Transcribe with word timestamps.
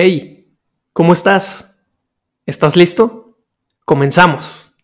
Hey, 0.00 0.46
¿cómo 0.92 1.12
estás? 1.12 1.76
¿Estás 2.46 2.76
listo? 2.76 3.36
Comenzamos. 3.84 4.76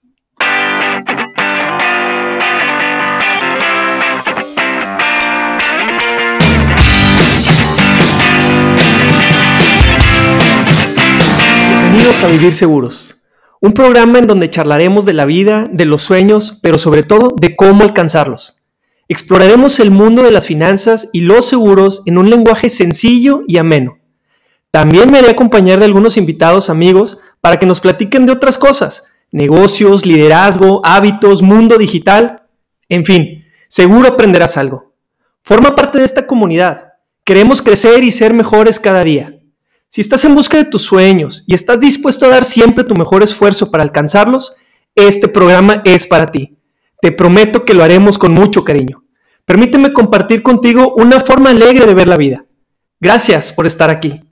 Bienvenidos 11.69 12.25
a 12.25 12.27
Vivir 12.27 12.53
Seguros, 12.53 13.25
un 13.61 13.73
programa 13.73 14.19
en 14.19 14.27
donde 14.27 14.51
charlaremos 14.51 15.05
de 15.05 15.13
la 15.13 15.27
vida, 15.27 15.65
de 15.71 15.85
los 15.85 16.03
sueños, 16.03 16.59
pero 16.61 16.77
sobre 16.77 17.05
todo 17.05 17.29
de 17.41 17.55
cómo 17.55 17.85
alcanzarlos. 17.85 18.67
Exploraremos 19.07 19.79
el 19.79 19.93
mundo 19.93 20.25
de 20.25 20.33
las 20.33 20.49
finanzas 20.49 21.09
y 21.13 21.21
los 21.21 21.47
seguros 21.47 22.03
en 22.05 22.19
un 22.19 22.31
lenguaje 22.31 22.69
sencillo 22.69 23.43
y 23.47 23.59
ameno. 23.59 24.04
También 24.75 25.09
me 25.09 25.19
haré 25.19 25.31
acompañar 25.31 25.79
de 25.79 25.85
algunos 25.85 26.17
invitados 26.17 26.69
amigos 26.69 27.21
para 27.41 27.61
que 27.61 27.65
nos 27.65 27.79
platiquen 27.79 28.27
de 28.27 28.33
otras 28.33 28.59
cosas, 28.59 29.05
negocios, 29.31 30.05
liderazgo, 30.05 30.81
hábitos, 30.85 31.43
mundo 31.43 31.79
digital, 31.79 32.49
en 32.89 33.05
fin, 33.05 33.45
seguro 33.69 34.09
aprenderás 34.09 34.57
algo. 34.57 34.97
Forma 35.45 35.77
parte 35.77 35.99
de 35.99 36.05
esta 36.05 36.27
comunidad. 36.27 36.95
Queremos 37.23 37.63
crecer 37.63 38.03
y 38.03 38.11
ser 38.11 38.35
mejores 38.35 38.81
cada 38.81 39.05
día. 39.05 39.39
Si 39.89 40.01
estás 40.01 40.25
en 40.25 40.35
busca 40.35 40.57
de 40.57 40.65
tus 40.65 40.83
sueños 40.83 41.45
y 41.47 41.55
estás 41.55 41.79
dispuesto 41.79 42.27
a 42.27 42.31
dar 42.31 42.45
siempre 42.45 42.83
tu 42.83 42.97
mejor 42.97 43.23
esfuerzo 43.23 43.71
para 43.71 43.85
alcanzarlos, 43.85 44.57
este 44.97 45.29
programa 45.29 45.83
es 45.85 46.05
para 46.05 46.33
ti. 46.33 46.59
Te 47.01 47.13
prometo 47.13 47.65
que 47.65 47.75
lo 47.75 47.85
haremos 47.85 48.19
con 48.19 48.35
mucho 48.35 48.65
cariño. 48.65 49.05
Permíteme 49.45 49.93
compartir 49.93 50.43
contigo 50.43 50.95
una 50.97 51.21
forma 51.21 51.51
alegre 51.51 51.87
de 51.87 51.95
ver 51.95 52.09
la 52.09 52.17
vida. 52.17 52.45
Gracias 52.99 53.53
por 53.53 53.67
estar 53.67 53.89
aquí. 53.89 54.24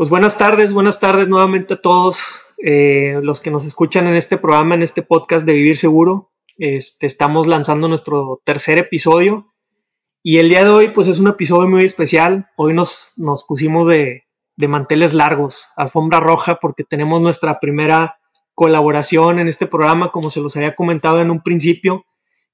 Pues 0.00 0.08
buenas 0.08 0.38
tardes, 0.38 0.72
buenas 0.72 0.98
tardes 0.98 1.28
nuevamente 1.28 1.74
a 1.74 1.76
todos 1.76 2.54
eh, 2.64 3.18
los 3.22 3.42
que 3.42 3.50
nos 3.50 3.66
escuchan 3.66 4.06
en 4.06 4.16
este 4.16 4.38
programa, 4.38 4.74
en 4.74 4.80
este 4.80 5.02
podcast 5.02 5.44
de 5.44 5.52
Vivir 5.52 5.76
Seguro. 5.76 6.32
Este, 6.56 7.06
estamos 7.06 7.46
lanzando 7.46 7.86
nuestro 7.86 8.40
tercer 8.46 8.78
episodio 8.78 9.52
y 10.22 10.38
el 10.38 10.48
día 10.48 10.64
de 10.64 10.70
hoy 10.70 10.88
pues 10.88 11.06
es 11.06 11.18
un 11.18 11.28
episodio 11.28 11.68
muy 11.68 11.84
especial. 11.84 12.48
Hoy 12.56 12.72
nos, 12.72 13.12
nos 13.18 13.44
pusimos 13.44 13.88
de, 13.88 14.24
de 14.56 14.68
manteles 14.68 15.12
largos, 15.12 15.68
alfombra 15.76 16.18
roja, 16.18 16.54
porque 16.54 16.82
tenemos 16.82 17.20
nuestra 17.20 17.60
primera 17.60 18.16
colaboración 18.54 19.38
en 19.38 19.48
este 19.48 19.66
programa, 19.66 20.12
como 20.12 20.30
se 20.30 20.40
los 20.40 20.56
había 20.56 20.74
comentado 20.74 21.20
en 21.20 21.30
un 21.30 21.42
principio, 21.42 22.06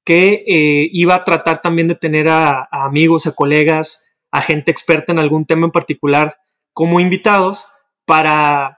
que 0.04 0.42
eh, 0.48 0.88
iba 0.90 1.14
a 1.14 1.24
tratar 1.24 1.62
también 1.62 1.86
de 1.86 1.94
tener 1.94 2.26
a, 2.28 2.66
amigos, 2.72 3.28
a 3.28 3.36
colegas, 3.36 4.16
a 4.32 4.42
gente 4.42 4.72
experta 4.72 5.12
en 5.12 5.20
algún 5.20 5.46
tema 5.46 5.66
en 5.66 5.70
particular 5.70 6.38
como 6.76 7.00
invitados 7.00 7.68
para 8.04 8.76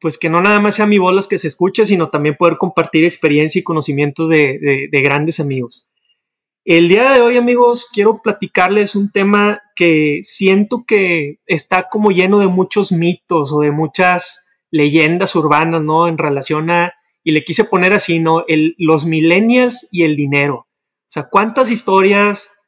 pues 0.00 0.18
que 0.18 0.30
no 0.30 0.40
nada 0.40 0.60
más 0.60 0.76
sea 0.76 0.86
mi 0.86 0.98
voz 0.98 1.12
las 1.12 1.26
que 1.26 1.36
se 1.36 1.48
escuche, 1.48 1.84
sino 1.84 2.08
también 2.08 2.36
poder 2.36 2.58
compartir 2.58 3.04
experiencia 3.04 3.58
y 3.58 3.64
conocimientos 3.64 4.28
de, 4.28 4.88
de 4.88 5.00
grandes 5.02 5.40
amigos. 5.40 5.90
El 6.64 6.88
día 6.88 7.12
de 7.12 7.20
hoy, 7.20 7.36
amigos, 7.36 7.90
quiero 7.92 8.20
platicarles 8.22 8.94
un 8.94 9.10
tema 9.10 9.60
que 9.74 10.20
siento 10.22 10.84
que 10.86 11.40
está 11.44 11.88
como 11.90 12.12
lleno 12.12 12.38
de 12.38 12.46
muchos 12.46 12.92
mitos 12.92 13.52
o 13.52 13.58
de 13.58 13.72
muchas 13.72 14.48
leyendas 14.70 15.34
urbanas, 15.34 15.82
¿no? 15.82 16.06
En 16.06 16.18
relación 16.18 16.70
a, 16.70 16.94
y 17.24 17.32
le 17.32 17.42
quise 17.42 17.64
poner 17.64 17.92
así, 17.92 18.20
¿no? 18.20 18.44
El, 18.46 18.76
los 18.78 19.06
millennials 19.06 19.88
y 19.90 20.04
el 20.04 20.14
dinero. 20.14 20.54
O 20.54 21.12
sea, 21.12 21.28
¿cuántas 21.28 21.72
historias, 21.72 22.59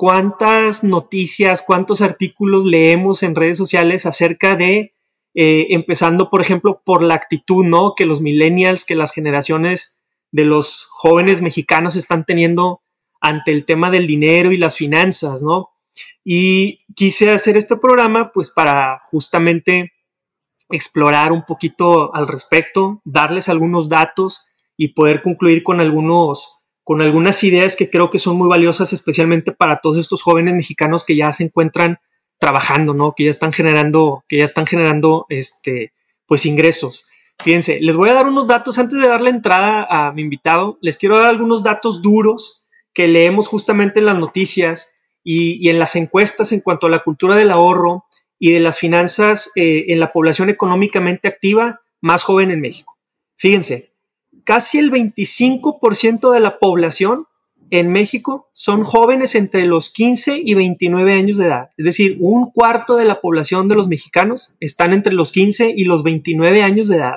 cuántas 0.00 0.82
noticias, 0.82 1.60
cuántos 1.60 2.00
artículos 2.00 2.64
leemos 2.64 3.22
en 3.22 3.34
redes 3.34 3.58
sociales 3.58 4.06
acerca 4.06 4.56
de, 4.56 4.94
eh, 5.34 5.66
empezando, 5.72 6.30
por 6.30 6.40
ejemplo, 6.40 6.80
por 6.82 7.02
la 7.02 7.16
actitud, 7.16 7.66
¿no? 7.66 7.92
Que 7.94 8.06
los 8.06 8.22
millennials, 8.22 8.86
que 8.86 8.94
las 8.94 9.12
generaciones 9.12 10.00
de 10.32 10.46
los 10.46 10.86
jóvenes 10.90 11.42
mexicanos 11.42 11.96
están 11.96 12.24
teniendo 12.24 12.80
ante 13.20 13.52
el 13.52 13.66
tema 13.66 13.90
del 13.90 14.06
dinero 14.06 14.52
y 14.52 14.56
las 14.56 14.78
finanzas, 14.78 15.42
¿no? 15.42 15.68
Y 16.24 16.78
quise 16.96 17.30
hacer 17.30 17.58
este 17.58 17.76
programa, 17.76 18.32
pues, 18.32 18.48
para 18.48 19.00
justamente 19.02 19.92
explorar 20.70 21.30
un 21.30 21.44
poquito 21.44 22.14
al 22.14 22.26
respecto, 22.26 23.02
darles 23.04 23.50
algunos 23.50 23.90
datos 23.90 24.46
y 24.78 24.94
poder 24.94 25.20
concluir 25.20 25.62
con 25.62 25.78
algunos 25.78 26.59
con 26.90 27.02
algunas 27.02 27.44
ideas 27.44 27.76
que 27.76 27.88
creo 27.88 28.10
que 28.10 28.18
son 28.18 28.36
muy 28.36 28.48
valiosas 28.48 28.92
especialmente 28.92 29.52
para 29.52 29.78
todos 29.80 29.96
estos 29.96 30.24
jóvenes 30.24 30.56
mexicanos 30.56 31.04
que 31.04 31.14
ya 31.14 31.30
se 31.30 31.44
encuentran 31.44 32.00
trabajando, 32.36 32.94
¿no? 32.94 33.14
Que 33.16 33.26
ya 33.26 33.30
están 33.30 33.52
generando 33.52 34.24
que 34.26 34.38
ya 34.38 34.44
están 34.44 34.66
generando 34.66 35.24
este 35.28 35.92
pues 36.26 36.46
ingresos. 36.46 37.06
Fíjense, 37.44 37.80
les 37.80 37.94
voy 37.94 38.08
a 38.08 38.14
dar 38.14 38.26
unos 38.26 38.48
datos 38.48 38.76
antes 38.80 38.98
de 38.98 39.06
darle 39.06 39.30
entrada 39.30 39.86
a 39.88 40.10
mi 40.10 40.22
invitado, 40.22 40.78
les 40.80 40.98
quiero 40.98 41.16
dar 41.16 41.28
algunos 41.28 41.62
datos 41.62 42.02
duros 42.02 42.66
que 42.92 43.06
leemos 43.06 43.46
justamente 43.46 44.00
en 44.00 44.06
las 44.06 44.18
noticias 44.18 44.92
y, 45.22 45.70
en 45.70 45.78
las 45.78 45.94
encuestas 45.94 46.50
en 46.50 46.60
cuanto 46.60 46.88
a 46.88 46.90
la 46.90 47.04
cultura 47.04 47.36
del 47.36 47.52
ahorro 47.52 48.06
y 48.36 48.50
de 48.50 48.58
las 48.58 48.80
finanzas 48.80 49.52
eh, 49.54 49.84
en 49.90 50.00
la 50.00 50.10
población 50.10 50.50
económicamente 50.50 51.28
activa 51.28 51.82
más 52.00 52.24
joven 52.24 52.50
en 52.50 52.60
México. 52.60 52.98
Fíjense, 53.36 53.90
casi 54.44 54.78
el 54.78 54.90
25% 54.90 56.32
de 56.32 56.40
la 56.40 56.58
población 56.58 57.26
en 57.70 57.90
México 57.92 58.50
son 58.52 58.84
jóvenes 58.84 59.34
entre 59.34 59.64
los 59.64 59.90
15 59.90 60.40
y 60.44 60.54
29 60.54 61.12
años 61.12 61.38
de 61.38 61.46
edad. 61.46 61.70
Es 61.76 61.84
decir, 61.84 62.16
un 62.20 62.50
cuarto 62.50 62.96
de 62.96 63.04
la 63.04 63.20
población 63.20 63.68
de 63.68 63.76
los 63.76 63.88
mexicanos 63.88 64.54
están 64.60 64.92
entre 64.92 65.12
los 65.12 65.32
15 65.32 65.72
y 65.76 65.84
los 65.84 66.02
29 66.02 66.62
años 66.62 66.88
de 66.88 66.96
edad, 66.96 67.16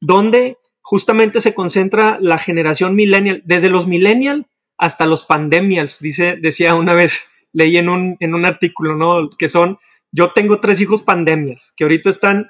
donde 0.00 0.56
justamente 0.80 1.40
se 1.40 1.54
concentra 1.54 2.18
la 2.20 2.38
generación 2.38 2.94
millennial, 2.94 3.42
desde 3.44 3.68
los 3.68 3.86
millennial 3.86 4.46
hasta 4.78 5.06
los 5.06 5.24
pandemials, 5.24 6.00
dice, 6.00 6.36
decía 6.40 6.74
una 6.74 6.94
vez, 6.94 7.32
leí 7.52 7.76
en 7.76 7.88
un, 7.88 8.16
en 8.20 8.34
un 8.34 8.44
artículo, 8.44 8.96
¿no? 8.96 9.28
Que 9.30 9.48
son 9.48 9.78
yo 10.12 10.30
tengo 10.32 10.60
tres 10.60 10.80
hijos 10.80 11.02
pandemias 11.02 11.74
que 11.76 11.84
ahorita 11.84 12.08
están 12.08 12.48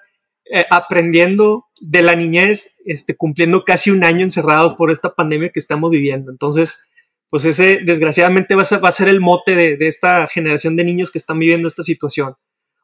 eh, 0.50 0.64
aprendiendo 0.70 1.66
de 1.80 2.02
la 2.02 2.14
niñez, 2.14 2.80
este, 2.84 3.16
cumpliendo 3.16 3.64
casi 3.64 3.90
un 3.90 4.04
año 4.04 4.22
encerrados 4.22 4.74
por 4.74 4.90
esta 4.90 5.14
pandemia 5.14 5.50
que 5.50 5.58
estamos 5.58 5.90
viviendo. 5.90 6.30
Entonces, 6.30 6.88
pues 7.28 7.44
ese 7.44 7.80
desgraciadamente 7.84 8.54
va 8.54 8.62
a 8.62 8.92
ser, 8.92 9.08
el 9.08 9.20
mote 9.20 9.54
de, 9.54 9.76
esta 9.86 10.26
generación 10.26 10.76
de 10.76 10.84
niños 10.84 11.10
que 11.10 11.18
están 11.18 11.38
viviendo 11.38 11.68
esta 11.68 11.82
situación. 11.82 12.34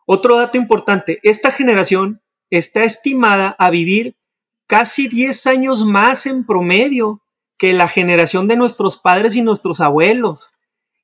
Otro 0.07 0.37
dato 0.37 0.59
importante, 0.59 1.21
esta 1.23 1.51
generación 1.51 2.21
está 2.51 2.85
estimada 2.85 3.55
a 3.59 3.71
vivir 3.71 4.17
casi 4.67 5.09
10 5.09 5.47
años 5.47 5.85
más 5.85 6.27
en 6.27 6.45
promedio 6.45 7.23
que 7.57 7.73
la 7.73 7.87
generación 7.87 8.49
de 8.49 8.57
nuestros 8.57 9.01
padres 9.01 9.37
y 9.37 9.43
nuestros 9.43 9.81
abuelos. 9.81 10.51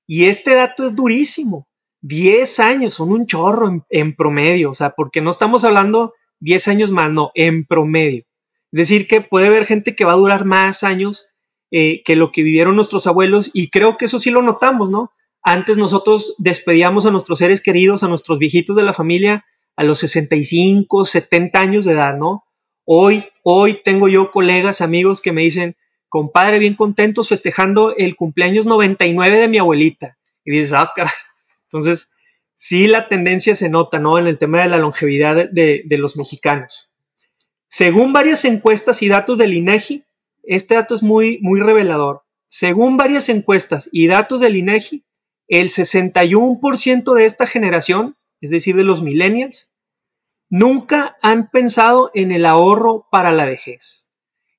Y 0.06 0.24
este 0.24 0.54
dato 0.54 0.84
es 0.84 0.96
durísimo. 0.96 1.68
10 2.00 2.60
años, 2.60 2.94
son 2.94 3.12
un 3.12 3.26
chorro 3.26 3.84
en, 3.88 4.16
promedio, 4.16 4.70
o 4.70 4.74
sea, 4.74 4.90
porque 4.90 5.20
no 5.20 5.30
estamos 5.30 5.64
hablando 5.64 6.14
10 6.40 6.68
años 6.68 6.90
más, 6.90 7.10
no, 7.10 7.30
en 7.34 7.64
promedio. 7.64 8.24
Es 8.72 8.78
decir, 8.78 9.08
que 9.08 9.20
puede 9.20 9.46
haber 9.46 9.66
gente 9.66 9.96
que 9.96 10.04
va 10.04 10.12
a 10.12 10.16
durar 10.16 10.44
más 10.44 10.84
años 10.84 11.28
eh, 11.70 12.02
que 12.04 12.16
lo 12.16 12.32
que 12.32 12.42
vivieron 12.42 12.76
nuestros 12.76 13.06
abuelos 13.06 13.50
y 13.52 13.70
creo 13.70 13.96
que 13.96 14.06
eso 14.06 14.18
sí 14.18 14.30
lo 14.30 14.42
notamos, 14.42 14.90
¿no? 14.90 15.12
Antes 15.42 15.76
nosotros 15.76 16.34
despedíamos 16.38 17.06
a 17.06 17.10
nuestros 17.10 17.38
seres 17.38 17.62
queridos, 17.62 18.02
a 18.02 18.08
nuestros 18.08 18.38
viejitos 18.38 18.76
de 18.76 18.82
la 18.82 18.92
familia 18.92 19.44
a 19.78 19.84
los 19.84 20.00
65, 20.00 21.04
70 21.04 21.60
años 21.60 21.84
de 21.84 21.92
edad, 21.92 22.16
¿no? 22.16 22.44
Hoy, 22.84 23.24
hoy 23.44 23.80
tengo 23.84 24.08
yo 24.08 24.32
colegas, 24.32 24.80
amigos 24.80 25.20
que 25.20 25.30
me 25.30 25.42
dicen, 25.42 25.76
compadre, 26.08 26.58
bien 26.58 26.74
contentos 26.74 27.28
festejando 27.28 27.94
el 27.96 28.16
cumpleaños 28.16 28.66
99 28.66 29.38
de 29.38 29.46
mi 29.46 29.58
abuelita. 29.58 30.18
Y 30.44 30.50
dices, 30.50 30.72
ah, 30.72 30.90
cara, 30.96 31.12
entonces, 31.64 32.10
sí 32.58 32.88
la 32.88 33.08
tendencia 33.08 33.54
se 33.54 33.70
nota, 33.70 33.98
¿no? 33.98 34.18
En 34.18 34.26
el 34.26 34.36
tema 34.36 34.60
de 34.60 34.68
la 34.68 34.76
longevidad 34.76 35.48
de, 35.48 35.84
los 35.90 36.16
mexicanos. 36.16 36.90
Según 37.68 38.12
varias 38.12 38.44
encuestas 38.44 39.02
y 39.02 39.08
datos 39.08 39.38
del 39.38 39.54
INEGI, 39.54 40.04
este 40.42 40.74
dato 40.74 40.94
es 40.94 41.02
muy, 41.02 41.38
muy 41.40 41.60
revelador. 41.60 42.22
Según 42.48 42.96
varias 42.96 43.28
encuestas 43.28 43.88
y 43.92 44.08
datos 44.08 44.40
del 44.40 44.56
INEGI, 44.56 45.04
el 45.46 45.68
61% 45.68 47.14
de 47.14 47.24
esta 47.24 47.46
generación, 47.46 48.16
es 48.40 48.50
decir, 48.50 48.74
de 48.76 48.84
los 48.84 49.02
millennials, 49.02 49.74
nunca 50.50 51.16
han 51.22 51.50
pensado 51.50 52.10
en 52.14 52.32
el 52.32 52.44
ahorro 52.44 53.06
para 53.10 53.30
la 53.32 53.44
vejez. 53.44 54.10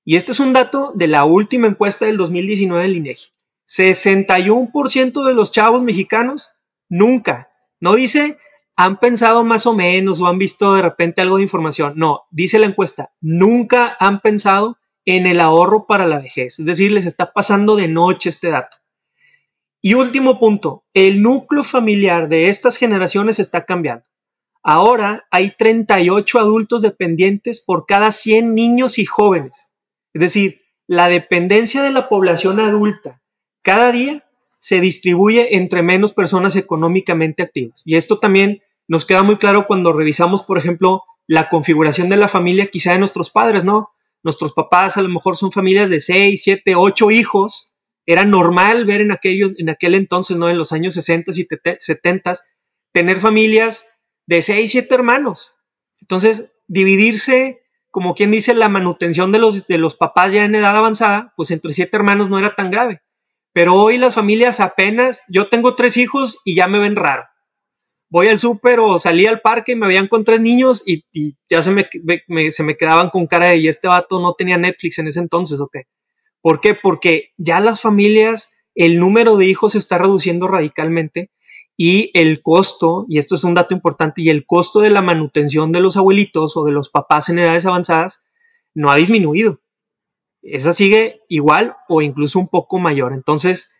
Y 0.06 0.16
este 0.16 0.32
es 0.32 0.40
un 0.40 0.54
dato 0.54 0.94
de 0.96 1.08
la 1.08 1.26
última 1.26 1.68
encuesta 1.68 2.06
del 2.06 2.18
2019 2.18 2.84
del 2.84 2.98
INEGI. 2.98 3.28
61% 3.68 5.28
de 5.28 5.34
los 5.34 5.52
chavos 5.52 5.84
mexicanos 5.84 6.60
Nunca. 6.90 7.49
No 7.80 7.96
dice 7.96 8.38
han 8.76 8.98
pensado 8.98 9.44
más 9.44 9.66
o 9.66 9.74
menos 9.74 10.22
o 10.22 10.28
han 10.28 10.38
visto 10.38 10.74
de 10.74 10.82
repente 10.82 11.20
algo 11.20 11.36
de 11.36 11.44
información. 11.44 11.94
No, 11.98 12.22
dice 12.32 12.60
la 12.60 12.66
encuesta, 12.66 13.12
nunca 13.20 13.98
han 14.00 14.22
pensado 14.22 14.78
en 15.04 15.26
el 15.26 15.42
ahorro 15.42 15.86
para 15.86 16.08
la 16.08 16.20
vejez. 16.20 16.60
Es 16.60 16.66
decir, 16.66 16.92
les 16.94 17.06
está 17.06 17.34
pasando 17.34 17.76
de 17.76 17.90
noche 17.90 18.30
este 18.30 18.50
dato. 18.50 18.78
Y 19.82 19.96
último 19.96 20.40
punto, 20.40 20.86
el 20.94 21.22
núcleo 21.22 21.64
familiar 21.64 22.30
de 22.30 22.48
estas 22.48 22.78
generaciones 22.78 23.40
está 23.40 23.66
cambiando. 23.66 24.06
Ahora 24.64 25.26
hay 25.30 25.52
38 25.58 26.40
adultos 26.40 26.82
dependientes 26.82 27.60
por 27.60 27.86
cada 27.86 28.12
100 28.12 28.56
niños 28.56 28.98
y 28.98 29.06
jóvenes. 29.06 29.74
Es 30.14 30.22
decir, 30.22 30.56
la 30.88 31.10
dependencia 31.10 31.84
de 31.84 31.92
la 31.92 32.08
población 32.08 32.62
adulta 32.62 33.22
cada 33.62 33.92
día 33.92 34.26
se 34.60 34.82
distribuye 34.82 35.58
entre 35.58 35.84
menos 35.84 36.14
personas 36.14 36.56
económicamente 36.56 37.44
activas. 37.44 37.82
Y 37.86 37.96
esto 37.96 38.20
también 38.20 38.62
nos 38.88 39.06
queda 39.06 39.24
muy 39.24 39.38
claro 39.38 39.66
cuando 39.68 39.94
revisamos, 39.94 40.44
por 40.44 40.58
ejemplo, 40.58 41.04
la 41.28 41.50
configuración 41.50 42.10
de 42.10 42.18
la 42.18 42.28
familia 42.28 42.68
quizá 42.68 42.94
de 42.94 43.00
nuestros 43.00 43.30
padres, 43.30 43.64
¿no? 43.64 43.92
Nuestros 44.24 44.54
papás 44.54 44.98
a 44.98 45.02
lo 45.02 45.10
mejor 45.10 45.38
son 45.38 45.52
familias 45.52 45.90
de 45.90 46.00
6, 46.00 46.42
7, 46.44 46.76
8 46.76 47.12
hijos. 47.12 47.74
Era 48.06 48.26
normal 48.26 48.86
ver 48.86 49.02
en, 49.02 49.12
aquellos, 49.12 49.52
en 49.58 49.70
aquel 49.70 49.96
entonces, 49.96 50.38
¿no? 50.38 50.50
En 50.50 50.58
los 50.58 50.72
años 50.72 50.96
60 50.96 51.32
y 51.32 51.48
70, 51.80 52.34
tener 52.92 53.20
familias 53.20 53.98
de 54.26 54.42
6, 54.42 54.72
7 54.72 54.94
hermanos. 54.94 55.54
Entonces, 56.02 56.58
dividirse, 56.68 57.62
como 57.92 58.16
quien 58.16 58.32
dice, 58.32 58.54
la 58.54 58.70
manutención 58.70 59.32
de 59.32 59.40
los, 59.40 59.68
de 59.68 59.78
los 59.78 59.96
papás 59.96 60.32
ya 60.32 60.46
en 60.46 60.56
edad 60.56 60.78
avanzada, 60.78 61.34
pues 61.36 61.52
entre 61.52 61.74
siete 61.74 61.98
hermanos 61.98 62.30
no 62.30 62.40
era 62.40 62.56
tan 62.56 62.72
grave. 62.72 63.02
Pero 63.54 63.76
hoy 63.76 63.98
las 63.98 64.16
familias 64.16 64.60
apenas, 64.60 65.24
yo 65.28 65.48
tengo 65.48 65.76
tres 65.76 65.98
hijos 65.98 66.40
y 66.46 66.56
ya 66.56 66.68
me 66.68 66.80
ven 66.80 66.96
raro. 66.96 67.24
Voy 68.12 68.28
al 68.28 68.40
súper 68.40 68.80
o 68.80 68.98
salí 68.98 69.26
al 69.26 69.42
parque 69.42 69.74
y 69.74 69.76
me 69.76 69.88
veían 69.88 70.08
con 70.08 70.24
tres 70.24 70.42
niños 70.42 70.84
y, 70.86 71.04
ya 71.50 71.62
se 71.62 71.72
me, 71.72 71.88
se 72.52 72.64
me 72.64 72.76
quedaban 72.76 73.10
con 73.10 73.28
cara 73.28 73.50
de, 73.50 73.58
y 73.58 73.68
este 73.68 73.88
vato 73.88 74.20
no 74.20 74.34
tenía 74.34 74.58
Netflix 74.58 74.98
en 75.00 75.08
ese 75.08 75.20
entonces, 75.20 75.60
¿ok? 75.60 75.78
¿Por 76.42 76.60
qué? 76.60 76.74
Porque 76.74 77.32
ya 77.38 77.60
las 77.60 77.82
familias, 77.82 78.58
el 78.74 79.00
número 79.00 79.38
de 79.38 79.46
hijos 79.46 79.74
se 79.74 79.78
está 79.78 79.98
reduciendo 79.98 80.48
radicalmente 80.48 81.32
y 81.78 82.12
el 82.14 82.42
costo, 82.42 83.06
y 83.08 83.20
esto 83.20 83.36
es 83.36 83.44
un 83.44 83.54
dato 83.54 83.74
importante, 83.74 84.22
y 84.22 84.30
el 84.30 84.46
costo 84.46 84.82
de 84.82 84.90
la 84.90 85.02
manutención 85.02 85.72
de 85.72 85.80
los 85.80 85.96
abuelitos 85.96 86.58
o 86.58 86.66
de 86.66 86.72
los 86.72 86.90
papás 86.90 87.30
en 87.30 87.40
edades 87.40 87.66
avanzadas 87.66 88.26
no 88.74 88.92
ha 88.92 88.96
disminuido 88.96 89.62
esa 90.42 90.74
sigue 90.74 91.22
igual 91.28 91.76
o 91.88 92.02
incluso 92.02 92.40
un 92.40 92.48
poco 92.48 92.80
mayor. 92.80 93.14
Entonces, 93.14 93.80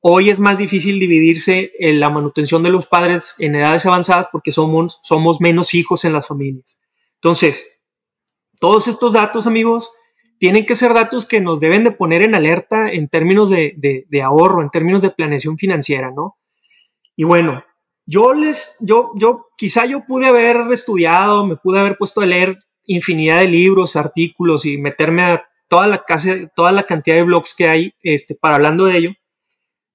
hoy 0.00 0.30
es 0.30 0.40
más 0.40 0.58
difícil 0.58 1.00
dividirse 1.00 1.72
en 1.78 2.00
la 2.00 2.10
manutención 2.10 2.62
de 2.62 2.70
los 2.70 2.86
padres 2.86 3.34
en 3.38 3.56
edades 3.56 3.86
avanzadas 3.86 4.28
porque 4.30 4.52
somos, 4.52 5.00
somos 5.02 5.40
menos 5.40 5.74
hijos 5.74 6.04
en 6.04 6.12
las 6.12 6.28
familias. 6.28 6.80
Entonces, 7.14 7.82
todos 8.60 8.88
estos 8.88 9.12
datos, 9.12 9.46
amigos, 9.46 9.90
tienen 10.38 10.66
que 10.66 10.74
ser 10.74 10.92
datos 10.92 11.26
que 11.26 11.40
nos 11.40 11.60
deben 11.60 11.84
de 11.84 11.90
poner 11.90 12.22
en 12.22 12.34
alerta 12.34 12.90
en 12.90 13.08
términos 13.08 13.50
de, 13.50 13.74
de, 13.76 14.22
ahorro, 14.22 14.62
en 14.62 14.70
términos 14.70 15.02
de 15.02 15.10
planeación 15.10 15.56
financiera, 15.56 16.12
¿no? 16.14 16.36
Y 17.16 17.24
bueno, 17.24 17.64
yo 18.04 18.34
les, 18.34 18.76
yo, 18.80 19.12
yo, 19.16 19.46
quizá 19.56 19.86
yo 19.86 20.04
pude 20.04 20.26
haber 20.26 20.56
estudiado, 20.70 21.46
me 21.46 21.56
pude 21.56 21.80
haber 21.80 21.96
puesto 21.96 22.20
a 22.20 22.26
leer 22.26 22.58
infinidad 22.84 23.40
de 23.40 23.48
libros, 23.48 23.96
artículos 23.96 24.66
y 24.66 24.78
meterme 24.78 25.22
a 25.22 25.48
toda 25.68 25.86
la, 25.86 26.04
toda 26.54 26.72
la 26.72 26.84
cantidad 26.84 27.16
de 27.16 27.22
blogs 27.22 27.54
que 27.54 27.68
hay 27.68 27.94
este, 28.02 28.34
para 28.34 28.56
hablando 28.56 28.86
de 28.86 28.98
ello, 28.98 29.10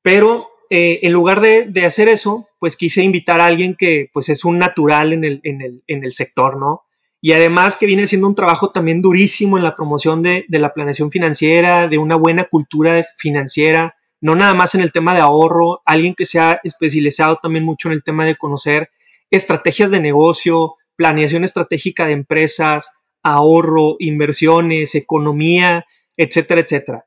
pero 0.02 0.50
eh, 0.70 1.00
en 1.02 1.12
lugar 1.12 1.42
de, 1.42 1.86
hacer 1.86 2.10
eso, 2.10 2.48
pues 2.60 2.78
quise 2.78 3.04
invitar 3.04 3.42
a 3.42 3.46
alguien 3.46 3.76
que 3.76 4.10
pues 4.14 4.30
es 4.30 4.46
un 4.46 4.58
natural 4.58 5.14
en 5.14 5.24
el, 5.24 5.42
en 5.44 6.04
el, 6.04 6.12
sector, 6.12 6.58
¿no? 6.58 6.84
Y 7.20 7.34
además 7.34 7.76
que 7.76 7.86
viene 7.86 8.08
siendo 8.08 8.28
un 8.28 8.36
trabajo 8.36 8.72
también 8.72 9.02
durísimo 9.02 9.58
en 9.58 9.64
la 9.64 9.76
promoción 9.76 10.24
de, 10.24 10.46
de 10.48 10.60
la 10.60 10.74
planeación 10.74 11.12
financiera, 11.12 11.88
de 11.88 11.98
una 11.98 12.16
buena 12.16 12.46
cultura 12.46 13.04
financiera, 13.18 13.96
no 14.22 14.36
nada 14.36 14.54
más 14.54 14.74
en 14.76 14.82
el 14.82 14.92
tema 14.92 15.14
de 15.14 15.20
ahorro, 15.20 15.82
alguien 15.86 16.16
que 16.16 16.26
se 16.26 16.40
ha 16.40 16.60
especializado 16.64 17.38
también 17.42 17.66
mucho 17.66 17.90
en 17.90 17.94
el 17.94 18.04
tema 18.04 18.24
de 18.26 18.38
conocer 18.38 18.90
estrategias 19.30 19.92
de 19.92 20.00
negocio, 20.00 20.76
planeación 20.96 21.44
estratégica 21.44 22.06
de 22.06 22.14
empresas, 22.14 22.92
ahorro, 23.24 23.96
inversiones, 24.00 24.96
economía, 24.96 25.86
etcétera, 26.18 26.62
etcétera. 26.62 27.06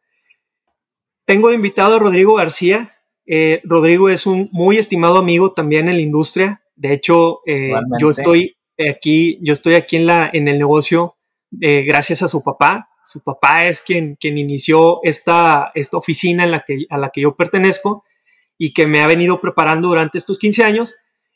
Tengo 1.25 1.53
invitado 1.53 1.97
a 1.97 1.99
Rodrigo 1.99 2.35
García. 2.35 2.91
Eh, 3.27 3.61
Rodrigo 3.65 4.11
es 4.11 4.27
un 4.27 4.49
muy 4.53 4.77
estimado 4.77 5.19
amigo 5.19 5.53
también 5.53 5.89
en 5.89 5.97
la 5.97 6.03
industria. 6.03 6.63
De 6.77 6.93
hecho, 6.93 7.41
eh, 7.47 7.73
yo 8.01 8.11
estoy 8.11 8.57
aquí, 8.91 9.39
yo 9.43 9.53
estoy 9.53 9.75
aquí 9.75 9.97
en, 9.97 10.07
la, 10.07 10.29
en 10.33 10.49
el 10.49 10.59
negocio 10.59 11.17
eh, 11.61 11.83
gracias 11.83 12.23
a 12.23 12.29
su 12.29 12.43
papá. 12.43 12.89
Su 13.05 13.23
papá 13.23 13.67
es 13.67 13.83
quien, 13.83 14.17
quien 14.17 14.39
inició 14.39 15.01
esta, 15.03 15.71
esta 15.75 15.97
oficina 15.97 16.45
en 16.45 16.51
la 16.51 16.65
que, 16.67 16.87
a 16.89 16.99
la 16.99 17.11
que 17.11 17.21
yo 17.21 17.37
pertenezco 17.37 18.05
y 18.57 18.73
que 18.73 18.87
me 18.87 19.03
ha 19.03 19.07
venido 19.07 19.41
preparando 19.41 19.89
durante 19.89 20.19
estos 20.19 20.39
15 20.39 20.65
años. 20.65 20.95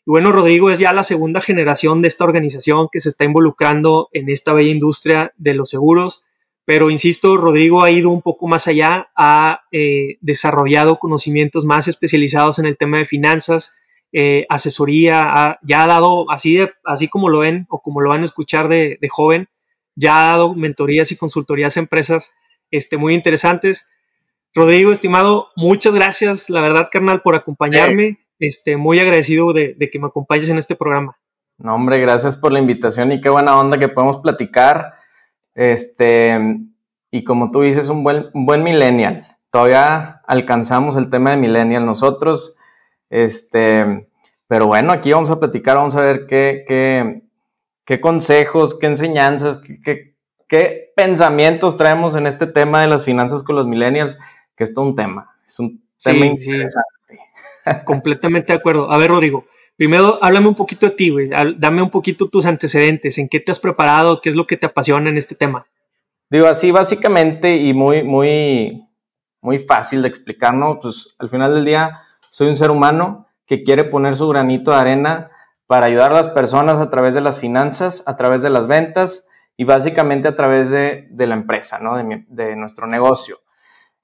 Y 0.09 0.11
bueno, 0.11 0.33
Rodrigo 0.33 0.71
es 0.71 0.79
ya 0.79 0.95
la 0.95 1.03
segunda 1.03 1.43
generación 1.43 2.01
de 2.01 2.09
esta 2.09 2.25
organización 2.25 2.89
que 2.91 2.99
se 2.99 3.11
está 3.11 3.27
involucrando 3.27 4.09
en 4.15 4.31
esta 4.31 4.55
bella 4.55 4.71
industria 4.71 5.35
de 5.37 5.53
los 5.53 5.69
seguros. 5.69 6.25
Pero 6.65 6.89
insisto, 6.89 7.37
Rodrigo 7.37 7.85
ha 7.85 7.91
ido 7.91 8.09
un 8.09 8.23
poco 8.23 8.49
más 8.49 8.69
allá, 8.69 9.11
ha 9.15 9.65
eh, 9.71 10.17
desarrollado 10.23 10.99
conocimientos 10.99 11.67
más 11.67 11.89
especializados 11.89 12.59
en 12.59 12.65
el 12.65 12.79
tema 12.79 12.97
de 12.97 13.05
finanzas, 13.05 13.81
eh, 14.15 14.47
asesoría, 14.49 15.59
ya 15.61 15.85
ha 15.85 15.87
dado, 15.87 16.31
así, 16.31 16.59
así 16.87 17.09
como 17.09 17.29
lo 17.29 17.41
ven 17.41 17.67
o 17.69 17.83
como 17.83 18.01
lo 18.01 18.09
van 18.09 18.23
a 18.23 18.25
escuchar 18.25 18.69
de, 18.69 18.99
joven, 19.11 19.51
ya 19.95 20.17
ha 20.17 20.31
dado 20.31 20.55
mentorías 20.55 21.13
y 21.13 21.19
consultorías 21.19 21.77
a 21.77 21.81
empresas 21.81 22.35
este, 22.71 22.97
muy 22.97 23.15
interesantes. 23.15 23.93
Rodrigo, 24.55 24.91
estimado, 24.91 25.49
muchas 25.55 25.95
gracias, 25.95 26.49
la 26.49 26.63
verdad, 26.63 26.89
carnal, 26.91 27.21
por 27.21 27.35
acompañarme 27.35 28.21
este, 28.39 28.77
muy 28.77 28.99
agradecido 28.99 29.53
de, 29.53 29.77
que 29.91 29.99
me 29.99 30.07
acompañes 30.07 30.49
en 30.49 30.59
este 30.59 30.77
programa. 30.77 31.15
No, 31.59 31.75
hombre, 31.75 31.99
gracias 31.99 32.37
por 32.37 32.53
la 32.53 32.61
invitación 32.61 33.11
y 33.13 33.21
qué 33.21 33.29
buena 33.29 33.59
onda 33.59 33.79
que 33.79 33.89
podemos 33.89 34.19
platicar. 34.19 34.95
Este, 35.55 36.39
y 37.11 37.25
como 37.25 37.51
tú 37.51 37.63
dices, 37.63 37.89
un 37.89 38.05
buen, 38.05 38.27
un 38.33 38.47
buen 38.47 38.63
millennial. 38.63 39.27
Todavía 39.51 40.23
alcanzamos 40.27 40.97
el 40.97 41.11
tema 41.11 41.31
de 41.31 41.37
millennial 41.39 41.85
nosotros. 41.85 42.57
Este, 43.11 44.09
pero 44.47 44.67
bueno, 44.67 44.93
aquí 44.93 45.13
vamos 45.13 45.31
a 45.31 45.39
platicar, 45.39 45.77
vamos 45.77 45.97
a 45.97 46.03
ver 46.03 46.27
qué, 46.27 46.65
qué, 46.67 47.23
qué 47.85 48.01
consejos, 48.01 48.79
qué 48.79 48.87
enseñanzas, 48.87 49.61
qué, 49.85 50.15
qué, 50.47 50.93
pensamientos 50.95 51.77
traemos 51.77 52.17
en 52.17 52.27
este 52.27 52.47
tema 52.47 52.83
de 52.83 52.89
las 52.89 53.05
finanzas 53.05 53.43
con 53.43 53.57
los 53.57 53.67
millennials, 53.67 54.19
que 54.57 54.65
es 54.65 54.73
todo 54.73 54.85
un 54.85 54.95
tema. 54.95 55.31
Es 55.47 55.59
un 55.59 55.83
tema 56.03 56.27
interesante. 56.27 56.98
Completamente 57.85 58.53
de 58.53 58.59
acuerdo. 58.59 58.91
A 58.91 58.99
ver, 58.99 59.11
Rodrigo, 59.11 59.47
primero 59.77 60.19
háblame 60.23 60.49
un 60.49 60.55
poquito 60.55 60.87
de 60.87 60.93
ti, 60.97 61.11
güey. 61.11 61.31
Dame 61.57 61.83
un 61.83 61.91
poquito 61.91 62.29
tus 62.29 62.47
antecedentes, 62.47 63.19
en 63.19 63.29
qué 63.29 63.41
te 63.41 63.51
has 63.51 63.59
preparado, 63.59 64.21
qué 64.21 64.29
es 64.29 64.37
lo 64.37 64.47
que 64.47 64.57
te 64.57 64.67
apasiona 64.67 65.09
en 65.09 65.17
este 65.17 65.35
tema. 65.35 65.67
Digo, 66.31 66.47
así 66.47 66.71
básicamente 66.71 67.57
y 67.57 67.73
muy, 67.73 68.03
muy, 68.03 68.87
muy 69.41 69.59
fácil 69.59 70.03
de 70.03 70.09
explicar, 70.09 70.55
¿no? 70.55 70.79
Pues 70.81 71.15
al 71.19 71.29
final 71.29 71.55
del 71.55 71.65
día 71.65 72.03
soy 72.31 72.49
un 72.49 72.57
ser 72.57 72.71
humano 72.71 73.27
que 73.47 73.63
quiere 73.63 73.85
poner 73.85 74.15
su 74.15 74.29
granito 74.29 74.73
de 74.73 74.77
arena 74.77 75.31
para 75.67 75.87
ayudar 75.87 76.13
a 76.13 76.17
las 76.17 76.29
personas 76.29 76.79
a 76.79 76.91
través 76.91 77.15
de 77.15 77.21
las 77.23 77.41
finanzas, 77.41 78.03
a 78.07 78.17
través 78.17 78.43
de 78.43 78.51
las 78.51 78.67
ventas 78.67 79.29
y 79.57 79.65
básicamente 79.65 80.29
a 80.29 80.37
través 80.37 80.71
de, 80.71 81.09
la 81.11 81.35
empresa, 81.35 81.79
¿no? 81.79 81.97
De, 81.97 82.25
de 82.29 82.57
nuestro 82.57 82.87
negocio 82.87 83.39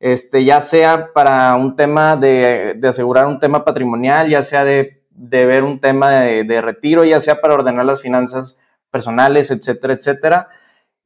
este, 0.04 0.44
ya 0.44 0.60
sea 0.60 1.14
para 1.14 1.54
un 1.54 1.76
tema 1.76 2.14
de, 2.14 2.78
asegurar 2.86 3.26
un 3.26 3.38
tema 3.38 3.64
patrimonial, 3.64 4.28
ya 4.28 4.42
sea 4.42 4.62
de, 4.62 5.02
ver 5.10 5.64
un 5.64 5.80
tema 5.80 6.10
de, 6.20 6.60
retiro, 6.60 7.06
ya 7.06 7.18
sea 7.18 7.40
para 7.40 7.54
ordenar 7.54 7.86
las 7.86 8.02
finanzas 8.02 8.58
personales, 8.90 9.50
etcétera, 9.50 9.94
etcétera. 9.94 10.48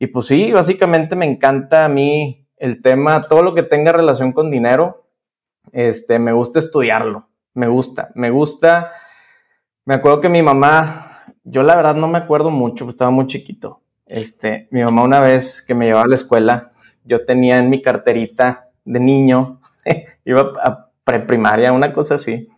Y 0.01 0.09
pues 0.09 0.27
sí, 0.27 0.51
básicamente 0.51 1.15
me 1.15 1.27
encanta 1.27 1.85
a 1.85 1.89
mí 1.89 2.45
el 2.57 2.83
tema, 2.83 3.23
todo 3.23 3.45
lo 3.45 3.55
que 3.55 3.63
tenga 3.63 3.93
relación 3.93 4.33
con 4.33 4.51
dinero, 4.51 5.07
este, 5.71 6.19
me 6.19 6.33
gusta 6.33 6.59
estudiarlo, 6.59 7.29
me 7.55 7.69
gusta, 7.69 8.11
me 8.17 8.31
gusta. 8.31 8.91
Me 9.85 9.95
acuerdo 9.95 10.21
que 10.21 10.29
mi 10.29 10.43
mamá, 10.43 11.23
yo 11.45 11.63
la 11.63 11.77
verdad 11.77 11.95
no 11.95 12.09
me 12.09 12.19
acuerdo 12.19 12.51
mucho, 12.51 12.85
pues 12.85 12.95
estaba 12.95 13.13
muy 13.13 13.29
chiquito. 13.29 13.81
Este, 14.07 14.67
mi 14.73 14.83
mamá 14.83 15.05
una 15.05 15.21
vez 15.21 15.63
que 15.63 15.75
me 15.77 15.85
llevaba 15.85 16.07
a 16.07 16.09
la 16.09 16.17
escuela, 16.17 16.73
yo 17.05 17.25
tenía 17.25 17.59
en 17.59 17.71
mi 17.71 17.81
carterita 17.81 18.68
de 18.89 19.01
niño, 19.01 19.61
iba 20.25 20.53
a 20.63 20.89
preprimaria, 21.05 21.73
una 21.73 21.93
cosa 21.93 22.17
así. 22.17 22.49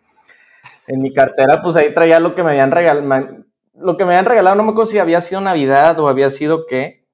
En 0.87 1.01
mi 1.03 1.13
cartera, 1.13 1.63
pues 1.63 1.77
ahí 1.77 1.95
traía 1.95 2.19
lo 2.19 2.35
que 2.35 2.43
me 2.43 2.51
habían 2.51 2.71
regalado. 2.73 3.45
Lo 3.75 3.97
que 3.97 4.05
me 4.05 4.15
habían 4.15 4.27
regalado, 4.27 4.57
no 4.57 4.65
me 4.65 4.71
acuerdo 4.71 4.91
si 4.91 4.99
había 4.99 5.21
sido 5.21 5.41
Navidad 5.41 5.99
o 6.01 6.09
había 6.09 6.31
sido 6.31 6.67
qué. 6.67 7.07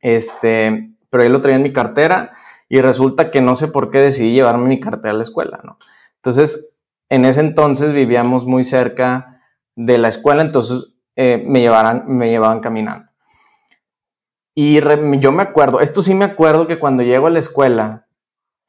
Este, 0.00 0.92
pero 1.10 1.22
ahí 1.22 1.28
lo 1.28 1.40
traía 1.40 1.56
en 1.56 1.62
mi 1.62 1.72
cartera 1.72 2.32
y 2.68 2.80
resulta 2.80 3.30
que 3.30 3.40
no 3.40 3.54
sé 3.54 3.68
por 3.68 3.90
qué 3.90 3.98
decidí 3.98 4.32
llevarme 4.32 4.68
mi 4.68 4.80
cartera 4.80 5.10
a 5.10 5.16
la 5.16 5.22
escuela, 5.22 5.60
¿no? 5.64 5.78
Entonces, 6.16 6.74
en 7.08 7.24
ese 7.24 7.40
entonces 7.40 7.92
vivíamos 7.92 8.46
muy 8.46 8.64
cerca 8.64 9.42
de 9.74 9.98
la 9.98 10.08
escuela, 10.08 10.42
entonces 10.42 10.94
eh, 11.16 11.42
me, 11.46 11.60
llevaran, 11.60 12.04
me 12.06 12.30
llevaban 12.30 12.60
caminando. 12.60 13.10
Y 14.54 14.80
yo 15.20 15.32
me 15.32 15.42
acuerdo, 15.42 15.80
esto 15.80 16.02
sí 16.02 16.14
me 16.14 16.24
acuerdo 16.24 16.66
que 16.66 16.78
cuando 16.78 17.02
llego 17.02 17.26
a 17.26 17.30
la 17.30 17.38
escuela, 17.38 18.06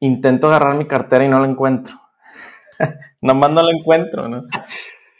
intento 0.04 0.48
agarrar 0.48 0.74
mi 0.76 0.86
cartera 0.86 1.24
y 1.24 1.28
no 1.28 1.40
la 1.40 1.46
encuentro. 1.46 2.00
Nomás 3.20 3.50
no 3.52 3.62
la 3.62 3.70
encuentro, 3.70 4.28
¿no? 4.28 4.44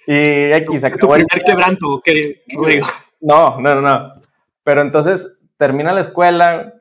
Y 0.06 0.52
aquí 0.52 0.78
se 0.78 0.86
acabó 0.86 1.16
el 1.16 1.24
primer 1.24 1.44
quebranto, 1.44 2.00
¿qué? 2.04 2.42
No, 3.20 3.58
no, 3.58 3.80
no. 3.80 4.14
Pero 4.62 4.82
entonces 4.82 5.42
termina 5.56 5.94
la 5.94 6.02
escuela, 6.02 6.74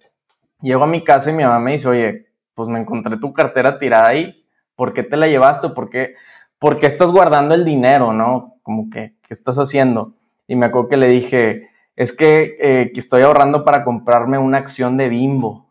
llego 0.61 0.83
a 0.83 0.87
mi 0.87 1.01
casa 1.01 1.29
y 1.29 1.33
mi 1.33 1.43
mamá 1.43 1.59
me 1.59 1.71
dice, 1.71 1.87
oye, 1.87 2.27
pues 2.53 2.67
me 2.67 2.81
encontré 2.81 3.17
tu 3.17 3.31
cartera 3.31 3.79
tirada 3.79 4.09
ahí, 4.09 4.45
¿por 4.75 4.93
qué 4.93 5.03
te 5.03 5.15
la 5.15 5.27
llevaste? 5.27 5.69
¿Por 5.69 5.89
qué, 5.89 6.15
¿Por 6.59 6.79
qué 6.79 6.87
estás 6.87 7.11
guardando 7.11 7.55
el 7.55 7.63
dinero, 7.63 8.11
no? 8.11 8.57
Como 8.61 8.89
que, 8.89 9.15
¿qué 9.21 9.33
estás 9.33 9.57
haciendo? 9.57 10.15
Y 10.45 10.57
me 10.57 10.65
acuerdo 10.65 10.89
que 10.89 10.97
le 10.97 11.07
dije, 11.07 11.69
es 11.95 12.11
que, 12.11 12.57
eh, 12.59 12.91
que 12.93 12.99
estoy 12.99 13.21
ahorrando 13.21 13.63
para 13.63 13.85
comprarme 13.85 14.37
una 14.37 14.57
acción 14.57 14.97
de 14.97 15.07
bimbo. 15.07 15.69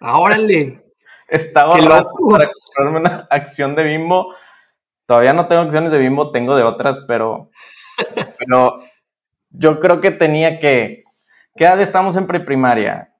¡Órale! 0.00 0.85
Estaba 1.28 1.76
para 1.76 2.04
comprarme 2.04 3.00
una 3.00 3.26
acción 3.30 3.74
de 3.74 3.84
bimbo. 3.84 4.34
Todavía 5.06 5.32
no 5.32 5.46
tengo 5.46 5.62
acciones 5.62 5.92
de 5.92 5.98
bimbo, 5.98 6.30
tengo 6.30 6.56
de 6.56 6.62
otras, 6.62 7.00
pero, 7.06 7.50
pero 8.38 8.80
yo 9.50 9.80
creo 9.80 10.00
que 10.00 10.10
tenía 10.10 10.58
que... 10.58 11.04
¿Qué 11.54 11.64
edad 11.64 11.80
estamos 11.80 12.16
en 12.16 12.26
preprimaria? 12.26 13.12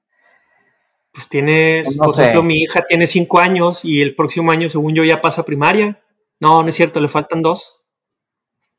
Pues 1.11 1.29
tienes, 1.29 1.97
por 1.97 2.11
ejemplo, 2.11 2.43
mi 2.43 2.57
hija 2.57 2.85
tiene 2.87 3.07
cinco 3.07 3.39
años 3.39 3.83
y 3.83 4.01
el 4.01 4.13
próximo 4.13 4.51
año, 4.51 4.69
según 4.69 4.93
yo, 4.93 5.03
ya 5.03 5.19
pasa 5.19 5.43
primaria. 5.43 5.99
No, 6.39 6.61
no 6.61 6.69
es 6.69 6.75
cierto, 6.75 6.99
le 6.99 7.07
faltan 7.07 7.41
dos. 7.41 7.87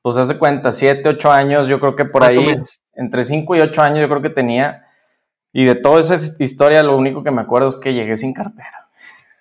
Pues 0.03 0.17
hace 0.17 0.39
cuenta, 0.39 0.73
siete, 0.73 1.09
ocho 1.09 1.33
años, 1.33 1.67
yo 1.67 1.81
creo 1.81 1.97
que 1.97 2.05
por 2.05 2.23
ahí, 2.23 2.57
entre 2.95 3.25
cinco 3.25 3.57
y 3.57 3.61
ocho 3.61 3.83
años 3.83 4.01
yo 4.01 4.09
creo 4.09 4.23
que 4.23 4.31
tenía. 4.31 4.87
Y 5.53 5.65
de 5.65 5.75
toda 5.75 6.01
esa 6.01 6.15
historia, 6.39 6.85
lo 6.85 6.97
único 6.97 7.25
que 7.25 7.33
me 7.33 7.41
acuerdo 7.41 7.69
es 7.69 7.77
que 7.77 7.95
llegué 7.95 8.17
sin 8.17 8.33
cartera. 8.33 8.78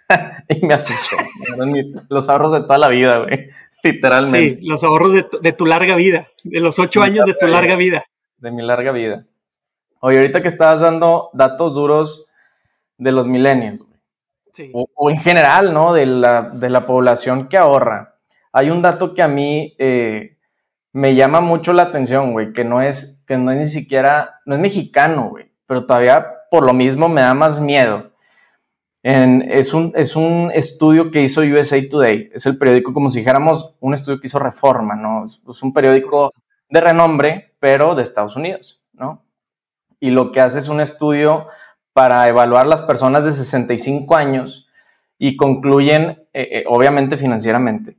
y 0.50 0.66
me 0.66 0.74
asustó. 0.74 1.18
los 2.10 2.30
ahorros 2.30 2.54
de 2.54 2.62
toda 2.62 2.78
la 2.78 2.88
vida, 2.88 3.20
güey. 3.20 3.50
Literalmente. 3.84 4.62
Sí, 4.62 4.68
los 4.68 4.84
ahorros 4.84 5.14
de 5.14 5.54
tu, 5.54 5.66
larga 5.66 5.96
vida. 5.96 6.28
De 6.44 6.60
los 6.60 6.80
ocho 6.80 7.02
años 7.04 7.26
de 7.26 7.36
tu 7.36 7.48
larga 7.48 7.76
vida. 7.76 8.06
De 8.38 8.52
mi 8.52 8.64
larga 8.64 8.92
vida. 8.92 9.26
Oye, 10.00 10.18
ahorita 10.18 10.42
que 10.42 10.48
estabas 10.48 10.82
dando 10.82 11.30
datos 11.34 11.74
duros 11.74 12.26
de 12.98 13.12
los 13.12 13.28
millennials, 13.28 13.86
o, 14.74 15.10
en 15.12 15.18
general, 15.18 15.74
¿no? 15.74 15.94
De 15.94 16.06
la, 16.06 16.86
población 16.88 17.48
que 17.48 17.58
ahorra. 17.58 18.16
Hay 18.52 18.70
un 18.70 18.82
dato 18.82 19.14
que 19.14 19.22
a 19.22 19.28
mí 19.28 19.76
eh, 19.78 20.38
me 20.94 21.16
llama 21.16 21.42
mucho 21.42 21.74
la 21.74 21.84
atención, 21.84 22.34
güey, 22.34 22.54
que 22.54 22.64
no 22.64 22.82
es, 22.82 23.24
que 23.28 23.38
no 23.38 23.52
es 23.52 23.58
ni 23.60 23.68
siquiera, 23.68 24.42
no 24.46 24.56
es 24.56 24.62
mexicano, 24.62 25.30
güey, 25.30 25.52
pero 25.68 25.86
todavía 25.86 26.26
por 26.50 26.66
lo 26.66 26.74
mismo 26.74 27.08
me 27.08 27.22
da 27.22 27.34
más 27.34 27.60
miedo. 27.60 28.12
Es, 29.04 29.74
un, 29.74 29.94
es 29.96 30.16
un 30.16 30.52
estudio 30.54 31.12
que 31.12 31.22
hizo 31.22 31.42
USA 31.42 31.78
Today, 31.90 32.30
es 32.34 32.46
el 32.46 32.58
periódico 32.58 32.94
como 32.94 33.10
si 33.10 33.20
dijéramos 33.20 33.76
un 33.80 33.94
estudio 33.94 34.20
que 34.20 34.28
hizo 34.28 34.40
Reforma, 34.40 34.96
¿no? 34.96 35.26
Es, 35.26 35.64
un 35.64 35.74
periódico 35.74 36.32
de 36.70 36.82
renombre, 36.82 37.54
pero 37.60 37.96
de 37.96 38.04
Estados 38.04 38.36
Unidos, 38.36 38.82
¿no? 38.94 39.24
Y 40.00 40.10
lo 40.10 40.32
que 40.32 40.42
hace 40.42 40.60
es 40.60 40.68
un 40.68 40.82
estudio 40.82 41.48
para 41.94 42.28
evaluar 42.28 42.68
las 42.68 42.82
personas 42.82 43.24
de 43.24 43.32
65 43.32 44.16
años 44.16 44.68
y 45.18 45.36
concluyen, 45.36 46.28
eh, 46.34 46.50
eh, 46.52 46.64
obviamente 46.68 47.18
financieramente, 47.18 47.98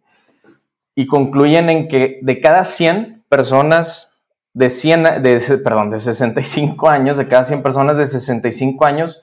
y 0.94 1.06
concluyen 1.06 1.70
en 1.70 1.88
que 1.88 2.18
de 2.22 2.40
cada 2.40 2.64
100 2.64 3.24
personas 3.28 4.18
de 4.52 4.68
100, 4.68 5.22
de, 5.22 5.60
perdón, 5.62 5.90
de 5.90 5.98
65 5.98 6.88
años, 6.88 7.16
de 7.16 7.28
cada 7.28 7.44
100 7.44 7.62
personas 7.62 7.96
de 7.96 8.06
65 8.06 8.84
años, 8.84 9.22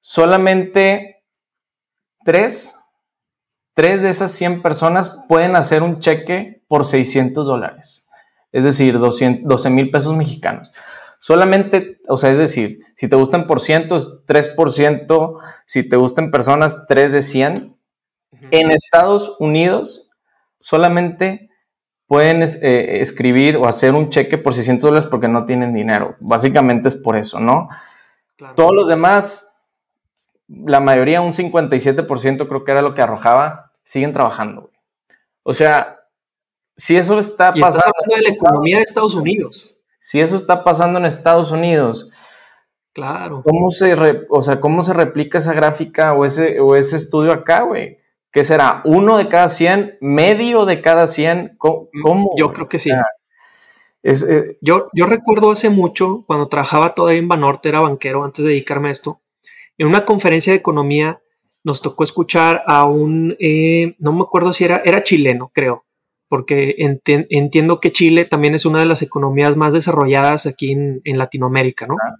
solamente 0.00 1.24
3, 2.24 2.76
3 3.74 4.02
de 4.02 4.10
esas 4.10 4.30
100 4.32 4.62
personas 4.62 5.18
pueden 5.28 5.56
hacer 5.56 5.82
un 5.82 6.00
cheque 6.00 6.62
por 6.68 6.84
600 6.84 7.46
dólares, 7.46 8.08
es 8.52 8.64
decir, 8.64 8.98
12 8.98 9.70
mil 9.70 9.90
pesos 9.90 10.14
mexicanos. 10.16 10.70
Solamente, 11.18 12.00
o 12.08 12.16
sea, 12.16 12.30
es 12.30 12.38
decir, 12.38 12.80
si 12.96 13.06
te 13.06 13.16
gustan 13.16 13.46
por 13.46 13.60
cientos, 13.60 14.24
3%, 14.26 15.38
si 15.66 15.86
te 15.86 15.96
gustan 15.96 16.30
personas, 16.30 16.86
3 16.88 17.12
de 17.12 17.22
100. 17.22 17.76
En 18.50 18.70
Estados 18.70 19.36
Unidos, 19.38 20.08
solamente 20.60 21.50
pueden 22.06 22.42
eh, 22.42 23.00
escribir 23.00 23.56
o 23.56 23.68
hacer 23.68 23.94
un 23.94 24.08
cheque 24.08 24.38
por 24.38 24.54
600 24.54 24.88
dólares 24.88 25.08
porque 25.10 25.28
no 25.28 25.44
tienen 25.44 25.74
dinero. 25.74 26.16
Básicamente 26.20 26.88
es 26.88 26.94
por 26.94 27.16
eso, 27.16 27.38
¿no? 27.38 27.68
Todos 28.56 28.72
los 28.74 28.88
demás, 28.88 29.49
la 30.50 30.80
mayoría, 30.80 31.20
un 31.20 31.32
57% 31.32 32.48
creo 32.48 32.64
que 32.64 32.72
era 32.72 32.82
lo 32.82 32.94
que 32.94 33.02
arrojaba, 33.02 33.72
siguen 33.84 34.12
trabajando. 34.12 34.70
O 35.42 35.54
sea, 35.54 36.00
si 36.76 36.96
eso 36.96 37.18
está 37.18 37.52
pasando... 37.52 37.78
Estás 37.78 37.86
hablando 37.86 38.16
de 38.16 38.30
la 38.30 38.36
economía 38.36 38.76
de 38.78 38.82
Estados 38.82 39.14
Unidos. 39.14 39.78
Si 40.00 40.20
eso 40.20 40.36
está 40.36 40.64
pasando 40.64 40.98
en 40.98 41.06
Estados 41.06 41.50
Unidos, 41.50 42.10
claro. 42.92 43.42
¿cómo 43.44 43.70
se, 43.70 43.94
o 44.28 44.42
sea, 44.42 44.60
¿cómo 44.60 44.82
se 44.82 44.92
replica 44.92 45.38
esa 45.38 45.52
gráfica 45.52 46.14
o 46.14 46.24
ese, 46.24 46.58
o 46.58 46.74
ese 46.74 46.96
estudio 46.96 47.32
acá, 47.32 47.62
güey? 47.62 47.98
¿Qué 48.32 48.44
será? 48.44 48.80
¿Uno 48.84 49.18
de 49.18 49.28
cada 49.28 49.48
100? 49.48 49.98
¿Medio 50.00 50.64
de 50.64 50.80
cada 50.80 51.06
100? 51.06 51.58
Mm, 51.62 52.00
¿Cómo? 52.02 52.30
Yo 52.36 52.52
creo 52.52 52.68
que 52.68 52.78
sí. 52.78 52.90
Eh, 54.02 54.56
yo, 54.60 54.88
yo 54.94 55.06
recuerdo 55.06 55.50
hace 55.50 55.68
mucho, 55.68 56.24
cuando 56.26 56.48
trabajaba 56.48 56.94
todavía 56.94 57.18
en 57.18 57.28
Banorte, 57.28 57.68
era 57.68 57.80
banquero 57.80 58.24
antes 58.24 58.44
de 58.44 58.52
dedicarme 58.52 58.88
a 58.88 58.92
esto, 58.92 59.20
en 59.80 59.86
una 59.86 60.04
conferencia 60.04 60.52
de 60.52 60.58
economía 60.58 61.22
nos 61.64 61.80
tocó 61.80 62.04
escuchar 62.04 62.62
a 62.66 62.84
un, 62.84 63.34
eh, 63.40 63.94
no 63.98 64.12
me 64.12 64.20
acuerdo 64.20 64.52
si 64.52 64.64
era, 64.64 64.82
era 64.84 65.02
chileno, 65.02 65.50
creo, 65.54 65.86
porque 66.28 66.74
entiendo 66.78 67.80
que 67.80 67.90
Chile 67.90 68.26
también 68.26 68.54
es 68.54 68.66
una 68.66 68.80
de 68.80 68.84
las 68.84 69.00
economías 69.00 69.56
más 69.56 69.72
desarrolladas 69.72 70.44
aquí 70.44 70.72
en, 70.72 71.00
Latinoamérica, 71.18 71.86
¿no? 71.86 71.96
Ah, 72.02 72.14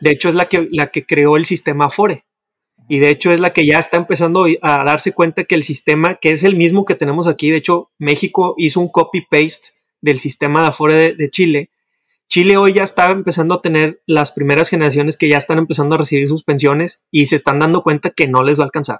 de 0.00 0.10
hecho, 0.10 0.30
es 0.30 0.34
la 0.34 0.46
que, 0.46 0.66
la 0.72 0.86
que 0.86 1.04
creó 1.04 1.36
el 1.36 1.44
sistema 1.44 1.86
Afore. 1.86 2.24
Y 2.88 3.00
de 3.00 3.10
hecho 3.10 3.32
es 3.32 3.40
la 3.40 3.52
que 3.52 3.66
ya 3.66 3.78
está 3.78 3.98
empezando 3.98 4.46
a 4.62 4.84
darse 4.84 5.12
cuenta 5.12 5.44
que 5.44 5.54
el 5.54 5.62
sistema, 5.62 6.16
que 6.16 6.30
es 6.30 6.42
el 6.42 6.56
mismo 6.56 6.86
que 6.86 6.94
tenemos 6.94 7.26
aquí, 7.26 7.50
de 7.50 7.58
hecho 7.58 7.90
México 7.98 8.54
hizo 8.56 8.80
un 8.80 8.88
copy-paste 8.88 9.68
del 10.00 10.18
sistema 10.18 10.62
de 10.62 10.68
Afore 10.68 11.14
de, 11.14 11.30
Chile. 11.30 11.70
Chile 12.28 12.56
hoy 12.56 12.72
ya 12.72 12.82
está 12.82 13.10
empezando 13.10 13.54
a 13.54 13.62
tener 13.62 14.02
las 14.06 14.32
primeras 14.32 14.68
generaciones 14.68 15.16
que 15.16 15.28
ya 15.28 15.36
están 15.36 15.58
empezando 15.58 15.94
a 15.94 15.98
recibir 15.98 16.26
sus 16.26 16.44
pensiones 16.44 17.06
y 17.10 17.26
se 17.26 17.36
están 17.36 17.58
dando 17.58 17.82
cuenta 17.82 18.10
que 18.10 18.28
no 18.28 18.42
les 18.42 18.58
va 18.58 18.64
a 18.64 18.66
alcanzar. 18.66 18.98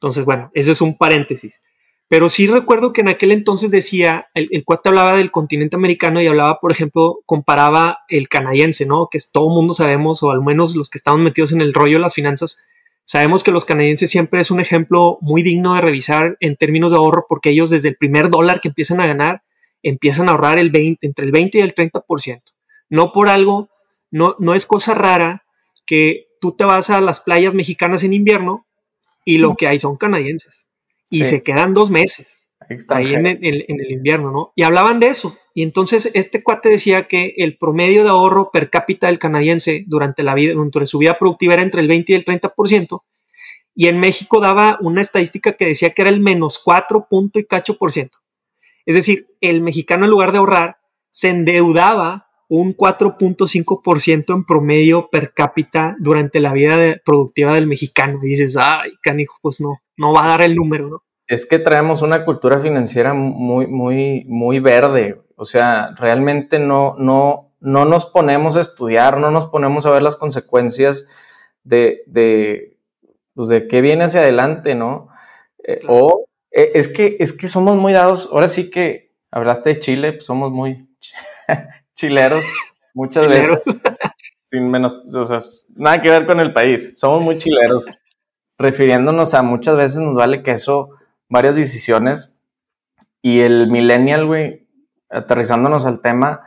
Entonces, 0.00 0.24
bueno, 0.24 0.50
ese 0.54 0.72
es 0.72 0.80
un 0.80 0.96
paréntesis. 0.96 1.64
Pero 2.08 2.28
sí 2.28 2.46
recuerdo 2.46 2.92
que 2.92 3.00
en 3.00 3.08
aquel 3.08 3.32
entonces 3.32 3.70
decía, 3.70 4.28
el, 4.34 4.62
cuate 4.64 4.90
hablaba 4.90 5.16
del 5.16 5.30
continente 5.30 5.76
americano 5.76 6.20
y 6.20 6.26
hablaba, 6.26 6.58
por 6.60 6.70
ejemplo, 6.70 7.20
comparaba 7.24 7.98
el 8.08 8.28
canadiense, 8.28 8.84
¿no? 8.86 9.08
Que 9.10 9.18
todo 9.32 9.48
el 9.48 9.54
mundo 9.54 9.72
sabemos, 9.72 10.22
o 10.22 10.30
al 10.30 10.42
menos 10.42 10.76
los 10.76 10.90
que 10.90 10.98
estamos 10.98 11.20
metidos 11.20 11.52
en 11.52 11.62
el 11.62 11.72
rollo 11.72 11.96
de 11.96 12.02
las 12.02 12.14
finanzas, 12.14 12.68
sabemos 13.04 13.42
que 13.42 13.52
los 13.52 13.64
canadienses 13.64 14.10
siempre 14.10 14.40
es 14.40 14.50
un 14.50 14.60
ejemplo 14.60 15.18
muy 15.22 15.42
digno 15.42 15.74
de 15.74 15.80
revisar 15.80 16.36
en 16.40 16.56
términos 16.56 16.90
de 16.90 16.98
ahorro, 16.98 17.24
porque 17.26 17.50
ellos 17.50 17.70
desde 17.70 17.88
el 17.88 17.96
primer 17.96 18.28
dólar 18.28 18.60
que 18.60 18.68
empiezan 18.68 19.00
a 19.00 19.06
ganar, 19.06 19.42
empiezan 19.84 20.28
a 20.28 20.32
ahorrar 20.32 20.58
el 20.58 20.70
20, 20.70 21.06
entre 21.06 21.24
el 21.24 21.32
20 21.32 21.58
y 21.58 21.60
el 21.60 21.74
30%. 21.74 22.42
No 22.90 23.12
por 23.12 23.28
algo, 23.28 23.70
no, 24.10 24.34
no 24.38 24.54
es 24.54 24.66
cosa 24.66 24.94
rara 24.94 25.44
que 25.86 26.26
tú 26.40 26.56
te 26.56 26.64
vas 26.64 26.90
a 26.90 27.00
las 27.00 27.20
playas 27.20 27.54
mexicanas 27.54 28.02
en 28.02 28.12
invierno 28.12 28.66
y 29.24 29.38
lo 29.38 29.54
que 29.54 29.68
hay 29.68 29.78
son 29.78 29.96
canadienses 29.96 30.70
y 31.10 31.24
se 31.24 31.42
quedan 31.42 31.74
dos 31.74 31.90
meses 31.90 32.44
ahí 32.88 33.14
en 33.14 33.26
el, 33.26 33.90
invierno, 33.90 34.32
¿no? 34.32 34.52
Y 34.56 34.62
hablaban 34.62 35.00
de 35.00 35.08
eso. 35.08 35.34
Y 35.54 35.62
entonces 35.62 36.10
este 36.14 36.42
cuate 36.42 36.70
decía 36.70 37.04
que 37.04 37.34
el 37.36 37.56
promedio 37.56 38.04
de 38.04 38.10
ahorro 38.10 38.50
per 38.50 38.70
cápita 38.70 39.08
del 39.08 39.18
canadiense 39.18 39.84
durante, 39.86 40.22
la 40.22 40.34
vida, 40.34 40.54
durante 40.54 40.86
su 40.86 40.98
vida 40.98 41.18
productiva 41.18 41.54
era 41.54 41.62
entre 41.62 41.82
el 41.82 41.88
20 41.88 42.12
y 42.12 42.16
el 42.16 42.24
30%. 42.24 43.02
Y 43.76 43.88
en 43.88 44.00
México 44.00 44.40
daba 44.40 44.78
una 44.80 45.00
estadística 45.00 45.52
que 45.52 45.66
decía 45.66 45.90
que 45.90 46.02
era 46.02 46.10
el 46.10 46.20
menos 46.20 46.60
4 46.64 47.06
punto 47.08 47.38
y 47.38 47.44
cacho 47.44 47.76
por 47.76 47.92
ciento. 47.92 48.18
Es 48.86 48.94
decir, 48.94 49.26
el 49.40 49.60
mexicano 49.60 50.04
en 50.04 50.10
lugar 50.10 50.32
de 50.32 50.38
ahorrar 50.38 50.78
se 51.10 51.30
endeudaba 51.30 52.28
un 52.48 52.76
4.5% 52.76 54.34
en 54.34 54.44
promedio 54.44 55.08
per 55.10 55.32
cápita 55.32 55.96
durante 55.98 56.40
la 56.40 56.52
vida 56.52 56.96
productiva 57.04 57.54
del 57.54 57.66
mexicano. 57.66 58.18
Y 58.22 58.28
dices, 58.28 58.56
ay, 58.56 58.92
canijo, 59.02 59.36
pues 59.42 59.60
no, 59.60 59.78
no 59.96 60.12
va 60.12 60.24
a 60.24 60.28
dar 60.28 60.42
el 60.42 60.54
número, 60.54 60.88
¿no? 60.88 61.02
Es 61.26 61.46
que 61.46 61.58
traemos 61.58 62.02
una 62.02 62.24
cultura 62.24 62.60
financiera 62.60 63.14
muy, 63.14 63.66
muy, 63.66 64.24
muy 64.28 64.60
verde. 64.60 65.22
O 65.36 65.44
sea, 65.46 65.94
realmente 65.96 66.58
no, 66.58 66.94
no, 66.98 67.54
no 67.60 67.86
nos 67.86 68.06
ponemos 68.06 68.56
a 68.56 68.60
estudiar, 68.60 69.18
no 69.18 69.30
nos 69.30 69.46
ponemos 69.46 69.86
a 69.86 69.90
ver 69.90 70.02
las 70.02 70.16
consecuencias 70.16 71.08
de, 71.62 72.02
de, 72.06 72.78
pues 73.34 73.48
de 73.48 73.66
qué 73.66 73.80
viene 73.80 74.04
hacia 74.04 74.20
adelante, 74.20 74.74
¿no? 74.74 75.08
Eh, 75.66 75.80
o 75.88 76.26
eh, 76.54 76.72
es, 76.74 76.88
que, 76.88 77.16
es 77.20 77.32
que 77.32 77.46
somos 77.46 77.76
muy 77.76 77.92
dados, 77.92 78.28
ahora 78.32 78.48
sí 78.48 78.70
que 78.70 79.12
hablaste 79.30 79.70
de 79.70 79.80
Chile, 79.80 80.12
pues 80.12 80.24
somos 80.24 80.50
muy 80.50 80.88
chileros 81.94 82.44
muchas 82.94 83.28
veces. 83.28 83.62
Sin 84.44 84.70
menos, 84.70 84.94
o 85.14 85.24
sea, 85.24 85.38
nada 85.74 86.00
que 86.00 86.10
ver 86.10 86.26
con 86.26 86.38
el 86.40 86.52
país, 86.52 86.98
somos 86.98 87.22
muy 87.22 87.38
chileros 87.38 87.86
refiriéndonos 88.58 89.34
a 89.34 89.42
muchas 89.42 89.76
veces 89.76 90.00
nos 90.00 90.14
vale 90.14 90.42
que 90.42 90.52
eso, 90.52 90.90
varias 91.28 91.56
decisiones. 91.56 92.38
Y 93.22 93.40
el 93.40 93.70
millennial, 93.70 94.26
güey, 94.26 94.66
aterrizándonos 95.10 95.86
al 95.86 96.00
tema, 96.00 96.42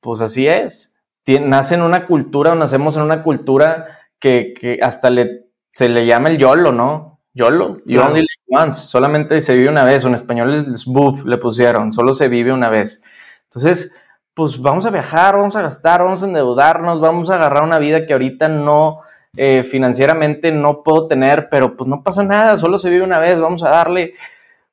pues 0.00 0.20
así 0.20 0.46
es. 0.46 0.96
nace 1.26 1.74
en 1.74 1.82
una 1.82 2.06
cultura 2.06 2.52
o 2.52 2.54
nacemos 2.54 2.96
en 2.96 3.02
una 3.02 3.22
cultura 3.22 4.00
que, 4.18 4.78
hasta 4.82 5.10
le, 5.10 5.46
se 5.72 5.88
le 5.88 6.06
llama 6.06 6.28
el 6.28 6.38
YOLO, 6.38 6.72
¿no? 6.72 7.20
YOLO, 7.32 7.78
you 7.86 8.00
only 8.00 8.26
once, 8.50 8.86
solamente 8.86 9.40
se 9.40 9.56
vive 9.56 9.68
una 9.68 9.84
vez, 9.84 10.04
o 10.04 10.08
en 10.08 10.14
español 10.14 10.54
es 10.54 10.84
BUB 10.84 11.24
le 11.26 11.38
pusieron, 11.38 11.92
solo 11.92 12.12
se 12.12 12.28
vive 12.28 12.52
una 12.52 12.68
vez. 12.68 13.02
Entonces, 13.44 13.94
pues 14.34 14.60
vamos 14.60 14.86
a 14.86 14.90
viajar, 14.90 15.36
vamos 15.36 15.56
a 15.56 15.62
gastar, 15.62 16.02
vamos 16.02 16.22
a 16.22 16.26
endeudarnos, 16.26 17.00
vamos 17.00 17.30
a 17.30 17.34
agarrar 17.34 17.62
una 17.62 17.78
vida 17.78 18.06
que 18.06 18.12
ahorita 18.12 18.48
no, 18.48 19.00
eh, 19.36 19.62
financieramente 19.62 20.50
no 20.50 20.82
puedo 20.82 21.06
tener, 21.06 21.48
pero 21.48 21.76
pues 21.76 21.88
no 21.88 22.02
pasa 22.02 22.24
nada, 22.24 22.56
solo 22.56 22.78
se 22.78 22.90
vive 22.90 23.04
una 23.04 23.18
vez, 23.18 23.40
vamos 23.40 23.62
a 23.62 23.70
darle 23.70 24.14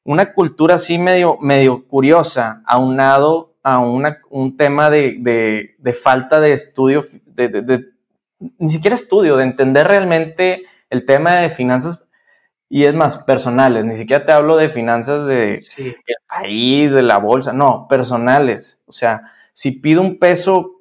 una 0.03 0.33
cultura 0.33 0.75
así 0.75 0.97
medio, 0.97 1.37
medio 1.41 1.85
curiosa, 1.85 2.63
aunado 2.65 3.53
a 3.61 3.79
una, 3.79 4.19
un 4.29 4.55
tema 4.57 4.89
de, 4.89 5.75
falta 6.01 6.39
de 6.39 6.53
estudio, 6.53 7.03
de, 7.25 7.85
ni 8.57 8.69
siquiera 8.69 8.95
estudio, 8.95 9.37
de 9.37 9.43
entender 9.43 9.87
realmente 9.87 10.63
el 10.89 11.05
tema 11.05 11.35
de 11.35 11.49
finanzas 11.49 12.06
y 12.69 12.85
es 12.85 12.93
más, 12.93 13.19
personales, 13.19 13.85
ni 13.85 13.95
siquiera 13.95 14.25
te 14.25 14.31
hablo 14.31 14.57
de 14.57 14.69
finanzas 14.69 15.25
de 15.25 15.61
país, 16.27 16.91
de 16.91 17.03
la 17.03 17.17
bolsa, 17.17 17.53
no, 17.53 17.87
personales. 17.87 18.81
O 18.85 18.91
sea, 18.91 19.31
si 19.53 19.71
pido 19.71 20.01
un 20.01 20.19
peso 20.19 20.77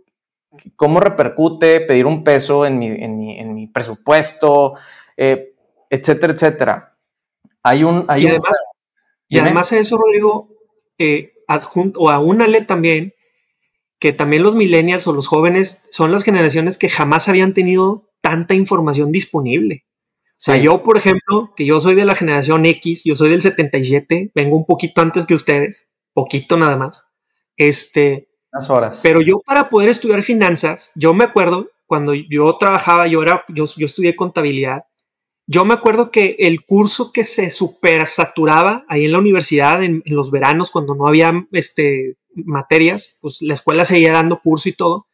cómo 0.76 1.00
repercute 1.00 1.80
pedir 1.80 2.06
un 2.06 2.24
peso 2.24 2.66
en 2.66 2.78
mi, 2.78 2.86
en 2.86 3.54
mi, 3.54 3.66
presupuesto, 3.66 4.74
eh, 5.16 5.54
etcétera, 5.90 6.32
etcétera. 6.32 6.96
Hay 7.62 7.84
un... 7.84 8.04
Hay 8.08 8.24
y, 8.24 8.28
además, 8.28 8.58
y 9.28 9.38
además 9.38 9.72
a 9.72 9.78
eso, 9.78 9.98
Rodrigo, 9.98 10.48
eh, 10.98 11.34
adjunto, 11.46 12.00
o 12.00 12.10
aúnale 12.10 12.62
también 12.62 13.12
que 13.98 14.12
también 14.12 14.42
los 14.42 14.54
millennials 14.54 15.06
o 15.06 15.12
los 15.12 15.26
jóvenes 15.26 15.88
son 15.90 16.12
las 16.12 16.22
generaciones 16.22 16.76
que 16.76 16.90
jamás 16.90 17.28
habían 17.28 17.54
tenido 17.54 18.10
tanta 18.20 18.54
información 18.54 19.10
disponible. 19.10 19.84
O 20.36 20.38
sea, 20.38 20.58
yo, 20.58 20.82
por 20.82 20.98
ejemplo, 20.98 21.54
que 21.56 21.64
yo 21.64 21.80
soy 21.80 21.94
de 21.94 22.04
la 22.04 22.14
generación 22.14 22.66
X, 22.66 23.04
yo 23.04 23.16
soy 23.16 23.30
del 23.30 23.40
77, 23.40 24.32
vengo 24.34 24.56
un 24.56 24.66
poquito 24.66 25.00
antes 25.00 25.24
que 25.24 25.32
ustedes, 25.32 25.90
poquito 26.12 26.58
nada 26.58 26.76
más. 26.76 27.08
Este, 27.56 28.28
horas. 28.68 29.00
Pero 29.02 29.22
yo 29.22 29.40
para 29.46 29.70
poder 29.70 29.88
estudiar 29.88 30.22
finanzas, 30.22 30.92
yo 30.94 31.14
me 31.14 31.24
acuerdo 31.24 31.70
cuando 31.86 32.12
yo 32.12 32.54
trabajaba, 32.58 33.06
yo 33.06 33.22
era, 33.22 33.44
yo, 33.48 33.64
yo 33.76 33.86
estudié 33.86 34.14
contabilidad. 34.14 34.84
Yo 35.46 35.64
me 35.64 35.74
acuerdo 35.74 36.10
que 36.10 36.36
el 36.40 36.64
curso 36.66 37.12
que 37.12 37.22
se 37.22 37.50
super 37.50 38.06
saturaba 38.06 38.84
ahí 38.88 39.04
en 39.04 39.12
la 39.12 39.20
universidad 39.20 39.82
en, 39.82 40.02
los 40.04 40.30
veranos 40.32 40.70
cuando 40.70 40.96
no 40.96 41.06
había 41.06 41.46
este, 41.52 42.16
materias, 42.34 43.18
pues 43.20 43.40
la 43.42 43.54
escuela 43.54 43.84
seguía 43.84 44.12
dando 44.12 44.40
curso 44.40 44.68
y 44.68 44.72
todo. 44.72 45.06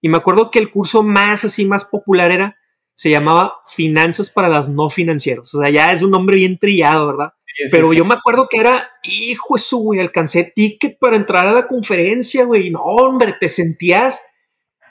Y 0.00 0.08
me 0.08 0.18
acuerdo 0.18 0.50
que 0.50 0.58
el 0.58 0.70
curso 0.70 1.02
más 1.02 1.44
así, 1.44 1.64
más 1.64 1.86
popular 1.86 2.30
era, 2.30 2.58
se 2.98 3.10
llamaba 3.10 3.54
Finanzas 3.64 4.28
para 4.28 4.48
las 4.48 4.68
no 4.68 4.90
financieros. 4.90 5.54
O 5.54 5.60
sea, 5.60 5.70
ya 5.70 5.92
es 5.92 6.02
un 6.02 6.10
nombre 6.10 6.34
bien 6.34 6.58
trillado, 6.58 7.06
¿verdad? 7.06 7.32
Pero 7.70 7.92
yo 7.92 8.04
me 8.04 8.14
acuerdo 8.14 8.48
que 8.50 8.58
era, 8.58 8.90
hijo 9.04 9.54
eso, 9.54 9.76
güey, 9.76 10.00
alcancé 10.00 10.52
ticket 10.52 10.98
para 10.98 11.16
entrar 11.16 11.46
a 11.46 11.52
la 11.52 11.68
conferencia, 11.68 12.44
güey. 12.44 12.70
No, 12.70 12.80
hombre, 12.80 13.36
te 13.38 13.48
sentías, 13.48 14.20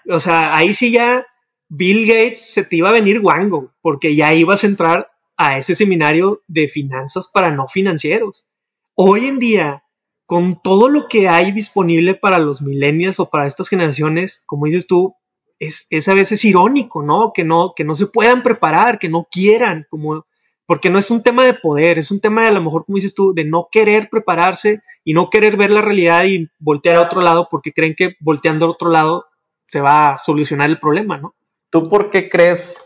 o 0.09 0.21
sea, 0.21 0.55
ahí 0.55 0.73
sí 0.73 0.93
ya 0.93 1.25
Bill 1.67 2.07
Gates 2.07 2.53
se 2.53 2.63
te 2.63 2.77
iba 2.77 2.87
a 2.87 2.93
venir 2.93 3.19
guango, 3.19 3.73
porque 3.81 4.15
ya 4.15 4.33
ibas 4.33 4.63
a 4.63 4.67
entrar 4.67 5.11
a 5.35 5.57
ese 5.57 5.75
seminario 5.75 6.43
de 6.47 6.69
finanzas 6.69 7.29
para 7.33 7.51
no 7.51 7.67
financieros. 7.67 8.47
Hoy 8.95 9.25
en 9.25 9.37
día, 9.37 9.83
con 10.25 10.61
todo 10.61 10.87
lo 10.87 11.09
que 11.09 11.27
hay 11.27 11.51
disponible 11.51 12.15
para 12.15 12.39
los 12.39 12.61
millennials 12.61 13.19
o 13.19 13.29
para 13.29 13.45
estas 13.45 13.67
generaciones, 13.67 14.45
como 14.47 14.65
dices 14.65 14.87
tú, 14.87 15.13
es, 15.59 15.87
es 15.89 16.07
a 16.07 16.13
veces 16.13 16.43
irónico, 16.45 17.03
¿no? 17.03 17.31
Que 17.33 17.43
no, 17.43 17.73
que 17.75 17.83
no 17.83 17.95
se 17.95 18.07
puedan 18.07 18.43
preparar, 18.43 18.99
que 18.99 19.09
no 19.09 19.27
quieran, 19.29 19.85
como 19.89 20.25
porque 20.67 20.89
no 20.89 20.99
es 20.99 21.09
un 21.11 21.23
tema 21.23 21.45
de 21.45 21.53
poder, 21.53 21.97
es 21.97 22.11
un 22.11 22.19
tema 22.19 22.41
de 22.41 22.47
a 22.49 22.51
lo 22.51 22.61
mejor, 22.61 22.85
como 22.85 22.97
dices 22.97 23.15
tú, 23.15 23.33
de 23.33 23.45
no 23.45 23.69
querer 23.71 24.09
prepararse 24.11 24.81
y 25.05 25.13
no 25.13 25.29
querer 25.29 25.55
ver 25.55 25.71
la 25.71 25.81
realidad 25.81 26.25
y 26.25 26.49
voltear 26.59 26.97
a 26.97 27.01
otro 27.01 27.21
lado 27.21 27.47
porque 27.49 27.71
creen 27.71 27.95
que 27.95 28.15
volteando 28.19 28.65
a 28.65 28.71
otro 28.71 28.89
lado 28.89 29.25
se 29.65 29.79
va 29.79 30.13
a 30.13 30.17
solucionar 30.17 30.69
el 30.69 30.77
problema, 30.77 31.17
¿no? 31.17 31.35
¿Tú 31.69 31.87
por 31.87 32.09
qué 32.09 32.29
crees 32.29 32.83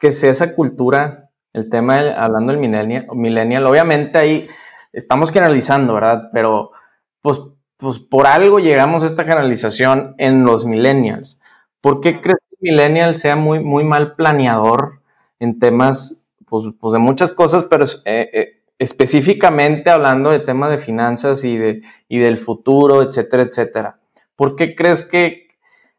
que 0.00 0.10
sea 0.10 0.30
esa 0.30 0.54
cultura, 0.54 1.30
el 1.52 1.70
tema, 1.70 1.98
hablando 2.16 2.52
del 2.52 2.60
millennial, 2.60 3.66
obviamente 3.66 4.18
ahí 4.18 4.48
estamos 4.92 5.30
generalizando, 5.30 5.94
¿verdad? 5.94 6.28
Pero 6.32 6.72
pues, 7.20 7.40
pues 7.76 8.00
por 8.00 8.26
algo 8.26 8.58
llegamos 8.58 9.04
a 9.04 9.06
esta 9.06 9.24
generalización 9.24 10.14
en 10.18 10.44
los 10.44 10.64
millennials. 10.64 11.40
¿Por 11.86 12.00
qué 12.00 12.20
crees 12.20 12.40
que 12.50 12.56
millennial 12.58 13.14
sea 13.14 13.36
muy, 13.36 13.60
muy 13.60 13.84
mal 13.84 14.16
planeador 14.16 15.02
en 15.38 15.60
temas 15.60 16.26
pues, 16.44 16.64
pues, 16.80 16.92
de 16.92 16.98
muchas 16.98 17.30
cosas, 17.30 17.62
pero 17.70 17.84
eh, 18.04 18.28
eh, 18.32 18.62
específicamente 18.76 19.90
hablando 19.90 20.30
de 20.30 20.40
temas 20.40 20.70
de 20.70 20.78
finanzas 20.78 21.44
y, 21.44 21.56
de, 21.56 21.82
y 22.08 22.18
del 22.18 22.38
futuro, 22.38 23.02
etcétera, 23.02 23.44
etcétera. 23.44 24.00
¿Por 24.34 24.56
qué 24.56 24.74
crees 24.74 25.04
que, 25.04 25.46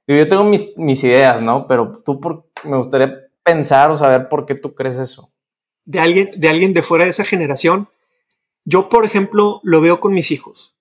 yo 0.08 0.28
tengo 0.28 0.44
mis, 0.44 0.78
mis 0.78 1.02
ideas, 1.06 1.42
¿no? 1.42 1.68
Pero 1.68 1.94
tú 2.04 2.20
por, 2.20 2.50
me 2.66 2.76
gustaría 2.76 3.22
pensar 3.42 3.90
o 3.90 3.96
saber 3.96 4.28
por 4.28 4.46
qué 4.46 4.56
tú 4.56 4.76
crees 4.76 4.98
eso. 4.98 5.32
De 5.86 6.02
alguien, 6.02 6.32
de 6.36 6.50
alguien 6.50 6.74
de 6.74 6.84
fuera 6.84 7.06
de 7.06 7.12
esa 7.12 7.24
generación. 7.24 7.88
Yo, 8.66 8.90
por 8.90 9.06
ejemplo, 9.06 9.62
lo 9.64 9.80
veo 9.80 10.02
con 10.02 10.12
mis 10.12 10.32
hijos. 10.32 10.76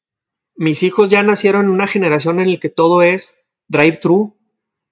Mis 0.57 0.83
hijos 0.83 1.11
ya 1.11 1.23
nacieron 1.23 1.66
en 1.66 1.71
una 1.71 1.87
generación 1.87 2.40
en 2.40 2.51
la 2.51 2.59
que 2.59 2.71
todo 2.71 3.03
es 3.03 3.51
drive-thru, 3.69 4.37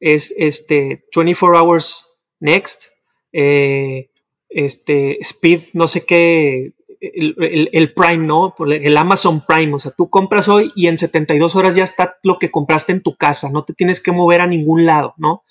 es 0.01 0.35
este 0.37 1.05
24 1.15 1.59
hours 1.59 2.21
next, 2.41 2.91
eh, 3.33 4.11
este, 4.49 5.19
Speed, 5.21 5.61
no 5.73 5.89
sé 5.89 6.05
qué, 6.07 6.75
el, 7.01 7.93
Prime, 7.95 8.27
¿no? 8.27 8.55
El 8.67 8.97
Amazon 8.97 9.43
Prime, 9.47 9.75
o 9.75 9.79
sea, 9.79 9.93
tú 9.97 10.09
compras 10.09 10.49
hoy 10.49 10.73
y 10.75 10.87
en 10.87 10.99
72 10.99 11.57
horas 11.57 11.75
ya 11.75 11.85
está 11.85 12.19
lo 12.23 12.39
que 12.39 12.51
compraste 12.51 12.93
en 12.93 13.03
tu 13.03 13.17
casa, 13.17 13.51
no 13.51 13.65
te 13.65 13.75
tienes 13.75 14.01
que 14.01 14.13
mover 14.13 14.41
a 14.41 14.47
ningún 14.47 14.87
lado, 14.87 15.15
¿no? 15.17 15.45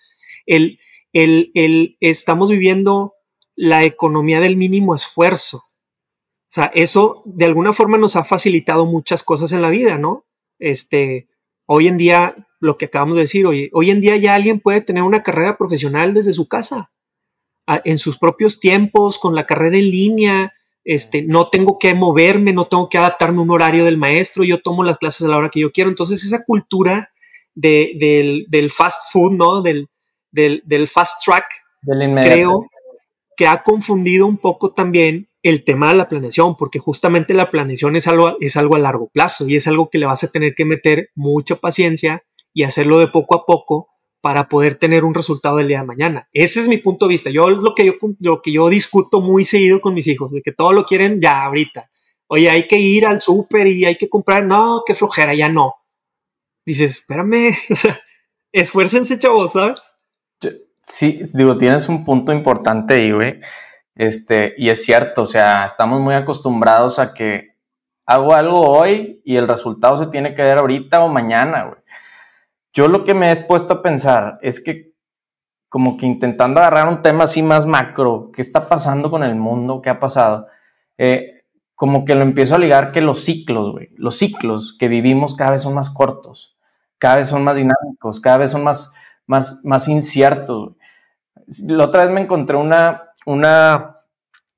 El, 0.46 0.80
el, 1.14 1.52
el, 1.54 1.98
estamos 2.00 2.50
viviendo 2.50 3.14
la 3.56 3.84
economía 3.84 4.40
del 4.40 4.58
mínimo 4.58 4.96
esfuerzo. 4.96 5.58
O 5.58 6.54
sea, 6.54 6.66
eso 6.74 7.24
de 7.26 7.46
alguna 7.46 7.74
forma 7.74 7.98
nos 7.98 8.16
ha 8.16 8.24
facilitado 8.24 8.86
muchas 8.86 9.24
cosas 9.24 9.52
en 9.52 9.62
la 9.62 9.70
vida, 9.70 9.98
¿no? 9.98 10.26
Este, 10.60 11.28
hoy 11.66 11.88
en 11.88 11.98
día, 11.98 12.36
lo 12.64 12.78
que 12.78 12.86
acabamos 12.86 13.18
de 13.18 13.24
decir, 13.24 13.46
hoy, 13.46 13.70
hoy 13.74 13.92
en 13.92 14.00
día 14.00 14.16
ya 14.16 14.36
alguien 14.36 14.62
puede 14.62 14.80
tener 14.80 15.04
una 15.04 15.22
carrera 15.22 15.58
profesional 15.58 16.14
desde 16.14 16.32
su 16.32 16.48
casa 16.48 16.90
en 17.68 17.98
sus 17.98 18.18
propios 18.18 18.60
tiempos, 18.60 19.20
con 19.20 19.36
la 19.36 19.46
carrera 19.46 19.78
en 19.78 19.90
línea, 19.90 20.54
este, 20.86 21.24
no 21.24 21.50
tengo 21.50 21.78
que 21.78 21.94
moverme, 21.94 22.54
no 22.54 22.66
tengo 22.66 22.90
que 22.90 22.98
adaptarme 22.98 23.40
a 23.40 23.44
un 23.44 23.52
horario 23.52 23.86
del 23.86 23.98
maestro, 23.98 24.44
yo 24.44 24.62
tomo 24.62 24.84
las 24.84 24.98
clases 24.98 25.26
a 25.26 25.30
la 25.30 25.38
hora 25.38 25.50
que 25.50 25.62
yo 25.62 25.72
quiero. 25.72 25.90
Entonces, 25.90 26.24
esa 26.24 26.44
cultura 26.46 27.12
del, 27.54 28.72
fast 28.74 29.12
food, 29.12 29.34
¿no? 29.34 29.62
Del, 29.62 29.90
del, 30.32 30.88
fast 30.88 31.24
track, 31.26 31.46
creo 31.86 32.66
que 33.36 33.48
ha 33.48 33.64
confundido 33.64 34.26
un 34.26 34.38
poco 34.38 34.74
también 34.74 35.28
el 35.42 35.66
tema 35.66 35.90
de 35.90 35.96
la 35.96 36.08
planeación, 36.08 36.56
porque 36.56 36.80
justamente 36.80 37.34
la 37.34 37.50
planeación 37.50 37.96
es 37.96 38.08
algo, 38.08 38.38
es 38.40 38.56
algo 38.56 38.76
a 38.76 38.80
largo 38.80 39.10
plazo 39.10 39.48
y 39.48 39.56
es 39.56 39.68
algo 39.68 39.90
que 39.90 39.98
le 39.98 40.06
vas 40.06 40.24
a 40.24 40.32
tener 40.32 40.54
que 40.56 40.66
meter 40.66 41.10
mucha 41.16 41.56
paciencia 41.56 42.24
y 42.54 42.64
hacerlo 42.64 43.00
de 43.00 43.08
poco 43.08 43.36
a 43.36 43.46
poco 43.46 43.90
para 44.22 44.48
poder 44.48 44.76
tener 44.76 45.04
un 45.04 45.14
resultado 45.14 45.58
del 45.58 45.68
día 45.68 45.82
de 45.82 45.86
mañana. 45.86 46.30
Ese 46.32 46.62
es 46.62 46.70
mi 46.70 46.78
punto 46.78 47.08
de 47.08 47.10
vista. 47.10 47.30
Yo 47.30 47.50
lo 47.50 47.76
que 47.76 47.86
yo, 47.86 47.94
lo 48.20 48.42
que 48.42 48.54
yo 48.54 48.70
discuto 48.70 49.20
muy 49.20 49.44
seguido 49.44 49.82
con 49.82 49.94
mis 49.94 50.08
hijos, 50.08 50.32
de 50.32 50.42
que 50.42 50.54
todo 50.54 50.72
lo 50.72 50.86
quieren 50.86 51.20
ya 51.20 51.44
ahorita. 51.44 51.90
Oye, 52.28 52.50
hay 52.50 52.68
que 52.68 52.80
ir 52.80 53.06
al 53.06 53.22
súper 53.22 53.68
y 53.68 53.84
hay 53.84 53.98
que 53.98 54.08
comprar. 54.08 54.46
No, 54.46 54.84
qué 54.86 54.96
flojera, 54.96 55.36
ya 55.36 55.50
no. 55.50 55.76
Dices, 56.66 57.00
espérame, 57.00 57.54
o 57.70 57.76
sea, 57.76 58.00
esfuércense, 58.54 59.20
chavos, 59.20 59.52
¿sabes? 59.52 59.96
Sí, 60.82 61.22
digo, 61.34 61.58
tienes 61.58 61.90
un 61.90 62.06
punto 62.06 62.32
importante 62.32 62.94
ahí, 62.94 63.12
güey. 63.12 63.42
Este, 63.96 64.54
y 64.58 64.70
es 64.70 64.84
cierto, 64.84 65.24
o 65.24 65.26
sea, 65.26 65.66
estamos 65.66 66.02
muy 66.02 66.16
acostumbrados 66.16 66.98
a 66.98 67.14
que 67.14 67.58
hago 68.06 68.34
algo 68.34 68.62
hoy 68.62 69.22
y 69.24 69.36
el 69.36 69.48
resultado 69.48 69.98
se 69.98 70.08
tiene 70.10 70.34
que 70.34 70.42
ver 70.42 70.58
ahorita 70.58 71.04
o 71.04 71.10
mañana, 71.10 71.66
güey. 71.66 71.83
Yo 72.74 72.88
lo 72.88 73.04
que 73.04 73.14
me 73.14 73.32
he 73.32 73.36
puesto 73.36 73.76
a 73.76 73.82
pensar 73.82 74.40
es 74.42 74.62
que 74.62 74.94
como 75.70 75.98
que 75.98 76.06
intentando 76.06 76.60
agarrar 76.60 76.88
un 76.88 77.02
tema 77.02 77.24
así 77.24 77.42
más 77.42 77.66
macro, 77.66 78.32
¿qué 78.34 78.42
está 78.42 78.68
pasando 78.68 79.10
con 79.10 79.24
el 79.24 79.36
mundo? 79.36 79.82
¿Qué 79.82 79.90
ha 79.90 80.00
pasado? 80.00 80.48
Eh, 80.98 81.46
como 81.76 82.06
que 82.06 82.16
lo 82.16 82.22
empiezo 82.22 82.56
a 82.56 82.60
ligar 82.60 82.92
que 82.92 83.02
los 83.02 83.24
ciclos, 83.24 83.72
güey, 83.72 83.90
los 83.96 84.18
ciclos 84.18 84.76
que 84.80 84.88
vivimos 84.88 85.36
cada 85.36 85.52
vez 85.52 85.62
son 85.62 85.74
más 85.74 85.90
cortos, 85.90 86.58
cada 86.98 87.18
vez 87.18 87.28
son 87.28 87.44
más 87.44 87.58
dinámicos, 87.58 88.20
cada 88.20 88.38
vez 88.38 88.52
son 88.52 88.64
más, 88.64 88.94
más, 89.26 89.62
más 89.64 89.88
inciertos. 89.88 90.76
La 91.68 91.86
otra 91.86 92.04
vez 92.04 92.12
me 92.12 92.22
encontré 92.22 92.56
una, 92.58 93.10
una 93.26 93.98